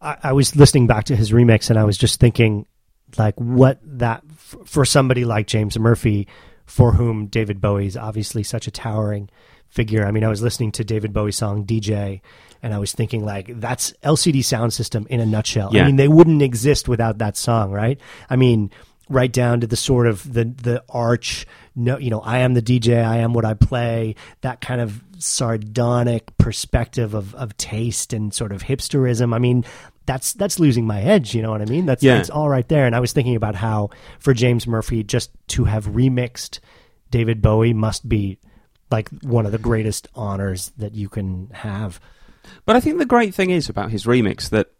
I, 0.00 0.16
I 0.22 0.32
was 0.32 0.56
listening 0.56 0.86
back 0.86 1.04
to 1.04 1.16
his 1.16 1.32
remix, 1.32 1.70
and 1.70 1.78
I 1.78 1.84
was 1.84 1.98
just 1.98 2.20
thinking, 2.20 2.66
like, 3.18 3.38
what 3.38 3.78
that 3.82 4.22
f- 4.30 4.56
for 4.64 4.84
somebody 4.84 5.24
like 5.24 5.46
James 5.46 5.78
Murphy, 5.78 6.26
for 6.66 6.92
whom 6.92 7.26
David 7.26 7.60
Bowie 7.60 7.86
is 7.86 7.96
obviously 7.96 8.42
such 8.42 8.66
a 8.66 8.70
towering 8.70 9.28
figure. 9.68 10.06
I 10.06 10.10
mean, 10.10 10.24
I 10.24 10.28
was 10.28 10.42
listening 10.42 10.72
to 10.72 10.84
David 10.84 11.12
Bowie's 11.12 11.36
song 11.36 11.64
DJ, 11.64 12.20
and 12.62 12.74
I 12.74 12.78
was 12.78 12.92
thinking, 12.92 13.24
like, 13.24 13.60
that's 13.60 13.92
LCD 14.02 14.40
Soundsystem 14.40 15.06
in 15.08 15.20
a 15.20 15.26
nutshell. 15.26 15.70
Yeah. 15.72 15.82
I 15.82 15.86
mean, 15.86 15.96
they 15.96 16.08
wouldn't 16.08 16.42
exist 16.42 16.88
without 16.88 17.18
that 17.18 17.36
song, 17.36 17.70
right? 17.70 18.00
I 18.28 18.36
mean, 18.36 18.70
right 19.10 19.32
down 19.32 19.60
to 19.60 19.66
the 19.66 19.76
sort 19.76 20.06
of 20.06 20.32
the 20.32 20.44
the 20.44 20.82
arch 20.88 21.46
no 21.74 21.98
you 21.98 22.08
know 22.10 22.20
i 22.20 22.38
am 22.38 22.54
the 22.54 22.62
dj 22.62 23.04
i 23.04 23.16
am 23.18 23.34
what 23.34 23.44
i 23.44 23.52
play 23.54 24.14
that 24.40 24.60
kind 24.60 24.80
of 24.80 25.02
sardonic 25.18 26.34
perspective 26.38 27.12
of 27.12 27.34
of 27.34 27.56
taste 27.56 28.12
and 28.12 28.32
sort 28.32 28.52
of 28.52 28.62
hipsterism. 28.62 29.34
I 29.34 29.38
mean 29.38 29.64
that's 30.06 30.32
that's 30.32 30.58
losing 30.58 30.86
my 30.86 31.00
edge 31.02 31.34
you 31.34 31.42
know 31.42 31.50
what 31.50 31.60
i 31.60 31.66
mean? 31.66 31.86
That's 31.86 32.02
Yeah. 32.02 32.18
it's 32.18 32.30
all 32.30 32.48
right 32.48 32.66
there. 32.68 32.86
And 32.86 32.94
i 32.96 33.00
was 33.00 33.12
thinking 33.12 33.36
about 33.36 33.54
how 33.54 33.90
for 34.18 34.32
james 34.32 34.66
murphy 34.66 35.02
just 35.02 35.30
to 35.48 35.64
have 35.64 35.86
remixed 35.86 36.60
david 37.10 37.42
bowie 37.42 37.74
must 37.74 38.08
be 38.08 38.38
like 38.90 39.08
one 39.22 39.44
of 39.46 39.52
the 39.52 39.58
greatest 39.58 40.08
honors 40.14 40.72
that 40.78 40.94
you 40.94 41.08
can 41.08 41.48
have. 41.52 42.00
But 42.64 42.74
I 42.76 42.80
think 42.80 42.98
the 42.98 43.06
great 43.06 43.34
thing 43.34 43.50
is 43.50 43.68
about 43.68 43.90
his 43.90 44.04
remix 44.04 44.48
that 44.50 44.70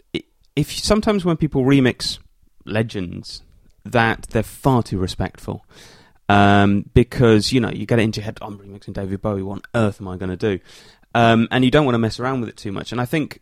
if 0.56 0.72
sometimes 0.72 1.24
when 1.24 1.36
people 1.36 1.62
remix 1.64 2.18
legends, 2.64 3.42
that 3.84 4.26
they're 4.30 4.42
far 4.42 4.82
too 4.82 4.98
respectful. 4.98 5.64
Um, 6.28 6.88
because 6.94 7.52
you 7.52 7.60
know 7.60 7.70
you 7.70 7.86
get 7.86 7.98
it 7.98 8.02
into 8.02 8.20
your 8.20 8.26
head. 8.26 8.38
I'm 8.40 8.58
remixing 8.58 8.92
David 8.92 9.20
Bowie. 9.20 9.42
What 9.42 9.54
on 9.54 9.62
earth 9.74 10.00
am 10.00 10.06
I 10.08 10.16
going 10.16 10.30
to 10.30 10.36
do? 10.36 10.60
Um, 11.12 11.48
and 11.50 11.64
you 11.64 11.72
don't 11.72 11.84
want 11.84 11.94
to 11.94 11.98
mess 11.98 12.20
around 12.20 12.40
with 12.40 12.48
it 12.48 12.56
too 12.56 12.70
much. 12.70 12.92
And 12.92 13.00
I 13.00 13.04
think 13.04 13.40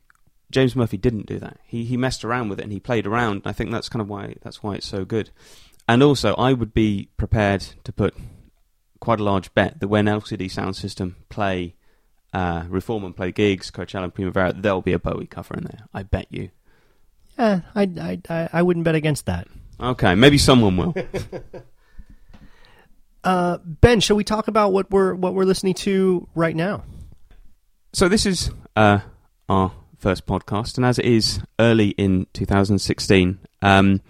James 0.50 0.74
Murphy 0.74 0.96
didn't 0.96 1.26
do 1.26 1.38
that. 1.38 1.58
He 1.66 1.84
he 1.84 1.96
messed 1.98 2.24
around 2.24 2.48
with 2.48 2.58
it 2.60 2.62
and 2.62 2.72
he 2.72 2.80
played 2.80 3.06
around. 3.06 3.38
And 3.38 3.46
I 3.46 3.52
think 3.52 3.70
that's 3.70 3.90
kind 3.90 4.00
of 4.00 4.08
why 4.08 4.36
that's 4.42 4.62
why 4.62 4.74
it's 4.76 4.86
so 4.86 5.04
good. 5.04 5.30
And 5.86 6.02
also, 6.02 6.34
I 6.34 6.52
would 6.54 6.72
be 6.72 7.08
prepared 7.16 7.60
to 7.84 7.92
put 7.92 8.14
quite 9.00 9.20
a 9.20 9.24
large 9.24 9.52
bet 9.54 9.80
that 9.80 9.88
when 9.88 10.06
LCD 10.06 10.46
Soundsystem 10.46 11.14
play 11.28 11.74
uh, 12.32 12.64
Reform 12.68 13.04
and 13.04 13.16
play 13.16 13.32
gigs, 13.32 13.70
Coachella 13.70 14.04
and 14.04 14.14
Primavera, 14.14 14.52
there'll 14.54 14.82
be 14.82 14.92
a 14.92 14.98
Bowie 14.98 15.26
cover 15.26 15.54
in 15.54 15.64
there. 15.64 15.84
I 15.94 16.02
bet 16.02 16.26
you. 16.30 16.50
yeah 17.38 17.60
i 17.74 17.82
i 17.82 18.20
i, 18.28 18.48
I 18.52 18.62
wouldn't 18.62 18.84
bet 18.84 18.94
against 18.94 19.26
that 19.26 19.46
Okay, 19.80 20.14
maybe 20.14 20.38
someone 20.38 20.76
will. 20.76 20.94
uh 23.24 23.58
ben 23.64 23.98
shall 23.98 24.14
we 24.14 24.22
talk 24.22 24.46
about 24.46 24.72
what 24.72 24.88
we're 24.92 25.12
what 25.12 25.34
we're 25.34 25.44
listening 25.44 25.74
to 25.74 26.28
right 26.36 26.54
now 26.54 26.84
so 27.92 28.08
this 28.08 28.26
is 28.26 28.50
uh, 28.76 29.00
our 29.48 29.72
first 29.98 30.26
podcast, 30.26 30.76
and 30.76 30.84
as 30.84 30.98
it 30.98 31.06
is 31.06 31.40
early 31.58 31.88
in 31.90 32.26
2016, 32.34 33.38
um, 33.62 34.02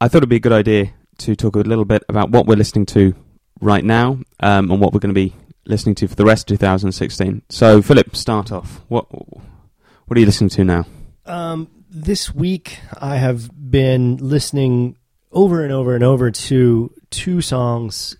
I 0.00 0.08
thought 0.08 0.18
it'd 0.18 0.28
be 0.28 0.36
a 0.36 0.40
good 0.40 0.52
idea 0.52 0.92
to 1.18 1.34
talk 1.34 1.56
a 1.56 1.60
little 1.60 1.86
bit 1.86 2.04
about 2.08 2.30
what 2.30 2.46
we're 2.46 2.56
listening 2.56 2.84
to 2.86 3.14
right 3.62 3.82
now 3.82 4.18
um, 4.40 4.70
and 4.70 4.80
what 4.80 4.92
we're 4.92 5.00
going 5.00 5.14
to 5.14 5.20
be 5.20 5.34
listening 5.64 5.94
to 5.96 6.06
for 6.06 6.14
the 6.14 6.26
rest 6.26 6.50
of 6.50 6.58
2016. 6.58 7.42
So, 7.48 7.80
Philip, 7.80 8.14
start 8.14 8.52
off. 8.52 8.82
What 8.88 9.06
what 9.10 10.16
are 10.16 10.20
you 10.20 10.26
listening 10.26 10.50
to 10.50 10.64
now? 10.64 10.84
Um, 11.24 11.68
this 11.88 12.34
week, 12.34 12.78
I 13.00 13.16
have 13.16 13.50
been 13.68 14.16
listening 14.18 14.96
over 15.32 15.62
and 15.62 15.72
over 15.72 15.94
and 15.94 16.04
over 16.04 16.30
to 16.30 16.92
two 17.10 17.40
songs 17.40 18.16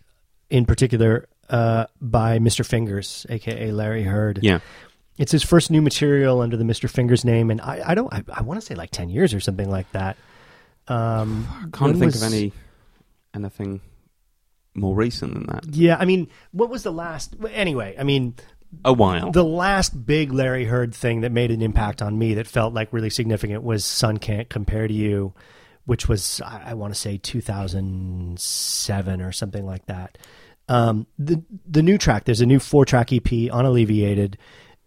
in 0.51 0.65
particular 0.67 1.29
uh, 1.49 1.87
by 2.01 2.39
Mr. 2.39 2.65
Fingers, 2.67 3.27
aka 3.29 3.71
Larry 3.71 4.03
Heard. 4.03 4.41
Yeah. 4.43 4.61
It's 5.19 5.33
his 5.33 5.43
first 5.43 5.71
new 5.71 5.81
material 5.81 6.41
under 6.43 6.57
the 6.57 6.65
Mr. 6.65 6.91
Fingers 6.91 7.25
name, 7.25 7.51
and 7.51 7.61
I, 7.61 7.83
I 7.87 7.95
don't, 7.95 8.13
I, 8.13 8.23
I 8.33 8.43
want 8.43 8.61
to 8.61 8.67
say 8.67 8.75
like 8.75 8.91
ten 8.91 9.09
years 9.09 9.33
or 9.33 9.41
something 9.41 9.71
like 9.71 9.91
that. 9.93 10.17
Um, 10.89 11.49
I 11.51 11.77
can't 11.77 11.93
think 11.99 12.13
was- 12.13 12.23
of 12.23 12.33
any 12.33 12.53
anything 13.35 13.81
more 14.75 14.95
recent 14.95 15.33
than 15.35 15.47
that. 15.47 15.75
Yeah, 15.75 15.97
I 15.99 16.05
mean, 16.05 16.29
what 16.53 16.69
was 16.69 16.83
the 16.83 16.93
last? 16.93 17.35
Anyway, 17.51 17.97
I 17.99 18.05
mean, 18.05 18.35
A 18.85 18.93
while. 18.93 19.33
The 19.33 19.45
last 19.45 20.07
big 20.07 20.33
Larry 20.33 20.65
Heard 20.65 20.95
thing 20.95 21.23
that 21.23 21.33
made 21.33 21.51
an 21.51 21.63
impact 21.63 22.03
on 22.03 22.19
me 22.19 22.35
that 22.35 22.47
felt 22.47 22.75
like 22.75 22.93
really 22.93 23.11
significant 23.11 23.63
was 23.63 23.85
Sun 23.85 24.19
Can't 24.19 24.49
Compare 24.49 24.89
to 24.89 24.95
You, 24.95 25.35
which 25.87 26.09
was, 26.09 26.41
I, 26.45 26.71
I 26.71 26.75
want 26.75 26.95
to 26.95 27.01
say 27.01 27.19
2007 27.19 29.23
or 29.23 29.33
something 29.33 29.67
like 29.67 29.87
that. 29.87 30.19
Um, 30.69 31.07
the, 31.19 31.43
the 31.69 31.83
new 31.83 31.99
track, 31.99 32.25
there's 32.25 32.41
a 32.41 32.47
new 32.47 32.59
four 32.59 32.85
track 32.85 33.13
EP 33.13 33.53
on 33.53 33.65
Alleviated, 33.65 34.37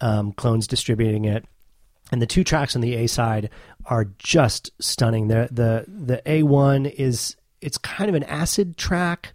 um, 0.01 0.33
Clones 0.33 0.67
distributing 0.67 1.23
it. 1.25 1.45
And 2.11 2.21
the 2.21 2.27
two 2.27 2.43
tracks 2.43 2.75
on 2.75 2.81
the 2.81 2.95
A 2.95 3.07
side 3.07 3.49
are 3.85 4.05
just 4.17 4.71
stunning. 4.81 5.27
The, 5.27 5.47
the, 5.51 5.85
the 5.87 6.21
A1 6.25 6.91
is, 6.91 7.35
it's 7.61 7.77
kind 7.77 8.09
of 8.09 8.15
an 8.15 8.23
acid 8.23 8.77
track 8.77 9.33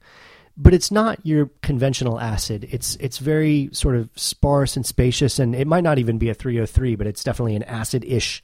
but 0.57 0.73
it's 0.73 0.91
not 0.91 1.19
your 1.25 1.51
conventional 1.63 2.21
acid. 2.21 2.69
It's 2.71 2.97
it's 2.97 3.19
very 3.19 3.71
sort 3.73 3.97
of 3.97 4.09
sparse 4.15 4.77
and 4.77 4.87
spacious, 4.87 5.39
and 5.39 5.55
it 5.55 5.67
might 5.67 5.85
not 5.85 5.99
even 5.99 6.19
be 6.19 6.29
a 6.29 6.35
303, 6.35 6.95
but 6.97 7.07
it's 7.07 7.25
definitely 7.25 7.57
an 7.57 7.65
acid-ish 7.65 8.43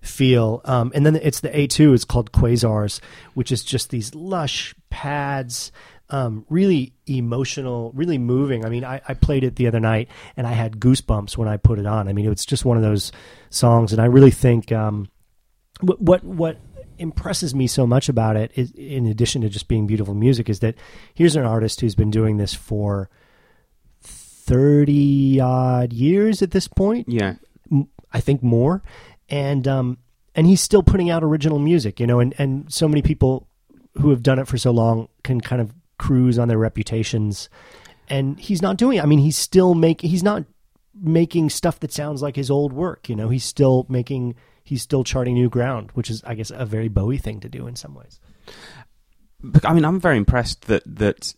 feel. 0.00 0.60
Um, 0.64 0.92
and 0.94 1.04
then 1.04 1.16
it's 1.16 1.40
the 1.40 1.48
A2 1.48 1.94
is 1.94 2.04
called 2.04 2.30
Quasars, 2.32 3.00
which 3.34 3.50
is 3.50 3.64
just 3.64 3.90
these 3.90 4.14
lush 4.14 4.74
pads, 4.90 5.72
um, 6.10 6.46
really 6.48 6.92
emotional, 7.06 7.90
really 7.94 8.18
moving. 8.18 8.64
I 8.64 8.68
mean, 8.68 8.84
I, 8.84 9.00
I 9.08 9.14
played 9.14 9.42
it 9.42 9.56
the 9.56 9.66
other 9.66 9.80
night, 9.80 10.08
and 10.36 10.46
I 10.46 10.52
had 10.52 10.78
goosebumps 10.78 11.36
when 11.36 11.48
I 11.48 11.56
put 11.56 11.80
it 11.80 11.86
on. 11.86 12.08
I 12.08 12.12
mean, 12.12 12.30
it's 12.30 12.46
just 12.46 12.64
one 12.64 12.76
of 12.76 12.84
those 12.84 13.10
songs, 13.50 13.92
and 13.92 14.00
I 14.00 14.06
really 14.06 14.30
think 14.30 14.70
um, 14.70 15.08
what 15.80 16.00
what 16.00 16.24
what 16.24 16.58
impresses 16.98 17.54
me 17.54 17.66
so 17.66 17.86
much 17.86 18.08
about 18.08 18.36
it 18.36 18.50
is 18.54 18.72
in 18.72 19.06
addition 19.06 19.42
to 19.42 19.48
just 19.48 19.68
being 19.68 19.86
beautiful 19.86 20.14
music 20.14 20.48
is 20.48 20.60
that 20.60 20.74
here's 21.14 21.36
an 21.36 21.44
artist 21.44 21.80
who's 21.80 21.94
been 21.94 22.10
doing 22.10 22.36
this 22.36 22.54
for 22.54 23.08
30 24.02 25.40
odd 25.40 25.92
years 25.92 26.42
at 26.42 26.50
this 26.50 26.68
point 26.68 27.08
yeah. 27.08 27.34
I 28.12 28.20
think 28.20 28.42
more 28.42 28.82
and 29.28 29.68
um 29.68 29.98
and 30.34 30.46
he's 30.46 30.60
still 30.60 30.82
putting 30.82 31.10
out 31.10 31.22
original 31.22 31.58
music 31.58 32.00
you 32.00 32.06
know 32.06 32.20
and 32.20 32.34
and 32.38 32.72
so 32.72 32.88
many 32.88 33.02
people 33.02 33.48
who 33.98 34.10
have 34.10 34.22
done 34.22 34.38
it 34.38 34.48
for 34.48 34.58
so 34.58 34.70
long 34.70 35.08
can 35.22 35.40
kind 35.40 35.60
of 35.60 35.72
cruise 35.98 36.38
on 36.38 36.48
their 36.48 36.58
reputations, 36.58 37.48
and 38.08 38.38
he's 38.38 38.62
not 38.62 38.76
doing. 38.76 38.98
it. 38.98 39.02
I 39.02 39.06
mean, 39.06 39.18
he's 39.18 39.36
still 39.36 39.74
making. 39.74 40.10
He's 40.10 40.22
not 40.22 40.44
making 40.94 41.50
stuff 41.50 41.80
that 41.80 41.92
sounds 41.92 42.22
like 42.22 42.36
his 42.36 42.50
old 42.50 42.72
work. 42.72 43.08
You 43.08 43.16
know, 43.16 43.28
he's 43.28 43.44
still 43.44 43.86
making. 43.88 44.34
He's 44.68 44.82
still 44.82 45.02
charting 45.02 45.32
new 45.32 45.48
ground, 45.48 45.90
which 45.94 46.10
is, 46.10 46.22
I 46.24 46.34
guess, 46.34 46.50
a 46.50 46.66
very 46.66 46.88
Bowie 46.88 47.16
thing 47.16 47.40
to 47.40 47.48
do 47.48 47.66
in 47.66 47.74
some 47.74 47.94
ways. 47.94 48.20
I 49.64 49.72
mean, 49.72 49.86
I'm 49.86 49.98
very 49.98 50.18
impressed 50.18 50.66
that 50.66 50.82
that 50.84 51.34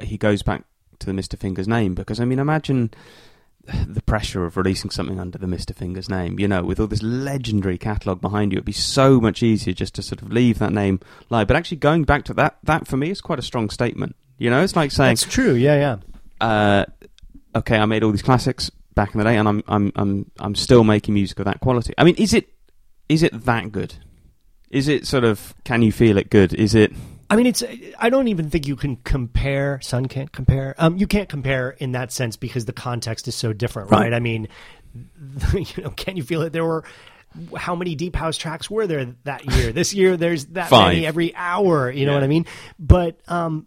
he 0.00 0.16
goes 0.16 0.42
back 0.42 0.64
to 1.00 1.06
the 1.06 1.12
Mister 1.12 1.36
Fingers 1.36 1.68
name 1.68 1.94
because 1.94 2.20
I 2.20 2.24
mean, 2.24 2.38
imagine 2.38 2.90
the 3.86 4.00
pressure 4.02 4.46
of 4.46 4.56
releasing 4.56 4.90
something 4.90 5.20
under 5.20 5.36
the 5.36 5.46
Mister 5.46 5.74
Fingers 5.74 6.08
name. 6.08 6.38
You 6.38 6.48
know, 6.48 6.62
with 6.62 6.80
all 6.80 6.86
this 6.86 7.02
legendary 7.02 7.76
catalog 7.76 8.22
behind 8.22 8.52
you, 8.52 8.56
it'd 8.56 8.64
be 8.64 8.72
so 8.72 9.20
much 9.20 9.42
easier 9.42 9.74
just 9.74 9.94
to 9.96 10.02
sort 10.02 10.22
of 10.22 10.32
leave 10.32 10.58
that 10.58 10.72
name 10.72 11.00
live. 11.28 11.48
But 11.48 11.56
actually, 11.56 11.78
going 11.78 12.04
back 12.04 12.24
to 12.24 12.34
that, 12.34 12.56
that 12.62 12.86
for 12.86 12.96
me 12.96 13.10
is 13.10 13.20
quite 13.20 13.38
a 13.38 13.42
strong 13.42 13.68
statement. 13.68 14.16
You 14.38 14.48
know, 14.48 14.62
it's 14.62 14.74
like 14.74 14.90
saying, 14.90 15.12
it's 15.12 15.24
true. 15.24 15.52
Yeah, 15.52 15.98
yeah. 16.40 16.46
uh, 16.46 16.84
"Okay, 17.54 17.76
I 17.76 17.84
made 17.84 18.02
all 18.02 18.10
these 18.10 18.22
classics 18.22 18.70
back 18.94 19.14
in 19.14 19.18
the 19.18 19.24
day, 19.24 19.36
and 19.36 19.48
I'm 19.48 19.62
I'm 19.68 19.92
I'm 19.96 20.30
I'm 20.38 20.54
still 20.54 20.84
making 20.84 21.14
music 21.14 21.38
of 21.38 21.44
that 21.46 21.60
quality." 21.60 21.94
I 21.98 22.04
mean, 22.04 22.14
is 22.16 22.32
it 22.34 22.48
is 23.08 23.22
it 23.22 23.44
that 23.44 23.72
good? 23.72 23.94
Is 24.70 24.88
it 24.88 25.06
sort 25.06 25.24
of 25.24 25.54
can 25.64 25.82
you 25.82 25.92
feel 25.92 26.16
it 26.18 26.30
good? 26.30 26.52
Is 26.54 26.74
it 26.74 26.92
I 27.30 27.36
mean, 27.36 27.46
it's. 27.46 27.64
I 27.98 28.10
don't 28.10 28.28
even 28.28 28.50
think 28.50 28.66
you 28.66 28.76
can 28.76 28.96
compare. 28.96 29.80
Sun 29.82 30.06
can't 30.06 30.30
compare. 30.30 30.74
Um, 30.78 30.98
you 30.98 31.06
can't 31.06 31.28
compare 31.28 31.70
in 31.70 31.92
that 31.92 32.12
sense 32.12 32.36
because 32.36 32.66
the 32.66 32.72
context 32.74 33.26
is 33.26 33.34
so 33.34 33.52
different, 33.54 33.90
right? 33.90 34.02
Right. 34.02 34.12
I 34.14 34.20
mean, 34.20 34.46
you 35.54 35.82
know, 35.82 35.90
can 35.90 36.16
you 36.18 36.22
feel 36.22 36.42
it? 36.42 36.52
There 36.52 36.64
were 36.64 36.84
how 37.56 37.74
many 37.74 37.94
deep 37.94 38.14
house 38.14 38.36
tracks 38.36 38.70
were 38.70 38.86
there 38.86 39.06
that 39.24 39.44
year? 39.56 39.72
this 39.72 39.94
year, 39.94 40.16
there's 40.18 40.44
that 40.46 40.68
Five. 40.68 40.92
many 40.92 41.06
every 41.06 41.34
hour. 41.34 41.90
You 41.90 42.04
know 42.04 42.12
Yeah. 42.12 42.18
what 42.18 42.24
I 42.24 42.28
mean? 42.28 42.46
But 42.78 43.18
um, 43.26 43.66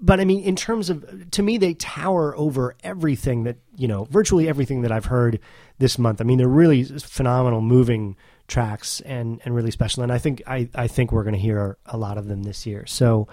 but 0.00 0.20
I 0.20 0.24
mean, 0.24 0.42
in 0.42 0.56
terms 0.56 0.90
of 0.90 1.30
to 1.30 1.42
me, 1.42 1.58
they 1.58 1.74
tower 1.74 2.36
over 2.36 2.74
everything 2.82 3.44
that 3.44 3.58
you 3.76 3.88
know, 3.88 4.04
virtually 4.04 4.48
everything 4.48 4.82
that 4.82 4.92
I've 4.92 5.06
heard 5.06 5.40
this 5.78 5.98
month. 5.98 6.20
I 6.20 6.24
mean, 6.24 6.38
they're 6.38 6.48
really 6.48 6.84
phenomenal, 6.84 7.60
moving 7.60 8.16
tracks 8.48 9.00
and 9.02 9.40
and 9.44 9.54
really 9.54 9.70
special. 9.70 10.02
And 10.02 10.12
I 10.12 10.18
think 10.18 10.42
I 10.46 10.68
I 10.74 10.86
think 10.86 11.12
we're 11.12 11.24
going 11.24 11.34
to 11.34 11.40
hear 11.40 11.78
a 11.86 11.96
lot 11.96 12.18
of 12.18 12.28
them 12.28 12.42
this 12.42 12.66
year. 12.66 12.84
So, 12.86 13.28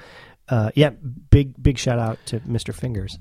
uh, 0.49 0.71
yeah, 0.75 0.91
big 1.29 1.61
big 1.61 1.77
shout 1.77 1.99
out 1.99 2.17
to 2.27 2.39
Mr. 2.41 2.73
Fingers. 2.73 3.17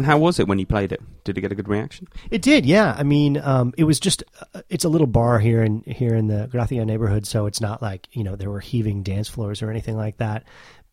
And 0.00 0.06
how 0.06 0.16
was 0.16 0.38
it 0.38 0.48
when 0.48 0.58
you 0.58 0.64
played 0.64 0.92
it? 0.92 1.00
Did 1.24 1.36
it 1.36 1.42
get 1.42 1.52
a 1.52 1.54
good 1.54 1.68
reaction? 1.68 2.08
It 2.30 2.40
did, 2.40 2.64
yeah. 2.64 2.94
I 2.96 3.02
mean, 3.02 3.36
um, 3.36 3.74
it 3.76 3.84
was 3.84 4.00
just 4.00 4.24
uh, 4.54 4.62
it's 4.70 4.84
a 4.84 4.88
little 4.88 5.06
bar 5.06 5.38
here 5.38 5.62
in 5.62 5.82
here 5.82 6.14
in 6.14 6.26
the 6.26 6.48
Gracia 6.50 6.84
neighborhood, 6.84 7.26
so 7.26 7.44
it's 7.46 7.60
not 7.60 7.82
like 7.82 8.08
you 8.12 8.24
know 8.24 8.34
there 8.34 8.50
were 8.50 8.60
heaving 8.60 9.02
dance 9.02 9.28
floors 9.28 9.62
or 9.62 9.70
anything 9.70 9.96
like 9.96 10.16
that. 10.16 10.44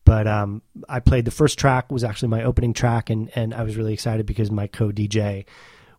But 0.08 0.26
um, 0.26 0.62
I 0.88 1.00
played 1.00 1.26
the 1.26 1.30
first 1.30 1.58
track 1.58 1.92
was 1.92 2.02
actually 2.02 2.28
my 2.28 2.42
opening 2.42 2.72
track, 2.72 3.10
and 3.10 3.30
and 3.36 3.52
I 3.52 3.62
was 3.62 3.76
really 3.76 3.92
excited 3.92 4.24
because 4.24 4.50
my 4.50 4.66
co 4.66 4.88
DJ 4.88 5.44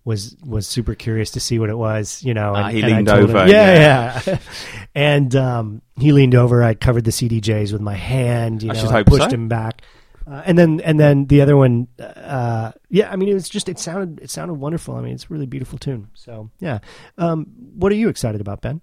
was 0.04 0.36
was 0.44 0.66
super 0.66 0.96
curious 0.96 1.30
to 1.32 1.40
see 1.40 1.60
what 1.60 1.70
it 1.70 1.78
was, 1.78 2.24
you 2.24 2.34
know. 2.34 2.54
Ah, 2.56 2.70
and, 2.70 2.76
he 2.76 2.82
and 2.82 2.92
leaned 2.92 3.08
told 3.08 3.30
him- 3.30 3.36
over, 3.36 3.48
yeah, 3.48 4.20
yeah. 4.26 4.38
and 4.96 5.36
um, 5.36 5.84
he 5.96 6.12
leaned 6.12 6.34
over. 6.34 6.64
I 6.64 6.74
covered 6.74 7.04
the 7.04 7.12
CDJs 7.12 7.72
with 7.72 7.82
my 7.82 7.94
hand, 7.94 8.64
you 8.64 8.72
I 8.72 8.74
know, 8.74 8.90
I 8.90 9.04
pushed 9.04 9.30
so. 9.30 9.36
him 9.36 9.48
back. 9.48 9.84
Uh, 10.26 10.42
and 10.44 10.58
then 10.58 10.80
and 10.80 11.00
then 11.00 11.28
the 11.28 11.42
other 11.42 11.56
one, 11.56 11.88
uh, 12.00 12.72
yeah. 12.90 13.12
I 13.12 13.16
mean, 13.16 13.30
it 13.30 13.36
was 13.36 13.48
just 13.48 13.70
it 13.70 13.78
sounded 13.78 14.24
it 14.24 14.32
sounded 14.32 14.56
wonderful. 14.56 14.96
I 14.96 15.02
mean, 15.02 15.14
it's 15.14 15.26
a 15.26 15.30
really 15.30 15.46
beautiful 15.46 15.78
tune. 15.78 16.10
So 16.16 16.50
yeah. 16.60 16.80
Um, 17.20 17.46
what 17.76 17.92
are 17.92 17.96
you 17.96 18.10
excited 18.10 18.42
about, 18.42 18.62
Ben? 18.62 18.82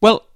Well, 0.00 0.26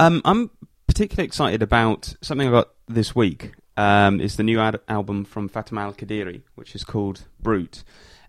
um, 0.00 0.22
I'm 0.24 0.50
particularly 0.88 1.26
excited 1.26 1.62
about 1.62 2.16
something 2.20 2.48
I 2.48 2.50
got 2.50 2.70
this 2.88 3.14
week. 3.14 3.52
Um, 3.76 4.20
is 4.20 4.34
the 4.34 4.42
new 4.42 4.58
ad- 4.58 4.80
album 4.88 5.24
from 5.24 5.48
Fatima 5.48 5.82
Al 5.82 5.92
Qadiri, 5.92 6.42
which 6.56 6.74
is 6.74 6.82
called 6.82 7.26
Brute, 7.40 7.84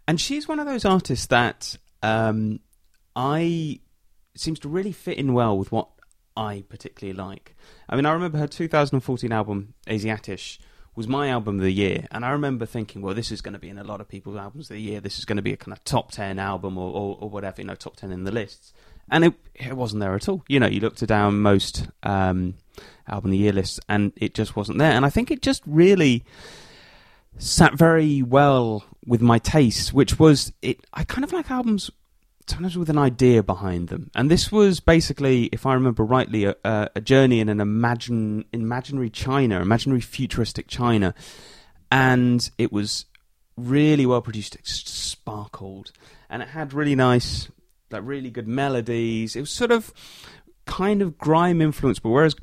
and 0.07 0.21
she's 0.21 0.47
one 0.47 0.59
of 0.59 0.67
those 0.67 0.85
artists 0.85 1.25
that 1.27 1.75
um, 2.03 2.59
I 3.15 3.79
seems 4.35 4.59
to 4.59 4.69
really 4.69 4.91
fit 4.91 5.17
in 5.17 5.33
well 5.33 5.57
with 5.57 5.71
what 5.71 5.89
I 6.37 6.63
particularly 6.69 7.17
like. 7.17 7.55
I 7.89 7.95
mean, 7.95 8.05
I 8.05 8.11
remember 8.11 8.37
her 8.37 8.47
2014 8.47 9.31
album 9.31 9.73
Asiatisch 9.87 10.59
was 10.95 11.07
my 11.07 11.29
album 11.29 11.57
of 11.57 11.61
the 11.63 11.71
year, 11.71 12.07
and 12.11 12.25
I 12.25 12.31
remember 12.31 12.65
thinking, 12.65 13.01
well, 13.01 13.13
this 13.13 13.31
is 13.31 13.41
going 13.41 13.53
to 13.53 13.59
be 13.59 13.69
in 13.69 13.77
a 13.77 13.83
lot 13.83 14.01
of 14.01 14.07
people's 14.07 14.35
albums 14.37 14.69
of 14.69 14.75
the 14.75 14.81
year. 14.81 14.99
This 14.99 15.17
is 15.17 15.25
going 15.25 15.37
to 15.37 15.41
be 15.41 15.53
a 15.53 15.57
kind 15.57 15.73
of 15.73 15.83
top 15.83 16.11
10 16.11 16.39
album 16.39 16.77
or, 16.77 16.91
or, 16.91 17.17
or 17.21 17.29
whatever, 17.29 17.61
you 17.61 17.67
know, 17.67 17.75
top 17.75 17.95
10 17.95 18.11
in 18.11 18.23
the 18.23 18.31
lists. 18.31 18.73
And 19.11 19.25
it, 19.25 19.33
it 19.55 19.75
wasn't 19.75 20.01
there 20.01 20.15
at 20.15 20.29
all. 20.29 20.43
You 20.47 20.59
know, 20.59 20.67
you 20.67 20.79
looked 20.79 21.05
down 21.05 21.41
most 21.41 21.87
um, 22.03 22.55
album 23.07 23.29
of 23.29 23.31
the 23.31 23.37
year 23.37 23.53
lists, 23.53 23.79
and 23.89 24.13
it 24.15 24.33
just 24.33 24.55
wasn't 24.55 24.77
there. 24.77 24.91
And 24.91 25.05
I 25.05 25.09
think 25.09 25.31
it 25.31 25.41
just 25.41 25.63
really 25.65 26.23
sat 27.37 27.73
very 27.73 28.21
well 28.21 28.83
with 29.05 29.21
my 29.21 29.39
taste, 29.39 29.93
which 29.93 30.19
was 30.19 30.51
it. 30.61 30.79
I 30.93 31.03
kind 31.03 31.23
of 31.23 31.33
like 31.33 31.49
albums 31.49 31.89
sometimes 32.47 32.77
with 32.77 32.89
an 32.89 32.97
idea 32.97 33.43
behind 33.43 33.89
them, 33.89 34.09
and 34.15 34.29
this 34.29 34.51
was 34.51 34.79
basically, 34.79 35.45
if 35.51 35.65
I 35.65 35.73
remember 35.73 36.03
rightly, 36.03 36.45
a, 36.45 36.55
a 36.63 36.99
journey 36.99 37.39
in 37.39 37.47
an 37.47 37.61
imagine 37.61 38.45
imaginary 38.51 39.09
China, 39.09 39.61
imaginary 39.61 40.01
futuristic 40.01 40.67
China, 40.67 41.13
and 41.91 42.49
it 42.57 42.71
was 42.71 43.05
really 43.55 44.05
well 44.05 44.21
produced. 44.21 44.55
It 44.55 44.67
sparkled, 44.67 45.91
and 46.29 46.41
it 46.41 46.49
had 46.49 46.73
really 46.73 46.95
nice, 46.95 47.49
like 47.91 48.01
really 48.05 48.29
good 48.29 48.47
melodies. 48.47 49.35
It 49.35 49.41
was 49.41 49.51
sort 49.51 49.71
of 49.71 49.93
kind 50.65 51.01
of 51.01 51.17
grime 51.17 51.61
influence, 51.61 51.99
but 51.99 52.09
whereas 52.09 52.35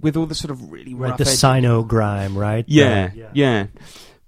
with 0.00 0.16
all 0.16 0.26
the 0.26 0.34
sort 0.34 0.50
of 0.50 0.70
really 0.70 0.94
rough 0.94 1.18
the 1.18 1.24
edge- 1.24 1.36
Sino 1.36 1.82
grime, 1.82 2.36
right? 2.36 2.64
yeah, 2.68 3.10
Uh, 3.16 3.30
yeah, 3.34 3.66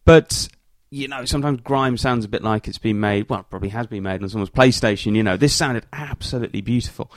But 0.05 0.49
you 0.91 1.09
know, 1.09 1.25
sometimes 1.25 1.61
grime 1.61 1.97
sounds 1.97 2.25
a 2.25 2.29
bit 2.29 2.43
like 2.43 2.69
it's 2.69 2.79
been 2.79 3.01
made. 3.01 3.29
Well, 3.29 3.41
it 3.41 3.51
probably 3.51 3.71
has 3.71 3.87
been 3.89 4.05
made 4.05 4.23
on 4.23 4.29
someone's 4.29 4.51
PlayStation. 4.51 5.17
You 5.17 5.23
know, 5.25 5.37
this 5.37 5.53
sounded 5.55 5.87
absolutely 5.93 6.61
beautiful. 6.61 7.11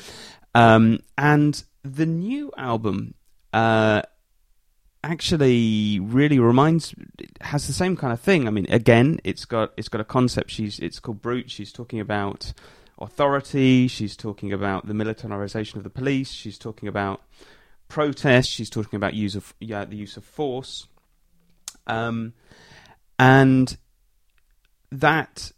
Um, 0.56 1.00
and 1.18 1.64
the 1.84 2.08
new 2.08 2.52
album 2.58 3.14
uh, 3.54 4.02
actually 5.04 6.00
really 6.00 6.40
reminds 6.40 6.94
has 7.42 7.68
the 7.68 7.74
same 7.74 7.96
kind 7.96 8.12
of 8.14 8.20
thing. 8.20 8.48
I 8.48 8.52
mean, 8.52 8.66
again, 8.70 9.20
it's 9.24 9.46
got 9.46 9.74
it's 9.78 9.90
got 9.90 10.02
a 10.02 10.06
concept. 10.06 10.50
She's 10.52 10.80
it's 10.80 11.00
called 11.00 11.22
Brute. 11.22 11.50
She's 11.52 11.72
talking 11.72 12.00
about 12.00 12.54
authority. 13.00 13.88
She's 13.88 14.16
talking 14.16 14.52
about 14.54 14.88
the 14.88 14.94
militarization 14.94 15.78
of 15.78 15.84
the 15.84 15.90
police. 15.90 16.32
She's 16.32 16.58
talking 16.58 16.90
about 16.90 17.22
protest. 17.88 18.50
She's 18.50 18.70
talking 18.70 18.98
about 18.98 19.14
use 19.14 19.36
of 19.36 19.54
yeah, 19.60 19.86
the 19.86 19.96
use 19.96 20.18
of 20.18 20.24
force. 20.24 20.88
Um, 21.86 22.34
and 23.18 23.78
that 24.92 25.52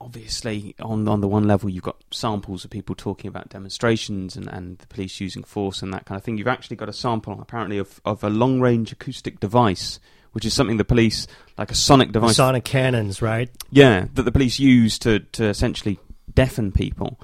obviously 0.00 0.74
on 0.80 1.08
on 1.08 1.20
the 1.20 1.28
one 1.28 1.46
level 1.46 1.70
you've 1.70 1.82
got 1.82 1.96
samples 2.10 2.64
of 2.64 2.70
people 2.70 2.94
talking 2.94 3.28
about 3.28 3.48
demonstrations 3.48 4.36
and, 4.36 4.48
and 4.48 4.78
the 4.78 4.86
police 4.88 5.20
using 5.20 5.42
force 5.42 5.82
and 5.82 5.92
that 5.94 6.04
kind 6.04 6.18
of 6.18 6.24
thing. 6.24 6.36
You've 6.36 6.48
actually 6.48 6.76
got 6.76 6.88
a 6.88 6.92
sample 6.92 7.40
apparently 7.40 7.78
of, 7.78 8.00
of 8.04 8.22
a 8.22 8.28
long 8.30 8.60
range 8.60 8.92
acoustic 8.92 9.40
device, 9.40 10.00
which 10.32 10.44
is 10.44 10.52
something 10.52 10.76
the 10.76 10.84
police 10.84 11.26
like 11.56 11.70
a 11.70 11.74
sonic 11.74 12.08
The 12.08 12.14
device 12.20 12.36
Sonic 12.36 12.64
cannons, 12.64 13.22
right? 13.22 13.48
yeah, 13.70 14.06
that 14.14 14.24
the 14.24 14.32
police 14.32 14.58
use 14.58 14.98
to, 15.00 15.20
to 15.20 15.46
essentially 15.46 15.98
deafen 16.34 16.72
people. 16.72 17.20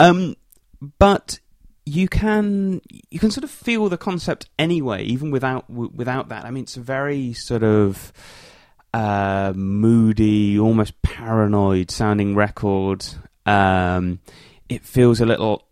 Um, 0.00 0.36
but 0.98 1.38
you 1.84 2.08
can 2.08 2.80
you 3.10 3.18
can 3.18 3.30
sort 3.30 3.44
of 3.44 3.50
feel 3.50 3.88
the 3.88 3.98
concept 3.98 4.48
anyway, 4.58 5.04
even 5.04 5.30
without 5.30 5.68
without 5.68 6.28
that. 6.28 6.44
I 6.44 6.50
mean, 6.50 6.64
it's 6.64 6.76
a 6.76 6.80
very 6.80 7.32
sort 7.32 7.62
of 7.62 8.12
uh, 8.94 9.52
moody, 9.54 10.58
almost 10.58 11.00
paranoid 11.02 11.90
sounding 11.90 12.34
record. 12.34 13.04
Um, 13.46 14.20
it 14.68 14.84
feels 14.84 15.20
a 15.20 15.26
little 15.26 15.66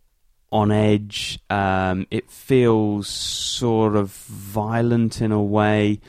on 0.53 0.73
edge. 0.73 1.39
Um, 1.49 2.07
it 2.11 2.31
feels 2.31 3.09
sort 3.09 3.97
of 3.97 4.11
violent 4.11 5.21
in 5.21 5.33
a 5.33 5.43
way. 5.43 6.01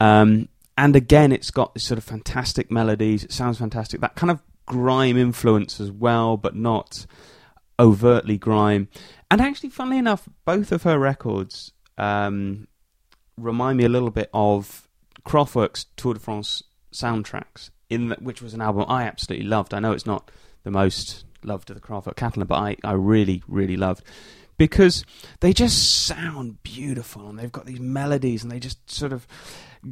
Um, 0.00 0.48
and 0.76 0.94
again, 0.96 1.32
it's 1.32 1.50
got 1.50 1.74
this 1.74 1.84
sort 1.84 1.98
of 1.98 2.04
fantastic 2.04 2.70
melodies. 2.70 3.24
It 3.24 3.32
sounds 3.32 3.58
fantastic. 3.58 4.00
That 4.00 4.14
kind 4.14 4.30
of 4.30 4.42
grime 4.66 5.16
influence 5.16 5.80
as 5.80 5.90
well, 5.90 6.36
but 6.36 6.54
not 6.54 7.06
overtly 7.78 8.38
grime. 8.38 8.88
And 9.30 9.40
actually, 9.40 9.70
funnily 9.70 9.98
enough, 9.98 10.28
both 10.44 10.72
of 10.72 10.82
her 10.82 10.98
records 10.98 11.72
um, 11.98 12.68
remind 13.36 13.78
me 13.78 13.84
a 13.84 13.88
little 13.88 14.10
bit 14.10 14.30
of 14.32 14.88
Kraftwerk's 15.24 15.86
Tour 15.96 16.14
de 16.14 16.20
France 16.20 16.62
soundtracks, 16.92 17.70
in 17.90 18.08
the, 18.08 18.16
which 18.16 18.42
was 18.42 18.54
an 18.54 18.60
album 18.60 18.84
I 18.88 19.04
absolutely 19.04 19.46
loved. 19.46 19.74
I 19.74 19.80
know 19.80 19.92
it's 19.92 20.06
not 20.06 20.30
the 20.62 20.70
most 20.70 21.24
loved 21.42 21.70
of 21.70 21.76
the 21.76 21.86
Kraftwerk 21.86 22.16
catalog, 22.16 22.48
but 22.48 22.56
I, 22.56 22.76
I 22.84 22.92
really, 22.92 23.42
really 23.46 23.76
loved 23.76 24.02
because 24.58 25.04
they 25.40 25.52
just 25.52 26.06
sound 26.06 26.62
beautiful 26.62 27.28
and 27.28 27.38
they've 27.38 27.52
got 27.52 27.66
these 27.66 27.80
melodies 27.80 28.42
and 28.42 28.50
they 28.50 28.58
just 28.58 28.90
sort 28.90 29.12
of 29.12 29.26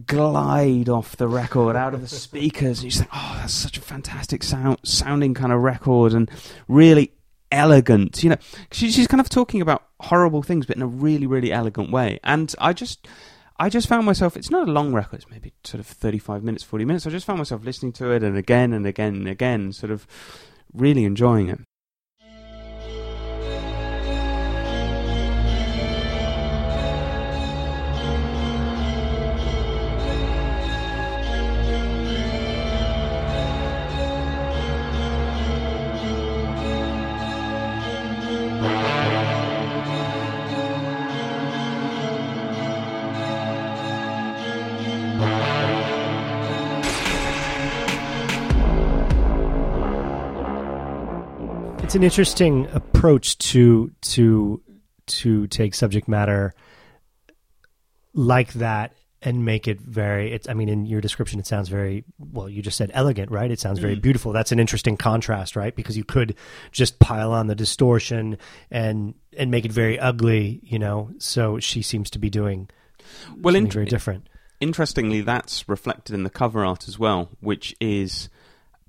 glide 0.07 0.89
off 0.89 1.17
the 1.17 1.29
record 1.29 1.77
out 1.77 1.95
of 1.95 2.01
the 2.01 2.09
speakers 2.09 2.83
and 2.83 2.93
you 2.93 2.99
think 2.99 3.11
oh 3.13 3.37
that's 3.39 3.55
such 3.55 3.79
a 3.79 3.81
fantastic 3.81 4.43
sound 4.43 4.79
sounding 4.83 5.35
kind 5.35 5.53
of 5.53 5.61
record 5.61 6.13
and 6.13 6.31
really 6.69 7.13
elegant 7.53 8.23
you 8.25 8.31
know 8.31 8.37
she, 8.73 8.91
she's 8.91 9.07
kind 9.07 9.21
of 9.21 9.29
talking 9.29 9.61
about 9.61 9.85
horrible 10.01 10.43
things 10.43 10.67
but 10.67 10.75
in 10.77 10.83
a 10.83 10.87
really 10.87 11.27
really 11.27 11.53
elegant 11.53 11.91
way 11.91 12.19
and 12.25 12.55
i 12.59 12.73
just 12.73 13.07
I 13.57 13.69
just 13.69 13.87
found 13.87 14.05
myself, 14.05 14.37
it's 14.37 14.51
not 14.51 14.69
a 14.69 14.73
long 14.73 14.93
record, 14.93 15.21
it's 15.21 15.31
maybe 15.31 15.53
sort 15.63 15.79
of 15.79 15.87
35 15.87 16.43
minutes, 16.43 16.65
40 16.65 16.85
minutes. 16.85 17.07
I 17.07 17.11
just 17.11 17.25
found 17.25 17.39
myself 17.39 17.65
listening 17.65 17.93
to 17.93 18.11
it 18.11 18.25
and 18.25 18.37
again 18.37 18.73
and 18.73 18.85
again 18.85 19.15
and 19.15 19.29
again, 19.29 19.73
sort 19.73 19.93
of 19.93 20.09
really 20.73 21.05
enjoying 21.05 21.49
it. 21.49 21.61
It's 51.95 52.01
an 52.01 52.03
interesting 52.03 52.67
approach 52.73 53.39
to 53.39 53.93
to 54.01 54.61
to 55.07 55.47
take 55.47 55.77
subject 55.77 56.09
matter 56.09 56.53
like 58.15 58.53
that 58.55 58.95
and 59.23 59.45
make 59.45 59.69
it 59.69 59.81
very 59.81 60.33
it's 60.33 60.49
i 60.49 60.55
mean 60.55 60.69
in 60.69 60.87
your 60.87 61.01
description 61.01 61.39
it 61.39 61.47
sounds 61.47 61.69
very 61.69 62.03
well 62.19 62.49
you 62.49 62.63
just 62.63 62.77
said 62.77 62.91
elegant 62.95 63.31
right? 63.31 63.49
It 63.53 63.61
sounds 63.61 63.79
very 63.79 63.95
Mm. 63.97 64.03
beautiful. 64.03 64.33
That's 64.33 64.51
an 64.51 64.59
interesting 64.59 64.97
contrast 64.97 65.55
right? 65.55 65.75
Because 65.77 65.97
you 65.97 66.03
could 66.03 66.35
just 66.73 66.99
pile 66.99 67.31
on 67.33 67.47
the 67.47 67.55
distortion 67.55 68.39
and 68.73 69.15
and 69.39 69.53
make 69.53 69.65
it 69.65 69.71
very 69.71 69.97
ugly 69.97 70.59
you 70.65 70.81
know? 70.81 71.11
So 71.19 71.61
she 71.61 71.81
seems 71.81 72.11
to 72.11 72.19
be 72.19 72.29
doing 72.29 72.69
Well, 73.37 73.55
int- 73.55 73.73
very 73.73 73.87
different. 73.87 74.29
interestingly, 74.61 75.21
that's 75.21 75.69
reflected 75.69 76.13
in 76.15 76.25
the 76.25 76.31
cover 76.31 76.65
art 76.65 76.89
as 76.89 76.99
well, 76.99 77.31
which 77.39 77.73
is 77.81 78.29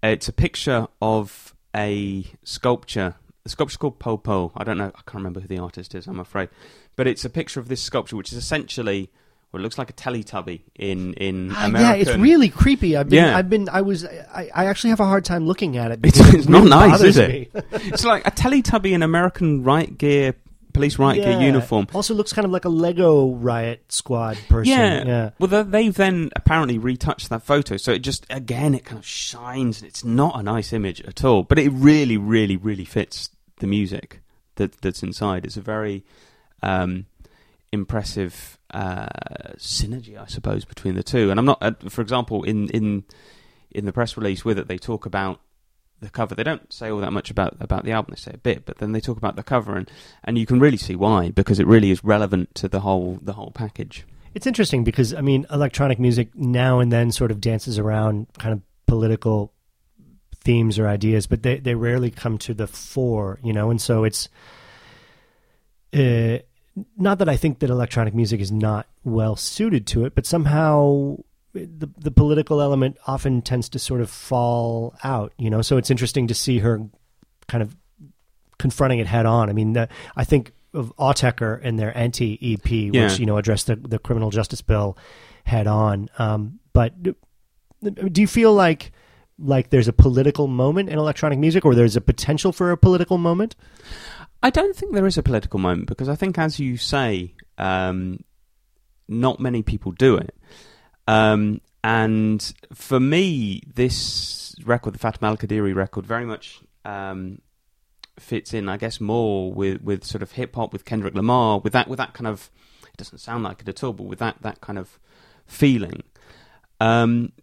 it's 0.02 0.28
a 0.28 0.34
picture 0.34 0.88
of 1.04 1.55
a 1.76 2.26
sculpture. 2.44 3.16
The 3.44 3.50
sculpture's 3.50 3.78
called 3.78 4.00
Popo. 4.00 4.52
I 4.56 4.64
don't 4.64 4.78
know. 4.78 4.88
I 4.96 5.02
can't 5.06 5.16
remember 5.16 5.40
who 5.40 5.48
the 5.48 5.60
artist 5.60 5.94
is. 5.94 6.08
I'm 6.08 6.20
afraid, 6.20 6.50
but 6.96 7.06
it's 7.08 7.26
a 7.26 7.30
picture 7.30 7.60
of 7.60 7.68
this 7.68 7.82
sculpture, 7.82 8.16
which 8.16 8.32
is 8.32 8.38
essentially. 8.38 9.10
Well, 9.52 9.62
it 9.62 9.64
looks 9.64 9.78
like 9.78 9.90
a 9.90 9.94
Teletubby 9.94 10.62
in 10.76 11.14
in 11.14 11.52
ah, 11.54 11.68
America. 11.68 11.78
American. 11.78 12.06
yeah 12.08 12.14
it's 12.14 12.22
really 12.22 12.50
creepy 12.50 12.98
i've 12.98 13.08
been 13.08 13.24
Yeah. 13.24 13.38
i've 13.38 13.50
been 13.50 13.70
i 13.70 13.80
was 13.82 14.04
I, 14.06 14.50
I 14.54 14.66
actually 14.66 14.90
have 14.90 15.00
a 15.00 15.06
hard 15.06 15.24
time 15.24 15.48
looking 15.48 15.78
at 15.78 15.92
it 15.92 16.00
It's- 16.06 16.34
it's 16.34 16.50
not 16.50 16.58
really 16.64 16.70
nice, 16.72 17.02
is 17.02 17.16
it? 17.18 17.52
it's 17.72 18.04
like 18.04 18.28
a 18.28 18.32
Teletubby 18.32 18.92
in 18.92 19.02
American 19.02 19.64
right 19.64 19.98
gear, 19.98 20.34
police 20.76 21.00
riot 21.00 21.24
gear 21.24 21.40
uniform. 21.42 21.88
Also 21.94 22.14
looks 22.14 22.32
kind 22.34 22.46
of 22.46 22.52
like 22.52 22.66
a 22.66 22.70
Lego 22.70 23.32
Riot 23.32 23.92
Squad 23.92 24.38
person. 24.50 24.72
Yeah. 24.72 25.04
yeah. 25.06 25.30
Well, 25.40 25.48
they- 25.48 25.64
they've 25.64 25.94
then 25.96 26.30
apparently 26.36 26.78
retouched 26.78 27.30
that 27.30 27.42
photo, 27.44 27.78
so 27.78 27.92
it 27.92 28.00
just 28.00 28.26
again 28.30 28.76
it 28.76 28.86
kind 28.86 29.00
of 29.00 29.06
shines. 29.06 29.82
and 29.82 29.88
It's 29.88 30.04
not 30.04 30.40
a 30.40 30.44
nice 30.44 30.72
image 30.74 31.02
at 31.02 31.24
all, 31.24 31.44
but 31.44 31.58
it 31.58 31.70
really, 31.72 32.18
really, 32.18 32.58
really 32.58 32.86
fits 32.86 33.30
the 33.60 33.68
music 33.68 34.22
that 34.56 34.74
that's 34.82 35.02
inside. 35.02 35.46
It's 35.46 35.58
a 35.58 35.62
very 35.62 36.04
um, 36.62 37.06
impressive 37.72 38.58
uh, 38.72 39.08
synergy, 39.58 40.18
I 40.22 40.26
suppose, 40.28 40.66
between 40.66 40.96
the 40.96 41.04
two. 41.04 41.30
And 41.32 41.40
I'm 41.40 41.46
not, 41.46 41.58
uh, 41.62 41.72
for 41.90 42.02
example, 42.02 42.44
in 42.44 42.70
in 42.70 43.04
in 43.72 43.86
the 43.86 43.92
press 43.94 44.16
release 44.18 44.46
with 44.46 44.58
it, 44.58 44.68
they 44.68 44.78
talk 44.78 45.06
about 45.06 45.40
the 46.02 46.10
cover. 46.10 46.36
They 46.36 46.44
don't 46.44 46.72
say 46.72 46.90
all 46.90 47.00
that 47.00 47.14
much 47.14 47.32
about 47.32 47.56
about 47.60 47.86
the 47.86 47.92
album. 47.92 48.14
They 48.16 48.22
say 48.22 48.32
a 48.34 48.38
bit, 48.38 48.66
but 48.66 48.78
then 48.78 48.92
they 48.92 49.00
talk 49.00 49.18
about 49.18 49.36
the 49.36 49.44
cover, 49.44 49.76
and 49.76 49.90
and 50.24 50.38
you 50.38 50.46
can 50.46 50.60
really 50.60 50.78
see 50.78 50.96
why 50.96 51.30
because 51.30 51.60
it 51.60 51.68
really 51.68 51.92
is 51.92 52.04
relevant 52.04 52.54
to 52.56 52.68
the 52.68 52.82
whole 52.82 53.20
the 53.22 53.34
whole 53.34 53.52
package. 53.52 54.06
It's 54.34 54.48
interesting 54.48 54.84
because 54.84 55.14
I 55.14 55.22
mean, 55.22 55.46
electronic 55.52 56.00
music 56.00 56.36
now 56.36 56.80
and 56.80 56.92
then 56.92 57.12
sort 57.12 57.32
of 57.32 57.40
dances 57.40 57.80
around 57.80 58.28
kind 58.38 58.54
of 58.54 58.62
political 58.86 59.54
themes 60.36 60.78
or 60.78 60.88
ideas, 60.88 61.28
but 61.28 61.44
they 61.44 61.58
they 61.58 61.76
rarely 61.76 62.12
come 62.12 62.38
to 62.40 62.54
the 62.54 62.68
fore, 62.68 63.40
you 63.44 63.54
know. 63.54 63.70
And 63.70 63.82
so 63.82 64.04
it's 64.04 64.30
uh, 65.94 66.40
not 66.98 67.20
that 67.20 67.30
I 67.30 67.38
think 67.38 67.60
that 67.60 67.70
electronic 67.70 68.14
music 68.14 68.42
is 68.42 68.52
not 68.52 68.88
well 69.04 69.36
suited 69.36 69.88
to 69.88 70.06
it, 70.06 70.16
but 70.16 70.26
somehow 70.26 71.18
the 71.56 71.90
the 71.98 72.12
political 72.12 72.62
element 72.62 72.98
often 73.08 73.42
tends 73.42 73.70
to 73.70 73.80
sort 73.80 74.02
of 74.02 74.10
fall 74.10 74.96
out, 75.04 75.32
you 75.38 75.50
know. 75.50 75.62
So 75.62 75.78
it's 75.78 75.90
interesting 75.90 76.28
to 76.28 76.34
see 76.34 76.60
her 76.60 76.82
kind 77.48 77.62
of 77.62 77.76
confronting 78.58 79.00
it 79.00 79.08
head 79.08 79.26
on. 79.26 79.50
I 79.50 79.54
mean, 79.54 79.74
the, 79.74 79.88
I 80.16 80.24
think 80.26 80.52
of 80.74 80.94
Autechre 80.98 81.60
and 81.64 81.80
their 81.80 81.98
anti 81.98 82.38
EP, 82.42 82.70
Yeah. 82.70 83.04
which 83.08 83.20
you 83.20 83.26
know 83.26 83.38
addressed 83.38 83.68
the 83.68 83.76
the 83.78 84.00
criminal 84.00 84.30
justice 84.32 84.62
bill 84.62 84.98
head 85.46 85.68
on. 85.68 86.10
Um, 86.20 86.60
but 86.74 87.02
do, 87.02 87.16
do 87.84 88.20
you 88.22 88.28
feel 88.28 88.54
like 88.54 88.92
like 89.40 89.70
there's 89.70 89.88
a 89.88 89.94
political 89.94 90.48
moment 90.48 90.90
in 90.90 90.98
electronic 90.98 91.40
music, 91.40 91.64
or 91.66 91.74
there's 91.76 91.96
a 91.96 92.02
potential 92.02 92.52
for 92.52 92.72
a 92.72 92.78
political 92.78 93.18
moment? 93.18 93.56
I 94.44 94.50
don't 94.50 94.76
think 94.76 94.94
there 94.94 95.08
is 95.08 95.18
a 95.18 95.24
political 95.24 95.60
moment 95.60 95.88
because 95.88 96.10
I 96.10 96.16
think, 96.16 96.38
as 96.38 96.60
you 96.60 96.78
say, 96.78 97.34
um, 97.58 98.20
not 99.08 99.40
many 99.40 99.64
people 99.64 99.92
do 99.92 100.18
it. 100.18 100.36
Um, 101.08 101.62
and 101.84 102.54
for 102.74 103.00
me, 103.00 103.62
this 103.72 104.56
record, 104.64 104.96
the 104.96 105.00
Fatima 105.00 105.28
Al 105.28 105.38
Qadiri 105.38 105.76
record, 105.76 106.06
very 106.06 106.26
much 106.26 106.62
um, 106.84 107.42
fits 108.18 108.54
in, 108.54 108.70
I 108.70 108.78
guess, 108.78 109.00
more 109.00 109.54
with, 109.54 109.82
with 109.82 110.04
sort 110.04 110.24
of 110.24 110.32
hip 110.32 110.56
hop, 110.56 110.74
with 110.74 110.86
Kendrick 110.86 111.14
Lamar, 111.14 111.60
with 111.60 111.74
that 111.74 111.88
with 111.88 111.98
that 111.98 112.14
kind 112.14 112.28
of. 112.28 112.50
It 112.88 112.98
doesn't 112.98 113.20
sound 113.20 113.44
like 113.44 113.62
it 113.62 113.70
at 113.70 113.84
all, 113.84 113.94
but 113.94 114.04
with 114.08 114.20
that 114.20 114.42
that 114.42 114.62
kind 114.62 114.80
of 114.80 115.00
feeling. 115.46 116.04
Um, 116.80 117.34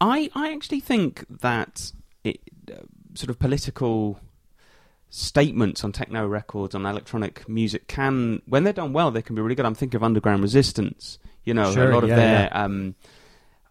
I 0.00 0.30
I 0.34 0.52
actually 0.52 0.80
think 0.80 1.24
that 1.40 1.92
it, 2.24 2.40
uh, 2.70 2.82
sort 3.14 3.30
of 3.30 3.38
political 3.38 4.20
statements 5.08 5.84
on 5.84 5.92
techno 5.92 6.26
records 6.26 6.74
on 6.74 6.84
electronic 6.84 7.48
music 7.48 7.86
can 7.86 8.42
when 8.46 8.64
they're 8.64 8.72
done 8.72 8.92
well 8.92 9.10
they 9.12 9.22
can 9.22 9.36
be 9.36 9.40
really 9.40 9.54
good 9.54 9.64
i'm 9.64 9.74
thinking 9.74 9.96
of 9.96 10.02
underground 10.02 10.42
resistance 10.42 11.18
you 11.46 11.54
know 11.54 11.72
Sure, 11.72 11.90
a 11.90 11.94
lot 11.94 12.04
of 12.04 12.10
yeah, 12.10 12.16
their 12.16 12.50
um 12.52 12.94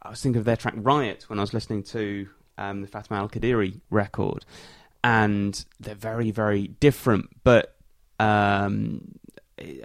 i 0.01 0.09
was 0.09 0.21
thinking 0.21 0.39
of 0.39 0.45
their 0.45 0.57
track 0.57 0.73
riot 0.77 1.25
when 1.27 1.37
i 1.37 1.43
was 1.43 1.53
listening 1.53 1.83
to 1.83 2.27
um 2.57 2.81
the 2.81 2.87
fatima 2.87 3.19
al-qadiri 3.19 3.79
record. 3.91 4.43
And 5.03 5.63
they're 5.79 5.93
very 5.93 6.31
very 6.31 6.67
different 6.67 7.29
but 7.43 7.75
um 8.19 9.19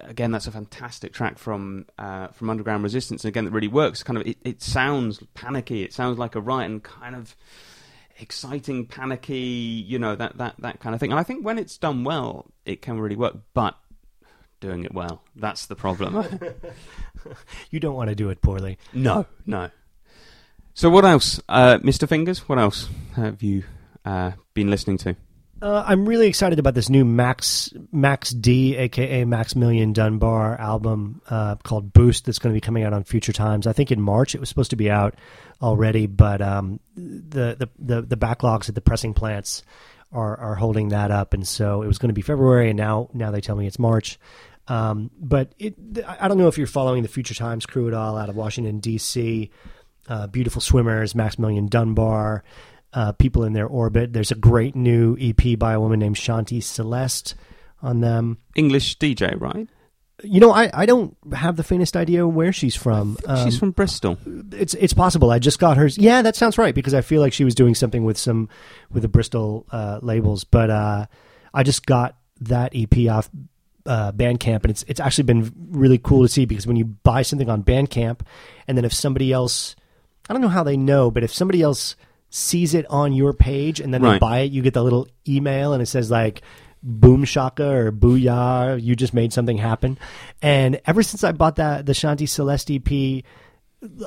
again 0.02 0.30
that's 0.30 0.46
a 0.46 0.50
fantastic 0.50 1.12
track 1.12 1.38
from 1.38 1.84
uh 1.98 2.28
from 2.28 2.48
underground 2.48 2.82
resistance. 2.82 3.24
And 3.24 3.28
again 3.28 3.44
that 3.44 3.50
really 3.52 3.68
works. 3.68 4.02
Kind 4.02 4.16
of 4.18 4.26
it, 4.26 4.38
it 4.42 4.62
sounds 4.62 5.22
panicky. 5.34 5.82
It 5.82 5.92
sounds 5.92 6.18
like 6.18 6.34
a 6.36 6.40
riot 6.40 6.70
and 6.70 6.82
kind 6.82 7.14
of 7.14 7.36
exciting, 8.18 8.86
panicky, 8.86 9.38
you 9.38 9.98
know, 9.98 10.14
that, 10.14 10.36
that, 10.38 10.54
that 10.58 10.80
kind 10.80 10.94
of 10.94 11.00
thing. 11.00 11.10
And 11.10 11.18
I 11.18 11.22
think 11.22 11.44
when 11.44 11.58
it's 11.58 11.78
done 11.78 12.04
well, 12.04 12.46
it 12.66 12.82
can 12.82 13.00
really 13.00 13.16
work, 13.16 13.36
but 13.54 13.76
doing 14.60 14.84
it 14.84 14.94
well, 14.94 15.22
that's 15.36 15.66
the 15.66 15.76
problem. 15.76 16.24
You 17.70 17.80
don't 17.80 17.94
want 17.94 18.08
to 18.08 18.14
do 18.14 18.30
it 18.30 18.40
poorly. 18.40 18.78
no, 18.94 19.26
no. 19.44 19.68
So 20.72 20.88
what 20.88 21.04
else? 21.04 21.38
Uh, 21.48 21.76
Mr. 21.78 22.08
Fingers, 22.08 22.48
what 22.48 22.58
else 22.58 22.88
have 23.14 23.42
you 23.42 23.64
uh, 24.06 24.32
been 24.54 24.70
listening 24.70 24.96
to? 24.98 25.16
Uh, 25.60 25.84
I'm 25.86 26.06
really 26.08 26.26
excited 26.28 26.58
about 26.58 26.72
this 26.72 26.88
new 26.88 27.04
Max 27.04 27.74
Max 27.92 28.30
D, 28.30 28.74
aka 28.76 29.26
Maximilian 29.26 29.92
Dunbar 29.92 30.58
album 30.58 31.20
uh, 31.28 31.56
called 31.56 31.92
Boost. 31.92 32.24
That's 32.24 32.38
going 32.38 32.54
to 32.54 32.56
be 32.56 32.62
coming 32.62 32.84
out 32.84 32.94
on 32.94 33.04
Future 33.04 33.32
Times. 33.34 33.66
I 33.66 33.74
think 33.74 33.92
in 33.92 34.00
March. 34.00 34.34
It 34.34 34.40
was 34.40 34.48
supposed 34.48 34.70
to 34.70 34.76
be 34.76 34.90
out 34.90 35.16
already, 35.60 36.06
but 36.06 36.40
um, 36.40 36.80
the, 36.96 37.56
the 37.58 37.68
the 37.78 38.02
the 38.02 38.16
backlogs 38.16 38.70
at 38.70 38.74
the 38.74 38.80
pressing 38.80 39.12
plants 39.12 39.62
are 40.12 40.34
are 40.38 40.54
holding 40.54 40.88
that 40.88 41.10
up, 41.10 41.34
and 41.34 41.46
so 41.46 41.82
it 41.82 41.86
was 41.86 41.98
going 41.98 42.08
to 42.08 42.14
be 42.14 42.22
February, 42.22 42.70
and 42.70 42.78
now 42.78 43.10
now 43.12 43.30
they 43.30 43.42
tell 43.42 43.56
me 43.56 43.66
it's 43.66 43.78
March. 43.78 44.18
Um, 44.70 45.10
but 45.18 45.54
it, 45.58 45.74
I 46.06 46.28
don't 46.28 46.38
know 46.38 46.48
if 46.48 46.56
you're 46.56 46.66
following 46.66 47.02
the 47.02 47.08
Future 47.08 47.34
Times 47.34 47.66
crew 47.66 47.88
at 47.88 47.94
all 47.94 48.16
out 48.16 48.28
of 48.28 48.36
Washington 48.36 48.78
D.C. 48.78 49.50
Uh, 50.08 50.26
beautiful 50.28 50.60
swimmers, 50.60 51.14
Maximilian 51.14 51.66
Dunbar 51.66 52.44
uh, 52.92 53.12
people 53.12 53.44
in 53.44 53.52
their 53.52 53.66
orbit. 53.66 54.12
There's 54.12 54.30
a 54.30 54.36
great 54.36 54.74
new 54.74 55.16
EP 55.20 55.58
by 55.58 55.74
a 55.74 55.80
woman 55.80 55.98
named 56.00 56.16
Shanti 56.16 56.62
Celeste 56.62 57.34
on 57.82 58.00
them. 58.00 58.38
English 58.56 58.98
DJ, 58.98 59.40
right? 59.40 59.68
You 60.22 60.38
know, 60.38 60.52
I, 60.52 60.70
I 60.74 60.86
don't 60.86 61.16
have 61.32 61.56
the 61.56 61.62
faintest 61.62 61.96
idea 61.96 62.26
where 62.28 62.52
she's 62.52 62.76
from. 62.76 63.16
Um, 63.26 63.44
She's 63.44 63.58
from 63.58 63.70
Bristol. 63.70 64.18
it's 64.52 64.74
it's 64.74 64.92
possible. 64.92 65.30
I 65.30 65.38
just 65.38 65.58
got 65.58 65.78
hers. 65.78 65.96
Yeah, 65.96 66.20
that 66.20 66.36
sounds 66.36 66.58
right 66.58 66.74
because 66.74 66.92
I 66.92 67.00
feel 67.00 67.22
like 67.22 67.32
she 67.32 67.44
was 67.44 67.54
doing 67.54 67.74
something 67.74 68.04
with 68.04 68.18
some 68.18 68.50
with 68.90 69.02
the 69.02 69.08
Bristol 69.08 69.66
uh, 69.70 69.98
labels. 70.02 70.44
But 70.44 70.68
uh, 70.68 71.06
I 71.54 71.62
just 71.62 71.86
got 71.86 72.18
that 72.42 72.72
EP 72.74 73.08
off 73.10 73.30
uh, 73.90 74.12
Bandcamp, 74.12 74.62
and 74.62 74.70
it's 74.70 74.84
it's 74.86 75.00
actually 75.00 75.24
been 75.24 75.52
really 75.68 75.98
cool 75.98 76.22
to 76.22 76.28
see 76.28 76.44
because 76.44 76.64
when 76.64 76.76
you 76.76 76.84
buy 76.84 77.22
something 77.22 77.50
on 77.50 77.64
Bandcamp, 77.64 78.20
and 78.68 78.78
then 78.78 78.84
if 78.84 78.92
somebody 78.94 79.32
else, 79.32 79.74
I 80.28 80.32
don't 80.32 80.40
know 80.40 80.48
how 80.48 80.62
they 80.62 80.76
know, 80.76 81.10
but 81.10 81.24
if 81.24 81.34
somebody 81.34 81.60
else 81.60 81.96
sees 82.30 82.72
it 82.72 82.86
on 82.88 83.12
your 83.12 83.32
page 83.32 83.80
and 83.80 83.92
then 83.92 84.02
they 84.02 84.18
buy 84.20 84.38
it, 84.40 84.52
you 84.52 84.62
get 84.62 84.74
the 84.74 84.84
little 84.84 85.08
email 85.28 85.72
and 85.72 85.82
it 85.82 85.86
says 85.86 86.08
like 86.08 86.42
boom 86.84 87.24
shaka 87.24 87.68
or 87.68 87.92
booyah 87.92 88.80
you 88.80 88.94
just 88.94 89.12
made 89.12 89.32
something 89.32 89.58
happen. 89.58 89.98
And 90.40 90.80
ever 90.86 91.02
since 91.02 91.24
i 91.24 91.32
bought 91.32 91.56
that 91.56 91.84
the 91.84 91.92
shanti 91.92 92.28
celeste 92.28 92.70
ep 92.70 93.24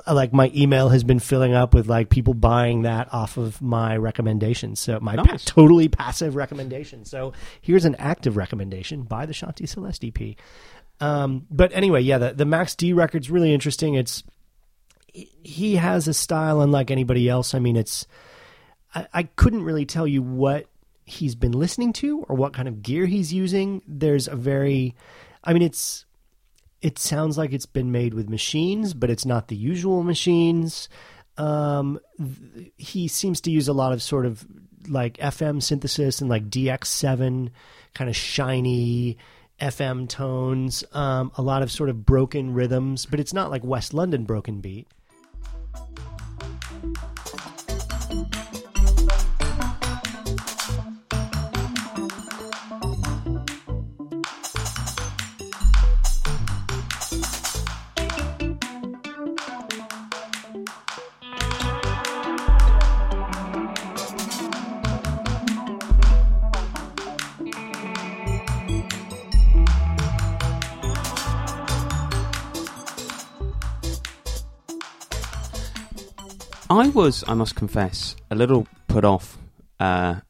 like 0.08 0.34
my 0.34 0.52
email 0.56 0.90
has 0.90 1.04
been 1.04 1.20
filling 1.20 1.54
up 1.54 1.74
with 1.74 1.88
like 1.88 2.10
people 2.10 2.34
buying 2.34 2.84
that 2.84 3.12
off 3.14 3.38
of 3.38 3.62
my 3.62 3.98
recommendations. 3.98 4.80
So 4.80 5.00
my 5.00 5.16
pa- 5.16 5.38
totally 5.46 5.88
passive 5.88 6.36
recommendation. 6.36 7.06
So 7.06 7.34
here's 7.62 7.86
an 7.86 7.96
active 7.96 8.38
recommendation 8.38 9.04
buy 9.04 9.26
the 9.26 9.34
shanti 9.34 9.68
celeste 9.68 10.06
ep 10.06 10.38
um, 11.00 11.48
but 11.50 11.72
anyway 11.74 12.02
yeah 12.02 12.20
the, 12.20 12.34
the 12.34 12.46
max 12.46 12.76
d 12.76 12.94
record's 12.94 13.32
really 13.32 13.54
interesting. 13.54 13.96
It's 13.96 14.24
he 15.12 15.76
has 15.76 16.08
a 16.08 16.14
style 16.14 16.62
unlike 16.62 16.92
anybody 16.92 17.28
else. 17.28 17.54
I 17.54 17.60
mean 17.60 17.76
it's 17.76 18.06
I, 18.94 19.08
I 19.14 19.24
couldn't 19.24 19.64
really 19.64 19.86
tell 19.86 20.08
you 20.08 20.22
what 20.22 20.68
he's 21.06 21.36
been 21.36 21.52
listening 21.52 21.94
to 21.94 22.26
or 22.30 22.36
what 22.36 22.54
kind 22.54 22.68
of 22.68 22.82
gear 22.82 23.06
he's 23.06 23.34
using. 23.34 23.82
There's 23.88 24.28
a 24.28 24.36
very, 24.36 24.96
I 25.44 25.54
mean, 25.54 25.62
it's 25.62 26.06
it 26.84 27.00
sounds 27.00 27.38
like 27.38 27.54
it's 27.54 27.66
been 27.66 27.94
made 27.94 28.14
with 28.14 28.30
machines, 28.30 28.94
but 28.94 29.10
it's 29.10 29.26
not 29.26 29.48
the 29.48 29.56
usual 29.56 30.04
machines. 30.04 30.90
Um, 31.38 31.98
th- 32.18 32.74
he 32.78 33.08
seems 33.08 33.40
to 33.42 33.52
use 33.52 33.70
a 33.70 33.74
lot 33.74 33.94
of 33.94 34.04
sort 34.04 34.26
of 34.26 34.46
like 34.90 35.18
FM 35.18 35.64
synthesis 35.64 36.20
and 36.20 36.30
like 36.30 36.50
DX7 36.50 37.50
kind 37.94 38.10
of 38.10 38.16
shiny 38.18 39.18
FM 39.62 40.10
tones, 40.10 40.84
um, 40.92 41.32
a 41.38 41.42
lot 41.42 41.62
of 41.62 41.72
sort 41.72 41.90
of 41.90 42.06
broken 42.06 42.54
rhythms, 42.54 43.06
but 43.06 43.22
it's 43.22 43.34
not 43.34 43.50
like 43.50 43.64
West 43.64 43.94
London 43.94 44.26
broken 44.26 44.60
beat. 44.60 44.88
I 76.80 76.90
was, 76.90 77.24
I 77.28 77.34
must 77.34 77.56
confess, 77.56 78.16
a 78.30 78.36
little 78.36 78.68
put 78.88 79.06
off 79.06 79.38
uh, 79.80 80.22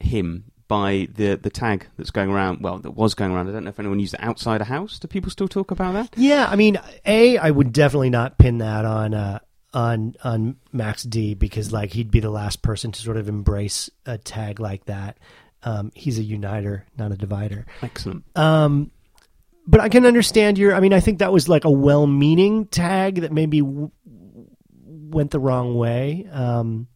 him 0.00 0.44
by 0.68 1.08
the 1.14 1.34
the 1.36 1.50
tag 1.50 1.86
that's 1.96 2.10
going 2.10 2.30
around. 2.30 2.60
Well, 2.60 2.78
that 2.78 2.90
was 2.90 3.14
going 3.14 3.32
around. 3.32 3.48
I 3.48 3.52
don't 3.52 3.64
know 3.64 3.70
if 3.70 3.80
anyone 3.80 3.98
used 4.00 4.14
it 4.14 4.22
outsider 4.22 4.64
house. 4.64 4.98
Do 4.98 5.08
people 5.08 5.30
still 5.30 5.48
talk 5.48 5.70
about 5.70 5.94
that? 5.94 6.10
Yeah, 6.16 6.46
I 6.48 6.56
mean, 6.56 6.78
a 7.06 7.38
I 7.38 7.50
would 7.50 7.72
definitely 7.72 8.10
not 8.10 8.38
pin 8.38 8.58
that 8.58 8.84
on 8.84 9.14
uh, 9.14 9.38
on 9.72 10.14
on 10.22 10.56
Max 10.72 11.02
D 11.02 11.34
because 11.34 11.72
like 11.72 11.92
he'd 11.92 12.10
be 12.10 12.20
the 12.20 12.30
last 12.30 12.62
person 12.62 12.92
to 12.92 13.00
sort 13.00 13.16
of 13.16 13.28
embrace 13.28 13.88
a 14.06 14.18
tag 14.18 14.60
like 14.60 14.84
that. 14.86 15.18
Um, 15.62 15.90
he's 15.94 16.18
a 16.18 16.22
uniter, 16.22 16.84
not 16.96 17.12
a 17.12 17.16
divider. 17.16 17.66
Excellent. 17.82 18.24
Um, 18.36 18.92
but 19.66 19.80
I 19.80 19.88
can 19.88 20.06
understand 20.06 20.56
your. 20.56 20.74
I 20.74 20.80
mean, 20.80 20.92
I 20.92 21.00
think 21.00 21.18
that 21.18 21.32
was 21.32 21.48
like 21.48 21.64
a 21.64 21.70
well-meaning 21.70 22.66
tag 22.66 23.22
that 23.22 23.32
maybe 23.32 23.60
w- 23.60 23.90
went 25.10 25.30
the 25.30 25.40
wrong 25.40 25.74
way. 25.76 26.26
Um, 26.32 26.88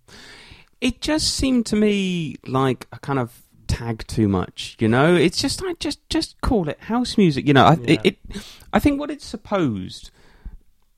It 0.80 1.00
just 1.00 1.34
seemed 1.34 1.66
to 1.66 1.76
me 1.76 2.36
like 2.46 2.86
a 2.92 2.98
kind 2.98 3.18
of 3.18 3.42
tag 3.68 4.04
too 4.06 4.28
much. 4.28 4.76
You 4.80 4.88
know, 4.88 5.14
it's 5.14 5.40
just 5.40 5.62
I 5.62 5.74
just 5.74 6.00
just 6.10 6.40
call 6.40 6.68
it 6.68 6.78
house 6.80 7.16
music. 7.16 7.46
You 7.46 7.54
know, 7.54 7.64
I, 7.64 7.74
Yeah. 7.74 8.00
it, 8.04 8.18
it. 8.30 8.46
I 8.72 8.80
think 8.80 8.98
what 8.98 9.10
it's 9.10 9.24
supposed, 9.24 10.10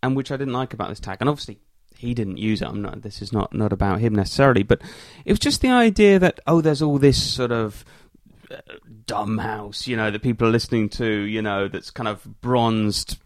and 0.03 0.17
which 0.17 0.31
I 0.33 0.37
didn't 0.37 0.55
like 0.55 0.73
about 0.73 0.89
this 0.89 1.01
tag, 1.01 1.19
and 1.21 1.29
obviously 1.29 1.59
he 1.97 2.15
didn't 2.15 2.39
use 2.39 2.62
it. 2.62 2.69
I'm 2.69 2.81
not. 2.83 3.03
This 3.03 3.21
is 3.23 3.33
not 3.33 3.53
not 3.55 3.73
about 3.73 4.01
him 4.01 4.15
necessarily, 4.15 4.62
but 4.62 4.81
it 5.25 5.33
was 5.33 5.39
just 5.39 5.61
the 5.61 5.71
idea 5.71 6.19
that 6.19 6.41
oh, 6.47 6.61
there's 6.62 6.81
all 6.83 6.99
this 6.99 7.23
sort 7.23 7.53
of 7.53 7.85
uh, 8.51 8.57
dumb 9.07 9.38
house, 9.38 9.86
you 9.86 9.96
know, 9.96 10.11
that 10.11 10.22
people 10.22 10.48
are 10.48 10.50
listening 10.50 10.88
to, 10.90 11.07
you 11.07 11.42
know, 11.42 11.68
that's 11.68 11.90
kind 11.90 12.09
of 12.09 12.22
bronzed 12.40 13.18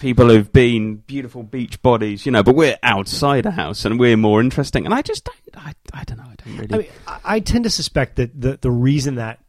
people 0.00 0.28
who've 0.28 0.52
been 0.52 0.96
beautiful 0.96 1.42
beach 1.42 1.80
bodies, 1.82 2.24
you 2.26 2.32
know, 2.32 2.42
but 2.42 2.54
we're 2.54 2.76
outsider 2.84 3.50
house 3.50 3.84
and 3.84 3.98
we're 3.98 4.16
more 4.16 4.40
interesting. 4.40 4.84
And 4.84 4.94
I 4.94 5.02
just 5.02 5.24
don't, 5.24 5.36
I, 5.66 5.74
I 5.92 6.04
don't 6.04 6.18
know, 6.18 6.24
I 6.24 6.34
don't 6.44 6.56
really. 6.56 6.74
I 6.74 6.78
mean, 6.78 6.88
I, 7.06 7.20
I 7.24 7.40
tend 7.40 7.64
to 7.64 7.70
suspect 7.70 8.16
that 8.16 8.40
the 8.40 8.58
the 8.60 8.70
reason 8.70 9.16
that 9.16 9.40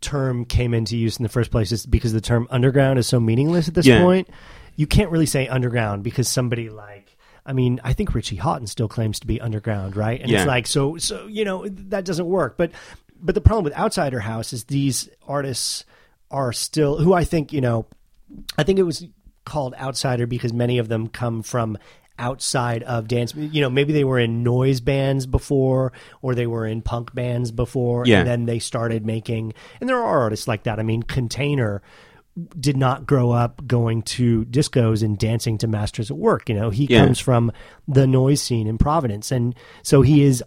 term 0.00 0.44
came 0.44 0.74
into 0.74 0.96
use 0.96 1.16
in 1.16 1.24
the 1.24 1.28
first 1.28 1.50
place 1.50 1.72
is 1.72 1.84
because 1.84 2.12
the 2.12 2.20
term 2.20 2.46
underground 2.50 2.98
is 2.98 3.06
so 3.06 3.18
meaningless 3.18 3.68
at 3.68 3.74
this 3.74 3.86
Yeah. 3.86 4.00
point. 4.00 4.28
You 4.76 4.86
can't 4.86 5.10
really 5.10 5.26
say 5.26 5.48
underground 5.48 6.04
because 6.04 6.28
somebody 6.28 6.70
like 6.70 7.16
I 7.44 7.54
mean, 7.54 7.80
I 7.82 7.94
think 7.94 8.14
Richie 8.14 8.36
Hawtin 8.36 8.68
still 8.68 8.88
claims 8.88 9.20
to 9.20 9.26
be 9.26 9.40
underground, 9.40 9.96
right? 9.96 10.20
And 10.20 10.30
Yeah. 10.30 10.38
it's 10.40 10.46
like 10.46 10.66
so 10.66 10.98
so 10.98 11.26
you 11.26 11.44
know, 11.44 11.66
that 11.68 12.04
doesn't 12.04 12.26
work. 12.26 12.56
But 12.56 12.70
but 13.20 13.34
the 13.34 13.40
problem 13.40 13.64
with 13.64 13.76
Outsider 13.76 14.20
House 14.20 14.52
is 14.52 14.64
these 14.64 15.08
artists 15.26 15.84
are 16.30 16.52
still 16.52 16.98
who 16.98 17.12
I 17.12 17.24
think, 17.24 17.52
you 17.52 17.60
know, 17.60 17.86
I 18.56 18.62
think 18.62 18.78
it 18.78 18.82
was 18.84 19.06
called 19.44 19.74
outsider 19.80 20.26
because 20.26 20.52
many 20.52 20.76
of 20.78 20.88
them 20.88 21.08
come 21.08 21.42
from 21.42 21.78
outside 22.18 22.82
of 22.82 23.08
dance. 23.08 23.34
You 23.34 23.62
know, 23.62 23.70
maybe 23.70 23.92
they 23.92 24.04
were 24.04 24.18
in 24.18 24.42
noise 24.42 24.80
bands 24.80 25.24
before, 25.24 25.92
or 26.20 26.34
they 26.34 26.46
were 26.46 26.66
in 26.66 26.82
punk 26.82 27.14
bands 27.14 27.50
before, 27.50 28.04
Yeah. 28.06 28.18
and 28.18 28.28
then 28.28 28.44
they 28.46 28.58
started 28.58 29.06
making. 29.06 29.54
And 29.80 29.88
there 29.88 29.96
are 29.96 30.20
artists 30.20 30.46
like 30.48 30.64
that. 30.64 30.78
I 30.78 30.82
mean, 30.82 31.02
Container 31.02 31.80
did 32.58 32.76
not 32.76 33.06
grow 33.06 33.30
up 33.30 33.66
going 33.66 34.02
to 34.02 34.44
discos 34.46 35.02
and 35.02 35.18
dancing 35.18 35.58
to 35.58 35.66
Masters 35.66 36.10
at 36.10 36.16
Work. 36.18 36.48
You 36.48 36.56
know, 36.56 36.70
he 36.70 36.86
Yeah. 36.86 37.04
comes 37.06 37.18
from 37.18 37.50
the 37.86 38.06
noise 38.06 38.42
scene 38.42 38.66
in 38.66 38.78
Providence, 38.78 39.32
and 39.32 39.54
so 39.82 40.02
he 40.02 40.22
is 40.22 40.42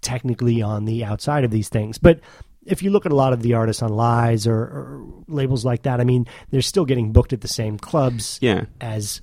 technically 0.00 0.62
on 0.62 0.84
the 0.84 1.04
outside 1.04 1.44
of 1.44 1.50
these 1.50 1.68
things, 1.68 1.98
but. 1.98 2.20
If 2.66 2.82
you 2.82 2.90
look 2.90 3.06
at 3.06 3.12
a 3.12 3.14
lot 3.14 3.32
of 3.32 3.40
the 3.40 3.54
artists 3.54 3.82
on 3.82 3.94
Lies 3.94 4.46
or, 4.46 4.54
or 4.54 5.06
labels 5.26 5.64
like 5.64 5.84
that, 5.84 6.02
I 6.02 6.04
mean, 6.04 6.26
they're 6.50 6.60
still 6.60 6.84
getting 6.84 7.12
booked 7.12 7.32
at 7.32 7.40
the 7.40 7.48
same 7.48 7.78
clubs 7.78 8.38
yeah. 8.42 8.66
as 8.78 9.22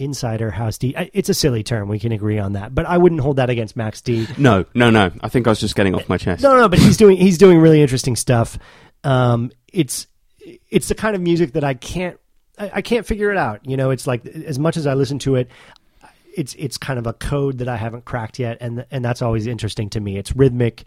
insider 0.00 0.50
house 0.50 0.78
D. 0.78 0.96
It's 1.12 1.28
a 1.28 1.34
silly 1.34 1.62
term. 1.62 1.88
We 1.88 2.00
can 2.00 2.10
agree 2.10 2.38
on 2.38 2.54
that, 2.54 2.74
but 2.74 2.86
I 2.86 2.98
wouldn't 2.98 3.20
hold 3.20 3.36
that 3.36 3.48
against 3.48 3.76
Max 3.76 4.00
D. 4.00 4.26
No, 4.36 4.64
no, 4.74 4.90
no. 4.90 5.12
I 5.20 5.28
think 5.28 5.46
I 5.46 5.50
was 5.50 5.60
just 5.60 5.76
getting 5.76 5.94
off 5.94 6.08
my 6.08 6.16
chest. 6.16 6.42
No, 6.42 6.56
no, 6.56 6.68
but 6.68 6.80
he's 6.80 6.96
doing 6.96 7.16
he's 7.16 7.38
doing 7.38 7.60
really 7.60 7.80
interesting 7.80 8.16
stuff. 8.16 8.58
Um, 9.04 9.52
it's 9.72 10.08
it's 10.40 10.88
the 10.88 10.94
kind 10.96 11.14
of 11.14 11.22
music 11.22 11.52
that 11.52 11.62
I 11.62 11.74
can't 11.74 12.18
I, 12.58 12.70
I 12.74 12.82
can't 12.82 13.06
figure 13.06 13.30
it 13.30 13.36
out. 13.36 13.60
You 13.66 13.76
know, 13.76 13.90
it's 13.90 14.06
like 14.06 14.26
as 14.26 14.58
much 14.58 14.76
as 14.76 14.86
I 14.86 14.94
listen 14.94 15.18
to 15.20 15.36
it, 15.36 15.48
it's 16.40 16.54
it's 16.58 16.78
kind 16.78 16.98
of 16.98 17.06
a 17.06 17.12
code 17.12 17.58
that 17.58 17.68
I 17.68 17.76
haven't 17.76 18.06
cracked 18.06 18.38
yet, 18.38 18.56
and 18.62 18.86
and 18.90 19.04
that's 19.04 19.20
always 19.20 19.46
interesting 19.46 19.90
to 19.90 20.00
me. 20.00 20.16
It's 20.16 20.34
rhythmic. 20.34 20.84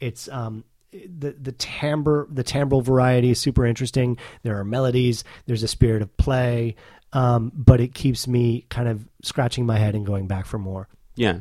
It's 0.00 0.30
um 0.30 0.64
the 0.92 1.32
the 1.32 1.52
timbre 1.52 2.26
the 2.30 2.42
timbral 2.42 2.82
variety 2.82 3.30
is 3.30 3.38
super 3.38 3.66
interesting. 3.66 4.16
There 4.42 4.58
are 4.58 4.64
melodies. 4.64 5.22
There's 5.44 5.62
a 5.62 5.68
spirit 5.68 6.00
of 6.00 6.16
play, 6.16 6.76
um, 7.12 7.52
but 7.54 7.80
it 7.80 7.92
keeps 7.92 8.26
me 8.26 8.64
kind 8.70 8.88
of 8.88 9.06
scratching 9.22 9.66
my 9.66 9.76
head 9.76 9.94
and 9.94 10.06
going 10.06 10.26
back 10.26 10.46
for 10.46 10.58
more. 10.58 10.88
Yeah. 11.16 11.40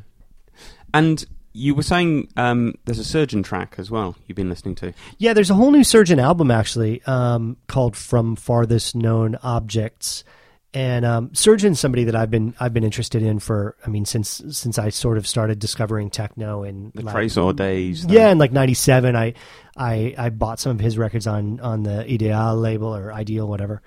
And 0.93 1.25
you 1.53 1.73
were 1.73 1.83
saying 1.83 2.27
um, 2.35 2.73
there's 2.83 2.99
a 2.99 3.05
Surgeon 3.05 3.43
track 3.43 3.75
as 3.77 3.89
well 3.89 4.17
you've 4.27 4.35
been 4.35 4.49
listening 4.49 4.75
to. 4.75 4.93
Yeah, 5.19 5.31
there's 5.31 5.49
a 5.49 5.55
whole 5.55 5.71
new 5.71 5.85
Surgeon 5.85 6.19
album 6.19 6.51
actually 6.51 7.01
um, 7.03 7.55
called 7.67 7.95
"From 7.95 8.35
Farthest 8.35 8.93
Known 8.93 9.37
Objects," 9.41 10.25
and 10.73 11.05
um, 11.05 11.33
Surgeon's 11.33 11.79
somebody 11.79 12.05
that 12.05 12.15
I've 12.15 12.31
been 12.31 12.55
I've 12.59 12.73
been 12.73 12.83
interested 12.83 13.21
in 13.21 13.39
for 13.39 13.75
I 13.85 13.89
mean 13.89 14.05
since 14.05 14.41
since 14.49 14.79
I 14.79 14.89
sort 14.89 15.17
of 15.17 15.27
started 15.27 15.59
discovering 15.59 16.09
techno 16.09 16.63
in 16.63 16.91
The 16.95 17.03
like, 17.03 17.13
days. 17.51 18.05
yeah, 18.05 18.31
in 18.31 18.37
like 18.39 18.51
'97, 18.51 19.15
I, 19.15 19.33
I 19.77 20.15
I 20.17 20.29
bought 20.29 20.59
some 20.59 20.71
of 20.71 20.79
his 20.79 20.97
records 20.97 21.27
on 21.27 21.59
on 21.59 21.83
the 21.83 21.99
Ideal 22.11 22.55
label 22.55 22.95
or 22.95 23.13
Ideal, 23.13 23.47
whatever. 23.47 23.81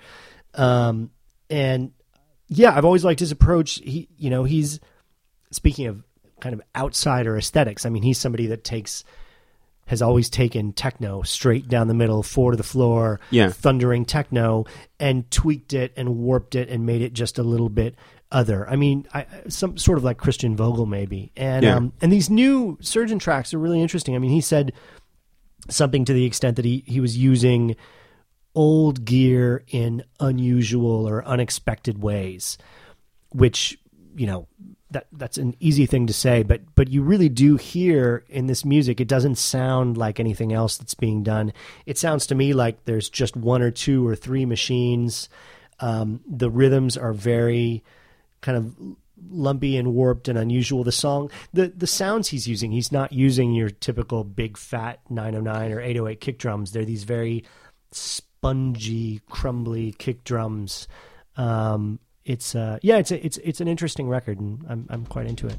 Um, 0.54 1.10
and 1.50 1.92
yeah, 2.48 2.76
I've 2.76 2.84
always 2.84 3.04
liked 3.04 3.20
his 3.20 3.32
approach. 3.32 3.76
He, 3.76 4.08
you 4.16 4.30
know, 4.30 4.44
he's 4.44 4.78
speaking 5.50 5.86
of 5.88 6.02
kind 6.40 6.54
of 6.54 6.62
outsider 6.76 7.36
aesthetics. 7.36 7.84
I 7.84 7.88
mean, 7.88 8.02
he's 8.02 8.18
somebody 8.18 8.46
that 8.46 8.62
takes 8.62 9.02
has 9.86 10.02
always 10.02 10.28
taken 10.28 10.72
techno 10.72 11.22
straight 11.22 11.68
down 11.68 11.88
the 11.88 11.94
middle, 11.94 12.22
four 12.22 12.50
to 12.50 12.56
the 12.56 12.62
floor, 12.62 13.20
Yeah. 13.30 13.48
thundering 13.50 14.04
techno, 14.04 14.64
and 15.00 15.30
tweaked 15.30 15.72
it 15.72 15.92
and 15.96 16.16
warped 16.18 16.54
it 16.54 16.68
and 16.68 16.84
made 16.84 17.02
it 17.02 17.12
just 17.12 17.38
a 17.38 17.42
little 17.42 17.68
bit 17.68 17.94
other. 18.32 18.68
I 18.68 18.74
mean, 18.76 19.06
I, 19.14 19.26
some 19.48 19.78
sort 19.78 19.98
of 19.98 20.04
like 20.04 20.18
Christian 20.18 20.56
Vogel 20.56 20.86
maybe. 20.86 21.30
And 21.36 21.62
Yeah. 21.64 21.76
um, 21.76 21.92
and 22.02 22.12
these 22.12 22.28
new 22.28 22.76
Surgeon 22.80 23.18
tracks 23.20 23.54
are 23.54 23.58
really 23.58 23.80
interesting. 23.80 24.16
I 24.16 24.18
mean, 24.18 24.32
he 24.32 24.40
said 24.40 24.72
something 25.68 26.04
to 26.04 26.12
the 26.12 26.24
extent 26.24 26.56
that 26.56 26.64
he 26.64 26.82
he 26.86 27.00
was 27.00 27.16
using 27.16 27.76
old 28.54 29.04
gear 29.04 29.64
in 29.68 30.02
unusual 30.18 31.08
or 31.08 31.24
unexpected 31.24 32.02
ways, 32.02 32.58
which 33.30 33.78
you 34.16 34.26
know 34.26 34.48
that 34.90 35.06
that's 35.12 35.36
an 35.36 35.54
easy 35.60 35.84
thing 35.86 36.06
to 36.06 36.12
say, 36.12 36.42
but 36.42 36.62
but 36.74 36.88
you 36.88 37.02
really 37.02 37.28
do 37.28 37.56
hear 37.56 38.24
in 38.28 38.46
this 38.46 38.64
music. 38.64 39.00
It 39.00 39.08
doesn't 39.08 39.36
sound 39.36 39.96
like 39.96 40.18
anything 40.18 40.52
else 40.52 40.78
that's 40.78 40.94
being 40.94 41.22
done. 41.22 41.52
It 41.84 41.98
sounds 41.98 42.26
to 42.28 42.34
me 42.34 42.54
like 42.54 42.84
there's 42.84 43.10
just 43.10 43.36
one 43.36 43.62
or 43.62 43.70
two 43.70 44.06
or 44.06 44.16
three 44.16 44.46
machines. 44.46 45.28
Um, 45.80 46.20
the 46.26 46.50
rhythms 46.50 46.96
are 46.96 47.12
very 47.12 47.84
kind 48.40 48.56
of 48.56 48.96
lumpy 49.30 49.76
and 49.76 49.92
warped 49.94 50.28
and 50.28 50.38
unusual. 50.38 50.82
The 50.82 50.92
song, 50.92 51.30
the 51.52 51.68
the 51.68 51.86
sounds 51.86 52.28
he's 52.28 52.48
using, 52.48 52.72
he's 52.72 52.92
not 52.92 53.12
using 53.12 53.52
your 53.52 53.68
typical 53.68 54.24
big 54.24 54.56
fat 54.56 55.00
909 55.10 55.72
or 55.72 55.80
808 55.80 56.20
kick 56.20 56.38
drums. 56.38 56.72
They're 56.72 56.86
these 56.86 57.04
very 57.04 57.44
spongy, 57.92 59.20
crumbly 59.28 59.92
kick 59.92 60.24
drums. 60.24 60.88
Um, 61.36 61.98
it's 62.26 62.54
uh, 62.54 62.78
yeah, 62.82 62.98
it's 62.98 63.10
a, 63.12 63.24
it's 63.24 63.38
it's 63.38 63.60
an 63.60 63.68
interesting 63.68 64.08
record, 64.08 64.38
and 64.40 64.64
I'm 64.68 64.86
I'm 64.90 65.06
quite 65.06 65.26
into 65.26 65.46
it. 65.46 65.56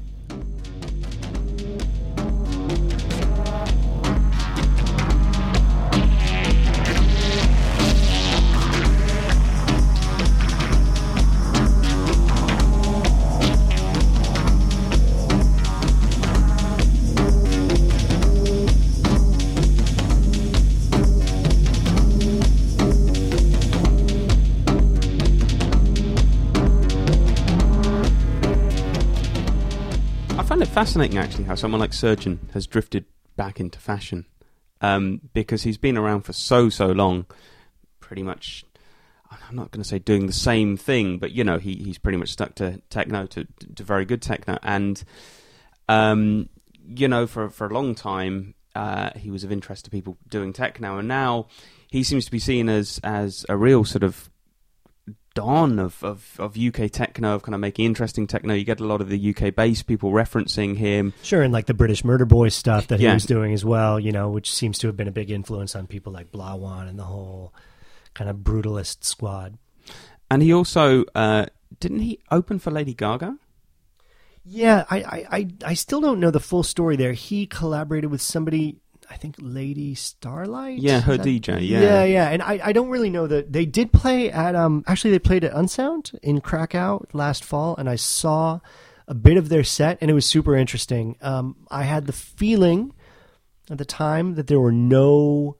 Fascinating 30.78 31.18
actually 31.18 31.42
how 31.42 31.56
someone 31.56 31.80
like 31.80 31.92
Surgeon 31.92 32.38
has 32.54 32.64
drifted 32.64 33.04
back 33.34 33.58
into 33.58 33.80
fashion 33.80 34.24
um, 34.80 35.20
because 35.34 35.64
he's 35.64 35.76
been 35.76 35.98
around 35.98 36.20
for 36.20 36.32
so 36.32 36.68
so 36.68 36.86
long, 36.86 37.26
pretty 37.98 38.22
much. 38.22 38.64
I'm 39.28 39.56
not 39.56 39.72
going 39.72 39.82
to 39.82 39.88
say 39.88 39.98
doing 39.98 40.28
the 40.28 40.32
same 40.32 40.76
thing, 40.76 41.18
but 41.18 41.32
you 41.32 41.42
know 41.42 41.58
he 41.58 41.74
he's 41.74 41.98
pretty 41.98 42.16
much 42.16 42.28
stuck 42.28 42.54
to 42.56 42.80
techno 42.90 43.26
to 43.26 43.44
to 43.74 43.82
very 43.82 44.04
good 44.04 44.22
techno, 44.22 44.56
and 44.62 45.02
um, 45.88 46.48
you 46.86 47.08
know 47.08 47.26
for 47.26 47.50
for 47.50 47.66
a 47.66 47.74
long 47.74 47.96
time 47.96 48.54
uh, 48.76 49.10
he 49.16 49.32
was 49.32 49.42
of 49.42 49.50
interest 49.50 49.86
to 49.86 49.90
people 49.90 50.16
doing 50.28 50.52
techno, 50.52 50.98
and 50.98 51.08
now 51.08 51.48
he 51.90 52.04
seems 52.04 52.24
to 52.26 52.30
be 52.30 52.38
seen 52.38 52.68
as 52.68 53.00
as 53.02 53.44
a 53.48 53.56
real 53.56 53.84
sort 53.84 54.04
of 54.04 54.30
dawn 55.40 55.78
of, 55.78 56.02
of, 56.04 56.34
of 56.38 56.56
UK 56.56 56.90
techno, 56.90 57.34
of 57.34 57.42
kind 57.42 57.54
of 57.54 57.60
making 57.60 57.84
interesting 57.86 58.26
techno. 58.26 58.54
You 58.54 58.64
get 58.64 58.80
a 58.80 58.84
lot 58.86 59.00
of 59.00 59.08
the 59.08 59.34
UK 59.34 59.54
based 59.54 59.86
people 59.86 60.10
referencing 60.12 60.76
him. 60.76 61.12
Sure, 61.22 61.42
and 61.42 61.52
like 61.52 61.66
the 61.66 61.74
British 61.74 62.04
Murder 62.04 62.24
Boys 62.26 62.54
stuff 62.54 62.86
that 62.88 63.00
Yeah. 63.00 63.10
he 63.10 63.14
was 63.14 63.24
doing 63.26 63.52
as 63.52 63.64
well, 63.64 63.98
you 64.00 64.12
know, 64.12 64.28
which 64.30 64.52
seems 64.52 64.78
to 64.78 64.86
have 64.88 64.96
been 64.96 65.08
a 65.08 65.12
big 65.12 65.30
influence 65.30 65.74
on 65.76 65.86
people 65.86 66.12
like 66.12 66.32
Blawan 66.32 66.88
and 66.88 66.98
the 66.98 67.04
whole 67.04 67.52
kind 68.14 68.28
of 68.30 68.36
brutalist 68.38 69.04
squad. 69.04 69.58
And 70.30 70.42
he 70.42 70.52
also, 70.52 71.04
uh, 71.14 71.46
didn't 71.80 72.00
he 72.00 72.18
open 72.30 72.58
for 72.58 72.70
Lady 72.70 72.94
Gaga? 72.94 73.36
Yeah, 74.44 74.84
I, 74.90 74.98
I, 75.02 75.26
I, 75.30 75.48
I 75.66 75.74
still 75.74 76.00
don't 76.00 76.20
know 76.20 76.30
the 76.30 76.40
full 76.40 76.62
story 76.62 76.96
there. 76.96 77.12
He 77.12 77.46
collaborated 77.46 78.10
with 78.10 78.22
somebody, 78.22 78.78
I 79.10 79.16
think 79.16 79.36
Lady 79.38 79.94
Starlight. 79.94 80.78
Yeah, 80.78 81.00
her 81.00 81.16
that- 81.16 81.26
DJ, 81.26 81.66
yeah. 81.66 81.80
yeah, 81.80 82.04
yeah. 82.04 82.28
And 82.28 82.42
I, 82.42 82.60
I 82.62 82.72
don't 82.72 82.88
really 82.90 83.10
know 83.10 83.26
that 83.26 83.52
they 83.52 83.64
did 83.66 83.92
play 83.92 84.30
at 84.30 84.54
um 84.54 84.84
actually 84.86 85.12
they 85.12 85.18
played 85.18 85.44
at 85.44 85.52
Unsound 85.54 86.12
in 86.22 86.40
Krakow 86.40 87.04
last 87.12 87.44
fall, 87.44 87.74
and 87.76 87.88
I 87.88 87.96
saw 87.96 88.60
a 89.06 89.14
bit 89.14 89.36
of 89.38 89.48
their 89.48 89.64
set, 89.64 89.98
and 90.00 90.10
it 90.10 90.14
was 90.14 90.26
super 90.26 90.54
interesting. 90.54 91.16
Um, 91.22 91.56
I 91.70 91.84
had 91.84 92.06
the 92.06 92.12
feeling 92.12 92.92
at 93.70 93.78
the 93.78 93.84
time 93.86 94.34
that 94.34 94.46
there 94.48 94.60
were 94.60 94.72
no 94.72 95.56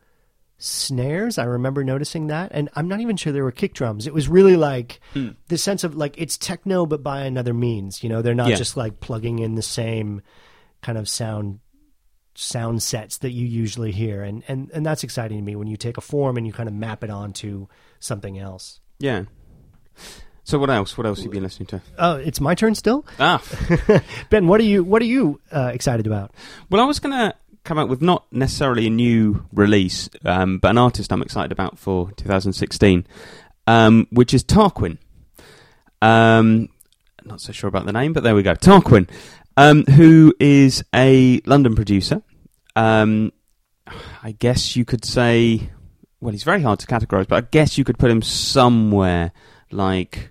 snares. 0.58 1.38
I 1.38 1.44
remember 1.44 1.84
noticing 1.84 2.26
that, 2.28 2.50
and 2.52 2.68
I'm 2.74 2.88
not 2.88 3.00
even 3.00 3.16
sure 3.16 3.32
there 3.32 3.44
were 3.44 3.52
kick 3.52 3.74
drums. 3.74 4.06
It 4.06 4.12
was 4.14 4.28
really 4.28 4.56
like 4.56 5.00
the 5.48 5.56
sense 5.58 5.84
of 5.84 5.94
like 5.96 6.16
it's 6.18 6.36
techno, 6.36 6.84
but 6.86 7.02
by 7.02 7.22
another 7.22 7.54
means. 7.54 8.02
You 8.02 8.08
know, 8.08 8.22
they're 8.22 8.34
not 8.34 8.48
Yeah. 8.50 8.56
just 8.56 8.76
like 8.76 9.00
plugging 9.00 9.38
in 9.38 9.54
the 9.54 9.62
same 9.62 10.20
kind 10.82 10.98
of 10.98 11.08
sound 11.08 11.60
sound 12.40 12.80
sets 12.82 13.18
that 13.18 13.32
you 13.32 13.44
usually 13.46 13.90
hear, 13.90 14.22
and 14.22 14.44
and 14.48 14.70
and 14.72 14.86
that's 14.86 15.02
exciting 15.02 15.38
to 15.38 15.42
me 15.44 15.56
when 15.56 15.66
you 15.68 15.76
take 15.76 15.96
a 15.96 16.00
form 16.00 16.36
and 16.36 16.46
you 16.46 16.52
kind 16.52 16.68
of 16.68 16.74
map 16.74 17.02
it 17.02 17.10
onto 17.10 17.66
something 18.00 18.38
else. 18.38 18.80
Yeah. 18.98 19.24
So 20.44 20.58
what 20.58 20.70
else? 20.70 20.96
What 20.96 21.06
else 21.06 21.18
have 21.18 21.26
you 21.26 21.30
been 21.32 21.42
listening 21.42 21.66
to? 21.66 21.82
Oh, 21.98 22.14
it's 22.16 22.40
my 22.40 22.54
turn 22.54 22.74
still, 22.74 23.04
Ah, 23.18 23.42
Ben. 24.30 24.46
What 24.46 24.60
are 24.60 24.64
you 24.64 24.82
What 24.84 25.02
are 25.02 25.06
you 25.06 25.40
uh, 25.52 25.70
excited 25.74 26.06
about? 26.06 26.32
well, 26.70 26.80
I 26.80 26.86
was 26.86 27.00
going 27.00 27.12
to 27.16 27.34
come 27.64 27.76
out 27.78 27.88
with 27.88 28.00
not 28.00 28.24
necessarily 28.32 28.86
a 28.86 28.90
new 28.90 29.44
release, 29.52 30.08
um, 30.24 30.58
but 30.58 30.70
an 30.70 30.78
artist 30.78 31.12
I'm 31.12 31.20
excited 31.20 31.52
about 31.52 31.78
for 31.78 32.12
2016, 32.12 33.06
um, 33.66 34.06
which 34.10 34.32
is 34.32 34.42
Tarquin. 34.42 34.96
Um, 36.00 36.68
not 37.24 37.40
so 37.42 37.52
sure 37.52 37.68
about 37.68 37.84
the 37.84 37.92
name, 37.92 38.12
but 38.14 38.22
there 38.22 38.34
we 38.34 38.42
go. 38.42 38.54
Tarquin, 38.54 39.06
um, 39.58 39.84
who 39.84 40.32
is 40.40 40.82
a 40.94 41.40
London 41.44 41.74
producer. 41.74 42.22
Um, 42.78 43.32
I 44.22 44.30
guess 44.30 44.76
you 44.76 44.84
could 44.84 45.04
say, 45.04 45.68
well, 46.20 46.30
he's 46.30 46.44
very 46.44 46.62
hard 46.62 46.78
to 46.78 46.86
categorise, 46.86 47.26
but 47.26 47.44
I 47.44 47.48
guess 47.50 47.76
you 47.76 47.82
could 47.82 47.98
put 47.98 48.08
him 48.08 48.22
somewhere 48.22 49.32
like 49.72 50.30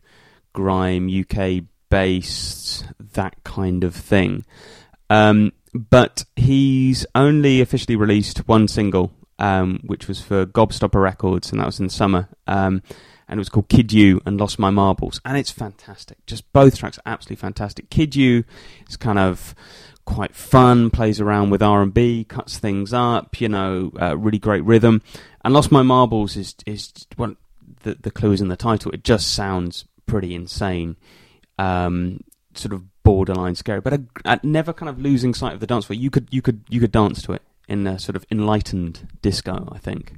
grime, 0.54 1.10
UK 1.10 1.66
based, 1.90 2.86
that 3.14 3.44
kind 3.44 3.84
of 3.84 3.94
thing. 3.94 4.46
Um, 5.10 5.52
but 5.74 6.24
he's 6.38 7.06
only 7.14 7.60
officially 7.60 7.98
released 7.98 8.48
one 8.48 8.70
single, 8.70 9.12
um, 9.40 9.82
which 9.86 10.08
was 10.08 10.22
for 10.22 10.46
Gobstopper 10.46 11.02
Records, 11.02 11.52
and 11.52 11.60
that 11.60 11.66
was 11.66 11.82
in 11.82 11.90
summer. 11.90 12.30
Um, 12.48 12.82
and 13.28 13.38
it 13.38 13.42
was 13.42 13.50
called 13.50 13.68
Kid 13.68 13.92
You 13.92 14.22
and 14.26 14.40
Lost 14.40 14.58
My 14.58 14.70
Marbles, 14.70 15.20
and 15.26 15.38
it's 15.38 15.52
fantastic. 15.52 16.26
Just 16.26 16.52
both 16.54 16.78
tracks 16.78 16.98
are 17.00 17.12
absolutely 17.12 17.42
fantastic. 17.42 17.90
Kid 17.90 18.16
You 18.16 18.46
is 18.88 18.96
kind 18.96 19.20
of 19.20 19.54
quite 20.08 20.34
fun, 20.34 20.90
plays 20.90 21.20
around 21.20 21.52
with 21.52 21.62
R 21.62 21.84
and 21.84 21.94
B, 21.94 22.24
cuts 22.24 22.58
things 22.58 22.94
up, 22.94 23.40
you 23.40 23.50
know, 23.50 23.92
uh, 24.02 24.18
really 24.18 24.40
great 24.40 24.64
rhythm. 24.64 25.04
And 25.44 25.54
Lost 25.54 25.72
My 25.72 25.84
Marbles 25.84 26.36
is 26.36 26.56
is 26.66 26.92
well, 27.18 27.36
the 27.84 27.96
the 28.02 28.10
clue 28.10 28.32
is 28.32 28.42
in 28.42 28.48
the 28.48 28.56
title. 28.56 28.92
It 28.92 29.04
just 29.04 29.34
sounds 29.34 29.86
pretty 30.08 30.34
insane, 30.34 30.96
um, 31.60 32.24
sort 32.56 32.74
of 32.74 32.84
borderline 33.04 33.56
scary, 33.56 33.82
but 33.82 33.94
a, 33.94 34.04
a 34.26 34.40
never 34.44 34.74
kind 34.74 34.90
of 34.90 35.00
losing 35.00 35.34
sight 35.34 35.54
of 35.54 35.60
the 35.60 35.68
dance 35.68 35.86
floor. 35.86 35.98
You 35.98 36.10
could 36.10 36.30
you 36.32 36.42
could 36.42 36.64
you 36.70 36.80
could 36.80 36.92
dance 36.92 37.22
to 37.24 37.34
it 37.34 37.42
in 37.68 37.86
a 37.86 38.00
sort 38.00 38.16
of 38.16 38.26
enlightened 38.32 39.08
disco, 39.22 39.68
I 39.72 39.78
think. 39.78 40.14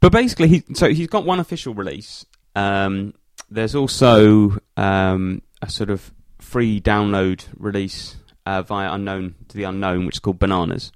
But 0.00 0.12
basically, 0.12 0.48
he 0.48 0.64
so 0.74 0.90
he's 0.90 1.08
got 1.08 1.24
one 1.24 1.40
official 1.40 1.72
release. 1.74 2.26
Um, 2.54 3.14
there's 3.50 3.74
also 3.74 4.58
um, 4.76 5.40
a 5.62 5.70
sort 5.70 5.88
of 5.88 6.12
free 6.38 6.80
download 6.80 7.46
release 7.56 8.16
uh, 8.46 8.62
via 8.62 8.92
Unknown 8.92 9.34
to 9.48 9.56
the 9.56 9.64
Unknown, 9.64 10.06
which 10.06 10.16
is 10.16 10.20
called 10.20 10.38
Bananas. 10.38 10.92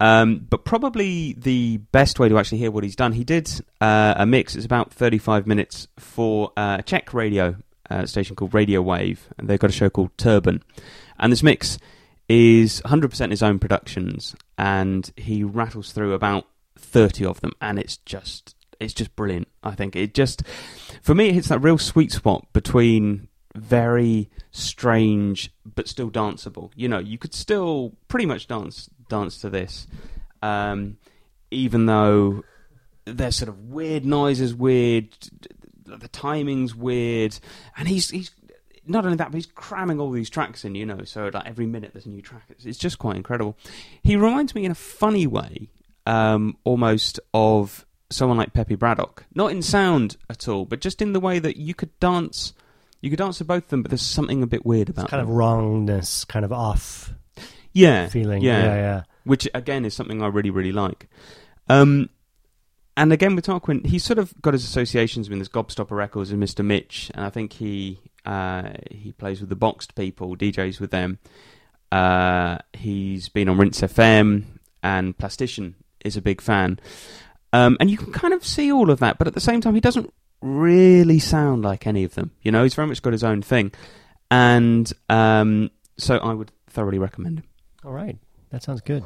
Um, 0.00 0.46
but 0.50 0.64
probably 0.64 1.34
the 1.34 1.76
best 1.92 2.18
way 2.18 2.28
to 2.28 2.36
actually 2.38 2.58
hear 2.58 2.72
what 2.72 2.82
he's 2.82 2.96
done, 2.96 3.12
he 3.12 3.22
did 3.22 3.48
uh, 3.80 4.14
a 4.16 4.26
mix. 4.26 4.56
It's 4.56 4.64
about 4.64 4.92
35 4.92 5.46
minutes 5.46 5.86
for 5.96 6.52
uh, 6.56 6.78
a 6.80 6.82
Czech 6.82 7.14
radio 7.14 7.56
uh, 7.88 8.06
station 8.06 8.34
called 8.34 8.52
Radio 8.52 8.82
Wave, 8.82 9.28
and 9.38 9.48
they've 9.48 9.60
got 9.60 9.70
a 9.70 9.72
show 9.72 9.88
called 9.88 10.10
Turban. 10.18 10.62
And 11.20 11.30
this 11.30 11.42
mix 11.42 11.78
is 12.28 12.82
100% 12.84 13.30
his 13.30 13.42
own 13.42 13.58
productions, 13.60 14.34
and 14.58 15.12
he 15.16 15.44
rattles 15.44 15.92
through 15.92 16.14
about 16.14 16.46
30 16.76 17.24
of 17.24 17.40
them, 17.40 17.52
and 17.60 17.78
it's 17.78 17.98
just 17.98 18.56
it's 18.80 18.94
just 18.94 19.14
brilliant. 19.14 19.46
I 19.62 19.76
think 19.76 19.94
it 19.94 20.14
just 20.14 20.42
for 21.02 21.14
me 21.14 21.28
it 21.28 21.34
hits 21.34 21.48
that 21.48 21.60
real 21.60 21.78
sweet 21.78 22.10
spot 22.10 22.46
between 22.52 23.28
very 23.54 24.30
strange 24.50 25.52
but 25.64 25.88
still 25.88 26.10
danceable. 26.10 26.70
You 26.74 26.88
know, 26.88 26.98
you 26.98 27.18
could 27.18 27.34
still 27.34 27.92
pretty 28.08 28.26
much 28.26 28.46
dance 28.46 28.88
dance 29.08 29.38
to 29.42 29.50
this, 29.50 29.86
um, 30.42 30.96
even 31.50 31.86
though 31.86 32.44
there's 33.04 33.36
sort 33.36 33.48
of 33.48 33.70
weird 33.70 34.04
noises, 34.04 34.54
weird 34.54 35.08
the 35.84 36.08
timing's 36.08 36.74
weird, 36.74 37.38
and 37.76 37.88
he's 37.88 38.10
he's 38.10 38.30
not 38.86 39.04
only 39.04 39.16
that, 39.16 39.30
but 39.30 39.36
he's 39.36 39.46
cramming 39.46 40.00
all 40.00 40.10
these 40.10 40.30
tracks 40.30 40.64
in. 40.64 40.74
You 40.74 40.86
know, 40.86 41.04
so 41.04 41.30
like 41.32 41.46
every 41.46 41.66
minute 41.66 41.92
there's 41.92 42.06
a 42.06 42.10
new 42.10 42.22
track. 42.22 42.44
It's, 42.50 42.64
it's 42.64 42.78
just 42.78 42.98
quite 42.98 43.16
incredible. 43.16 43.56
He 44.02 44.16
reminds 44.16 44.54
me 44.54 44.64
in 44.64 44.70
a 44.70 44.76
funny 44.76 45.26
way, 45.26 45.68
um, 46.06 46.56
almost 46.64 47.20
of 47.34 47.86
someone 48.10 48.38
like 48.38 48.52
Pépé 48.52 48.76
Bradock. 48.76 49.24
Not 49.34 49.52
in 49.52 49.62
sound 49.62 50.16
at 50.28 50.48
all, 50.48 50.64
but 50.64 50.80
just 50.80 51.02
in 51.02 51.12
the 51.12 51.20
way 51.20 51.38
that 51.38 51.56
you 51.56 51.74
could 51.74 51.98
dance. 52.00 52.52
You 53.02 53.10
could 53.10 53.20
answer 53.20 53.44
both 53.44 53.64
of 53.64 53.68
them, 53.68 53.82
but 53.82 53.90
there's 53.90 54.00
something 54.00 54.42
a 54.42 54.46
bit 54.46 54.64
weird 54.64 54.88
about 54.88 55.04
It's 55.06 55.10
kind 55.10 55.20
them. 55.22 55.28
of 55.28 55.36
wrongness, 55.36 56.24
kind 56.24 56.44
of 56.44 56.52
off 56.52 57.12
yeah, 57.72 58.08
feeling. 58.08 58.42
Yeah, 58.42 58.64
yeah, 58.64 58.74
yeah. 58.74 59.02
which 59.24 59.48
again 59.54 59.84
is 59.84 59.94
something 59.94 60.22
I 60.22 60.28
really, 60.28 60.50
really 60.50 60.72
like. 60.72 61.08
Um, 61.68 62.10
and 62.96 63.12
again 63.12 63.34
with 63.34 63.46
Tarquin, 63.46 63.86
he's 63.86 64.04
sort 64.04 64.18
of 64.18 64.32
got 64.42 64.52
his 64.54 64.64
associations 64.64 65.28
with 65.30 65.38
this 65.38 65.48
Gobstopper 65.48 65.92
Records 65.92 66.30
and 66.30 66.42
Mr. 66.42 66.64
Mitch, 66.64 67.10
and 67.14 67.24
I 67.24 67.30
think 67.30 67.54
he 67.54 67.98
uh, 68.24 68.70
he 68.90 69.12
plays 69.12 69.40
with 69.40 69.48
the 69.48 69.56
Boxed 69.56 69.94
people, 69.94 70.36
DJs 70.36 70.80
with 70.80 70.90
them. 70.90 71.18
Uh, 71.90 72.58
he's 72.72 73.28
been 73.28 73.48
on 73.48 73.58
Rinse 73.58 73.80
FM, 73.80 74.44
and 74.82 75.16
Plastician 75.16 75.74
is 76.04 76.16
a 76.16 76.22
big 76.22 76.40
fan. 76.40 76.78
Um, 77.54 77.76
and 77.80 77.90
you 77.90 77.98
can 77.98 78.12
kind 78.12 78.32
of 78.32 78.46
see 78.46 78.72
all 78.72 78.90
of 78.90 78.98
that, 79.00 79.18
but 79.18 79.26
at 79.26 79.34
the 79.34 79.40
same 79.40 79.60
time, 79.60 79.74
he 79.74 79.80
doesn't 79.80 80.12
really 80.42 81.18
sound 81.18 81.62
like 81.62 81.86
any 81.86 82.04
of 82.04 82.14
them. 82.14 82.32
You 82.42 82.52
know, 82.52 82.62
he's 82.62 82.74
very 82.74 82.88
much 82.88 83.00
got 83.02 83.12
his 83.12 83.24
own 83.24 83.42
thing, 83.42 83.72
and 84.30 84.92
um, 85.08 85.70
so 85.96 86.18
I 86.18 86.34
would 86.34 86.52
thoroughly 86.68 86.98
recommend 86.98 87.38
him. 87.38 87.44
All 87.84 87.92
right, 87.92 88.18
that 88.50 88.62
sounds 88.62 88.80
good. 88.80 89.04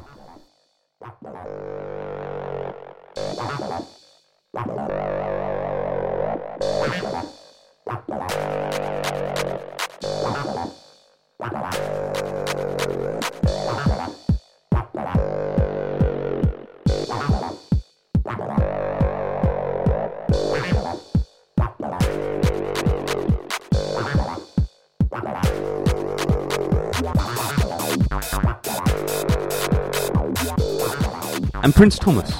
And 31.67 31.75
Prince 31.75 31.99
Thomas. 31.99 32.31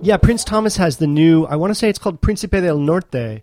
Yeah, 0.00 0.18
Prince 0.18 0.44
Thomas 0.44 0.76
has 0.76 0.98
the 0.98 1.06
new. 1.08 1.46
I 1.46 1.56
want 1.56 1.72
to 1.72 1.74
say 1.74 1.88
it's 1.88 1.98
called 1.98 2.20
Príncipe 2.20 2.62
del 2.62 2.78
Norte, 2.78 3.42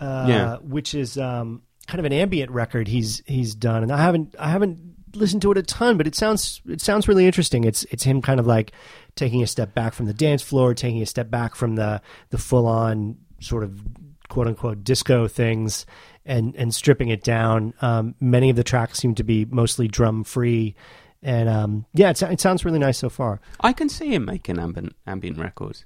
uh, 0.00 0.26
Yeah. 0.28 0.56
which 0.56 0.92
is 0.92 1.16
um, 1.16 1.62
kind 1.86 2.00
of 2.00 2.04
an 2.04 2.12
ambient 2.12 2.50
record 2.50 2.88
he's 2.88 3.22
he's 3.26 3.54
done, 3.54 3.84
and 3.84 3.92
I 3.92 3.98
haven't 3.98 4.34
I 4.36 4.48
haven't 4.48 4.80
listened 5.14 5.42
to 5.42 5.52
it 5.52 5.58
a 5.58 5.62
ton, 5.62 5.96
but 5.96 6.08
it 6.08 6.16
sounds 6.16 6.60
it 6.66 6.80
sounds 6.80 7.06
really 7.06 7.26
interesting. 7.26 7.62
It's 7.62 7.84
it's 7.92 8.02
him 8.02 8.20
kind 8.20 8.40
of 8.40 8.46
like 8.48 8.72
taking 9.14 9.40
a 9.40 9.46
step 9.46 9.72
back 9.72 9.94
from 9.94 10.06
the 10.06 10.14
dance 10.14 10.42
floor, 10.42 10.74
taking 10.74 11.00
a 11.00 11.06
step 11.06 11.30
back 11.30 11.54
from 11.54 11.76
the 11.76 12.02
the 12.30 12.38
full 12.38 12.66
on 12.66 13.18
sort 13.40 13.62
of 13.62 13.80
quote 14.28 14.48
unquote 14.48 14.82
disco 14.82 15.28
things, 15.28 15.86
and 16.26 16.56
and 16.56 16.74
stripping 16.74 17.10
it 17.10 17.22
down. 17.22 17.72
Um, 17.80 18.16
many 18.18 18.50
of 18.50 18.56
the 18.56 18.64
tracks 18.64 18.98
seem 18.98 19.14
to 19.14 19.22
be 19.22 19.44
mostly 19.44 19.86
drum 19.86 20.24
free. 20.24 20.74
And 21.22 21.48
um, 21.48 21.86
yeah, 21.94 22.10
it, 22.10 22.22
it 22.22 22.40
sounds 22.40 22.64
really 22.64 22.78
nice 22.78 22.98
so 22.98 23.08
far. 23.08 23.40
I 23.60 23.72
can 23.72 23.88
see 23.88 24.14
him 24.14 24.24
making 24.24 24.58
ambient 24.58 24.94
ambient 25.06 25.38
records, 25.38 25.84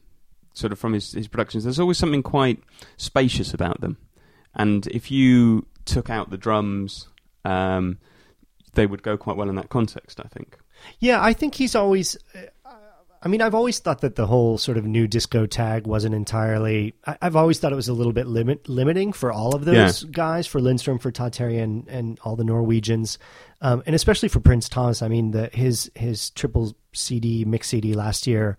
sort 0.52 0.72
of 0.72 0.78
from 0.78 0.92
his 0.92 1.12
his 1.12 1.28
productions. 1.28 1.64
There's 1.64 1.80
always 1.80 1.98
something 1.98 2.22
quite 2.22 2.62
spacious 2.96 3.54
about 3.54 3.80
them, 3.80 3.96
and 4.54 4.86
if 4.88 5.10
you 5.10 5.66
took 5.84 6.10
out 6.10 6.30
the 6.30 6.36
drums, 6.36 7.08
um, 7.44 7.98
they 8.74 8.86
would 8.86 9.02
go 9.02 9.16
quite 9.16 9.36
well 9.36 9.48
in 9.48 9.56
that 9.56 9.70
context. 9.70 10.20
I 10.20 10.28
think. 10.28 10.58
Yeah, 10.98 11.22
I 11.22 11.32
think 11.32 11.54
he's 11.54 11.74
always. 11.74 12.16
I 13.24 13.28
mean, 13.28 13.40
I've 13.40 13.54
always 13.54 13.78
thought 13.78 14.00
that 14.00 14.16
the 14.16 14.26
whole 14.26 14.58
sort 14.58 14.76
of 14.76 14.84
new 14.84 15.06
disco 15.06 15.46
tag 15.46 15.86
wasn't 15.86 16.14
entirely. 16.14 16.94
I, 17.06 17.16
I've 17.22 17.36
always 17.36 17.60
thought 17.60 17.72
it 17.72 17.76
was 17.76 17.88
a 17.88 17.92
little 17.92 18.12
bit 18.12 18.26
limit 18.26 18.68
limiting 18.68 19.12
for 19.12 19.30
all 19.30 19.54
of 19.54 19.64
those 19.64 20.02
guys, 20.04 20.48
for 20.48 20.60
Lindstrom, 20.60 20.98
for 20.98 21.12
Todd 21.12 21.32
Terje, 21.32 21.62
and, 21.62 21.86
and 21.88 22.18
all 22.24 22.34
the 22.34 22.42
Norwegians, 22.44 23.18
um, 23.60 23.82
and 23.86 23.94
especially 23.94 24.28
for 24.28 24.40
Prince 24.40 24.68
Thomas. 24.68 25.02
I 25.02 25.08
mean, 25.08 25.30
the, 25.30 25.50
his 25.52 25.90
his 25.94 26.30
triple 26.30 26.74
CD 26.92 27.44
mix 27.44 27.68
CD 27.68 27.94
last 27.94 28.26
year, 28.26 28.58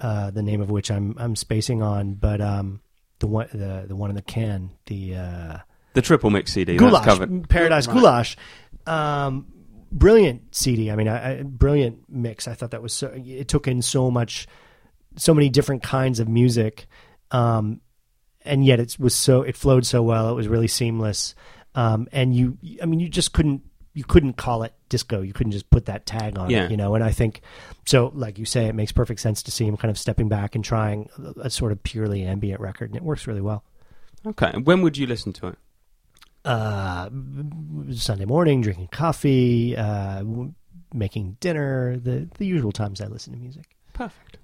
uh, 0.00 0.30
the 0.30 0.42
name 0.42 0.60
of 0.60 0.70
which 0.70 0.92
I'm 0.92 1.16
I'm 1.18 1.34
spacing 1.34 1.82
on, 1.82 2.14
but 2.14 2.40
um, 2.40 2.80
the 3.18 3.26
one 3.26 3.48
the 3.52 3.84
the 3.88 3.96
one 3.96 4.10
in 4.10 4.16
the 4.16 4.22
can, 4.22 4.70
the 4.86 5.16
uh, 5.16 5.58
The 5.94 6.02
triple 6.02 6.30
mix 6.30 6.52
CD 6.52 6.76
Goulash, 6.76 7.04
that's 7.04 7.18
covered. 7.18 7.48
Paradise 7.48 7.88
Right. 7.88 7.94
Goulash. 7.94 8.36
Um, 8.86 9.46
brilliant 9.90 10.54
CD. 10.54 10.90
I 10.90 10.96
mean, 10.96 11.08
I, 11.08 11.40
I, 11.40 11.42
brilliant 11.42 12.04
mix. 12.08 12.46
I 12.48 12.54
thought 12.54 12.70
that 12.72 12.82
was 12.82 12.92
so. 12.92 13.12
It 13.14 13.48
took 13.48 13.66
in 13.68 13.82
so 13.82 14.10
much, 14.10 14.46
so 15.16 15.34
many 15.34 15.48
different 15.48 15.82
kinds 15.82 16.20
of 16.20 16.28
music, 16.28 16.86
um, 17.30 17.80
and 18.44 18.64
yet 18.64 18.80
it 18.80 18.96
was 18.98 19.14
so. 19.14 19.42
It 19.42 19.56
flowed 19.56 19.86
so 19.86 20.02
well. 20.02 20.30
It 20.30 20.34
was 20.34 20.48
really 20.48 20.68
seamless. 20.68 21.34
Um, 21.74 22.08
and 22.12 22.34
you, 22.34 22.58
I 22.82 22.86
mean, 22.86 23.00
you 23.00 23.08
just 23.08 23.32
couldn't. 23.32 23.62
You 23.94 24.04
couldn't 24.04 24.34
call 24.34 24.62
it 24.62 24.72
disco. 24.88 25.22
You 25.22 25.32
couldn't 25.32 25.52
just 25.52 25.68
put 25.70 25.86
that 25.86 26.06
tag 26.06 26.38
on 26.38 26.50
Yeah. 26.50 26.66
it, 26.66 26.70
you 26.70 26.76
know. 26.76 26.94
And 26.94 27.02
I 27.02 27.10
think 27.10 27.40
so. 27.84 28.12
Like 28.14 28.38
you 28.38 28.44
say, 28.44 28.66
it 28.66 28.74
makes 28.74 28.92
perfect 28.92 29.18
sense 29.20 29.42
to 29.44 29.50
see 29.50 29.66
him 29.66 29.76
kind 29.76 29.90
of 29.90 29.98
stepping 29.98 30.28
back 30.28 30.54
and 30.54 30.64
trying 30.64 31.08
a, 31.18 31.46
a 31.46 31.50
sort 31.50 31.72
of 31.72 31.82
purely 31.82 32.22
ambient 32.24 32.60
record, 32.60 32.90
and 32.90 32.96
it 32.96 33.02
works 33.02 33.26
really 33.26 33.40
well. 33.40 33.64
Okay, 34.26 34.50
and 34.54 34.66
when 34.66 34.82
would 34.82 34.96
you 34.96 35.06
listen 35.06 35.32
to 35.34 35.48
it? 35.48 35.58
Uh, 36.44 37.10
Sunday 37.92 38.24
morning, 38.24 38.60
drinking 38.60 38.88
coffee, 38.88 39.76
uh, 39.76 40.24
making 40.94 41.36
dinner, 41.40 41.96
the, 41.98 42.28
the 42.38 42.46
usual 42.46 42.72
times 42.72 43.00
I 43.00 43.06
listen 43.06 43.32
to 43.32 43.38
music. 43.38 43.76
Perfect. 43.92 44.37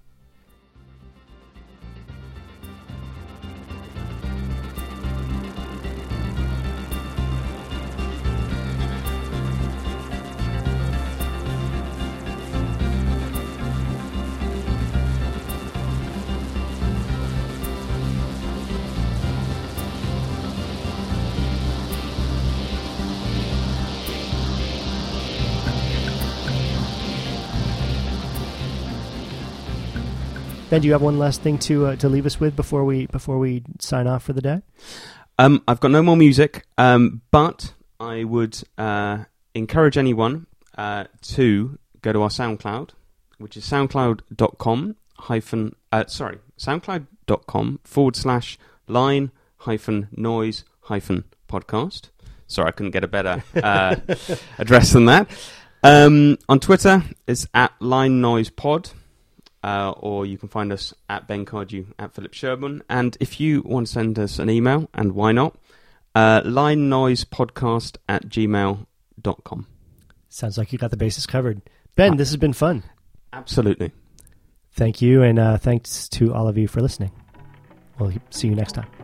Ben, 30.75 30.81
do 30.81 30.89
you 30.89 30.93
have 30.93 31.03
one 31.03 31.20
last 31.20 31.41
thing 31.41 31.57
to 31.57 31.87
uh, 31.87 31.95
to 31.95 32.09
leave 32.09 32.27
us 32.27 32.41
with 32.41 32.57
before 32.57 32.85
we 32.85 33.07
before 33.07 33.39
we 33.39 33.62
sign 33.79 34.09
off 34.09 34.25
for 34.25 34.33
the 34.33 34.41
day? 34.41 34.61
Um, 35.39 35.62
I've 35.68 35.79
got 35.79 35.93
no 35.93 36.03
more 36.03 36.16
music, 36.16 36.66
um, 36.77 37.22
but 37.31 37.75
I 38.01 38.25
would 38.25 38.61
uh, 38.77 39.18
encourage 39.55 39.97
anyone 39.97 40.49
uh, 40.77 41.05
to 41.37 41.79
go 42.03 42.12
to 42.12 42.22
our 42.22 42.29
SoundCloud, 42.29 42.91
which 43.39 43.57
is 43.57 43.64
soundcloud.com 43.70 44.97
hyphen, 45.16 45.77
uh, 45.93 46.07
sorry, 46.09 46.39
soundcloud.com 46.59 47.79
forward 47.85 48.16
slash 48.16 48.59
line 48.89 49.31
hyphen 49.59 50.09
noise 50.11 50.64
hyphen 50.81 51.22
podcast. 51.49 52.09
Sorry, 52.49 52.66
I 52.66 52.72
couldn't 52.72 52.91
get 52.91 53.05
a 53.05 53.07
better 53.07 53.45
uh, 53.55 53.95
address 54.59 54.93
than 54.93 55.05
that. 55.05 55.31
Um, 55.85 56.37
on 56.49 56.59
Twitter, 56.59 57.05
it's 57.29 57.47
at 57.55 57.70
line 57.81 58.20
noise 58.20 58.51
pod. 58.51 58.91
Uh, 59.65 59.95
or 59.97 60.27
you 60.27 60.37
can 60.37 60.51
find 60.51 60.71
us 60.71 60.93
at 61.09 61.27
Ben 61.27 61.47
Cardew, 61.47 61.87
at 61.99 62.12
Philip 62.12 62.35
Sherburne. 62.35 62.83
And 62.91 63.17
if 63.19 63.41
you 63.41 63.62
want 63.62 63.87
to 63.87 63.93
send 63.95 64.19
us 64.19 64.39
an 64.39 64.51
email, 64.51 64.91
and 64.93 65.12
why 65.12 65.33
not, 65.33 65.57
uh, 66.15 66.43
line 66.45 66.91
noise 66.91 67.25
podcast 67.25 67.97
at 68.07 68.29
gmail.com. 68.29 69.67
Sounds 70.29 70.59
like 70.59 70.71
you 70.71 70.79
got 70.79 70.91
the 70.91 70.99
bases 70.99 71.27
covered. 71.27 71.62
Ben, 71.95 72.19
this 72.19 72.29
has 72.29 72.37
been 72.37 72.53
fun. 72.53 72.83
Absolutely. 73.33 73.93
Thank 74.73 75.01
you, 75.01 75.23
and 75.23 75.39
uh, 75.39 75.57
thanks 75.57 76.11
to 76.11 76.35
all 76.35 76.47
of 76.47 76.59
you 76.59 76.69
for 76.69 76.83
listening. 76.83 77.12
We'll 77.99 78.12
see 78.29 78.49
you 78.49 78.55
next 78.55 78.73
time. 78.73 79.04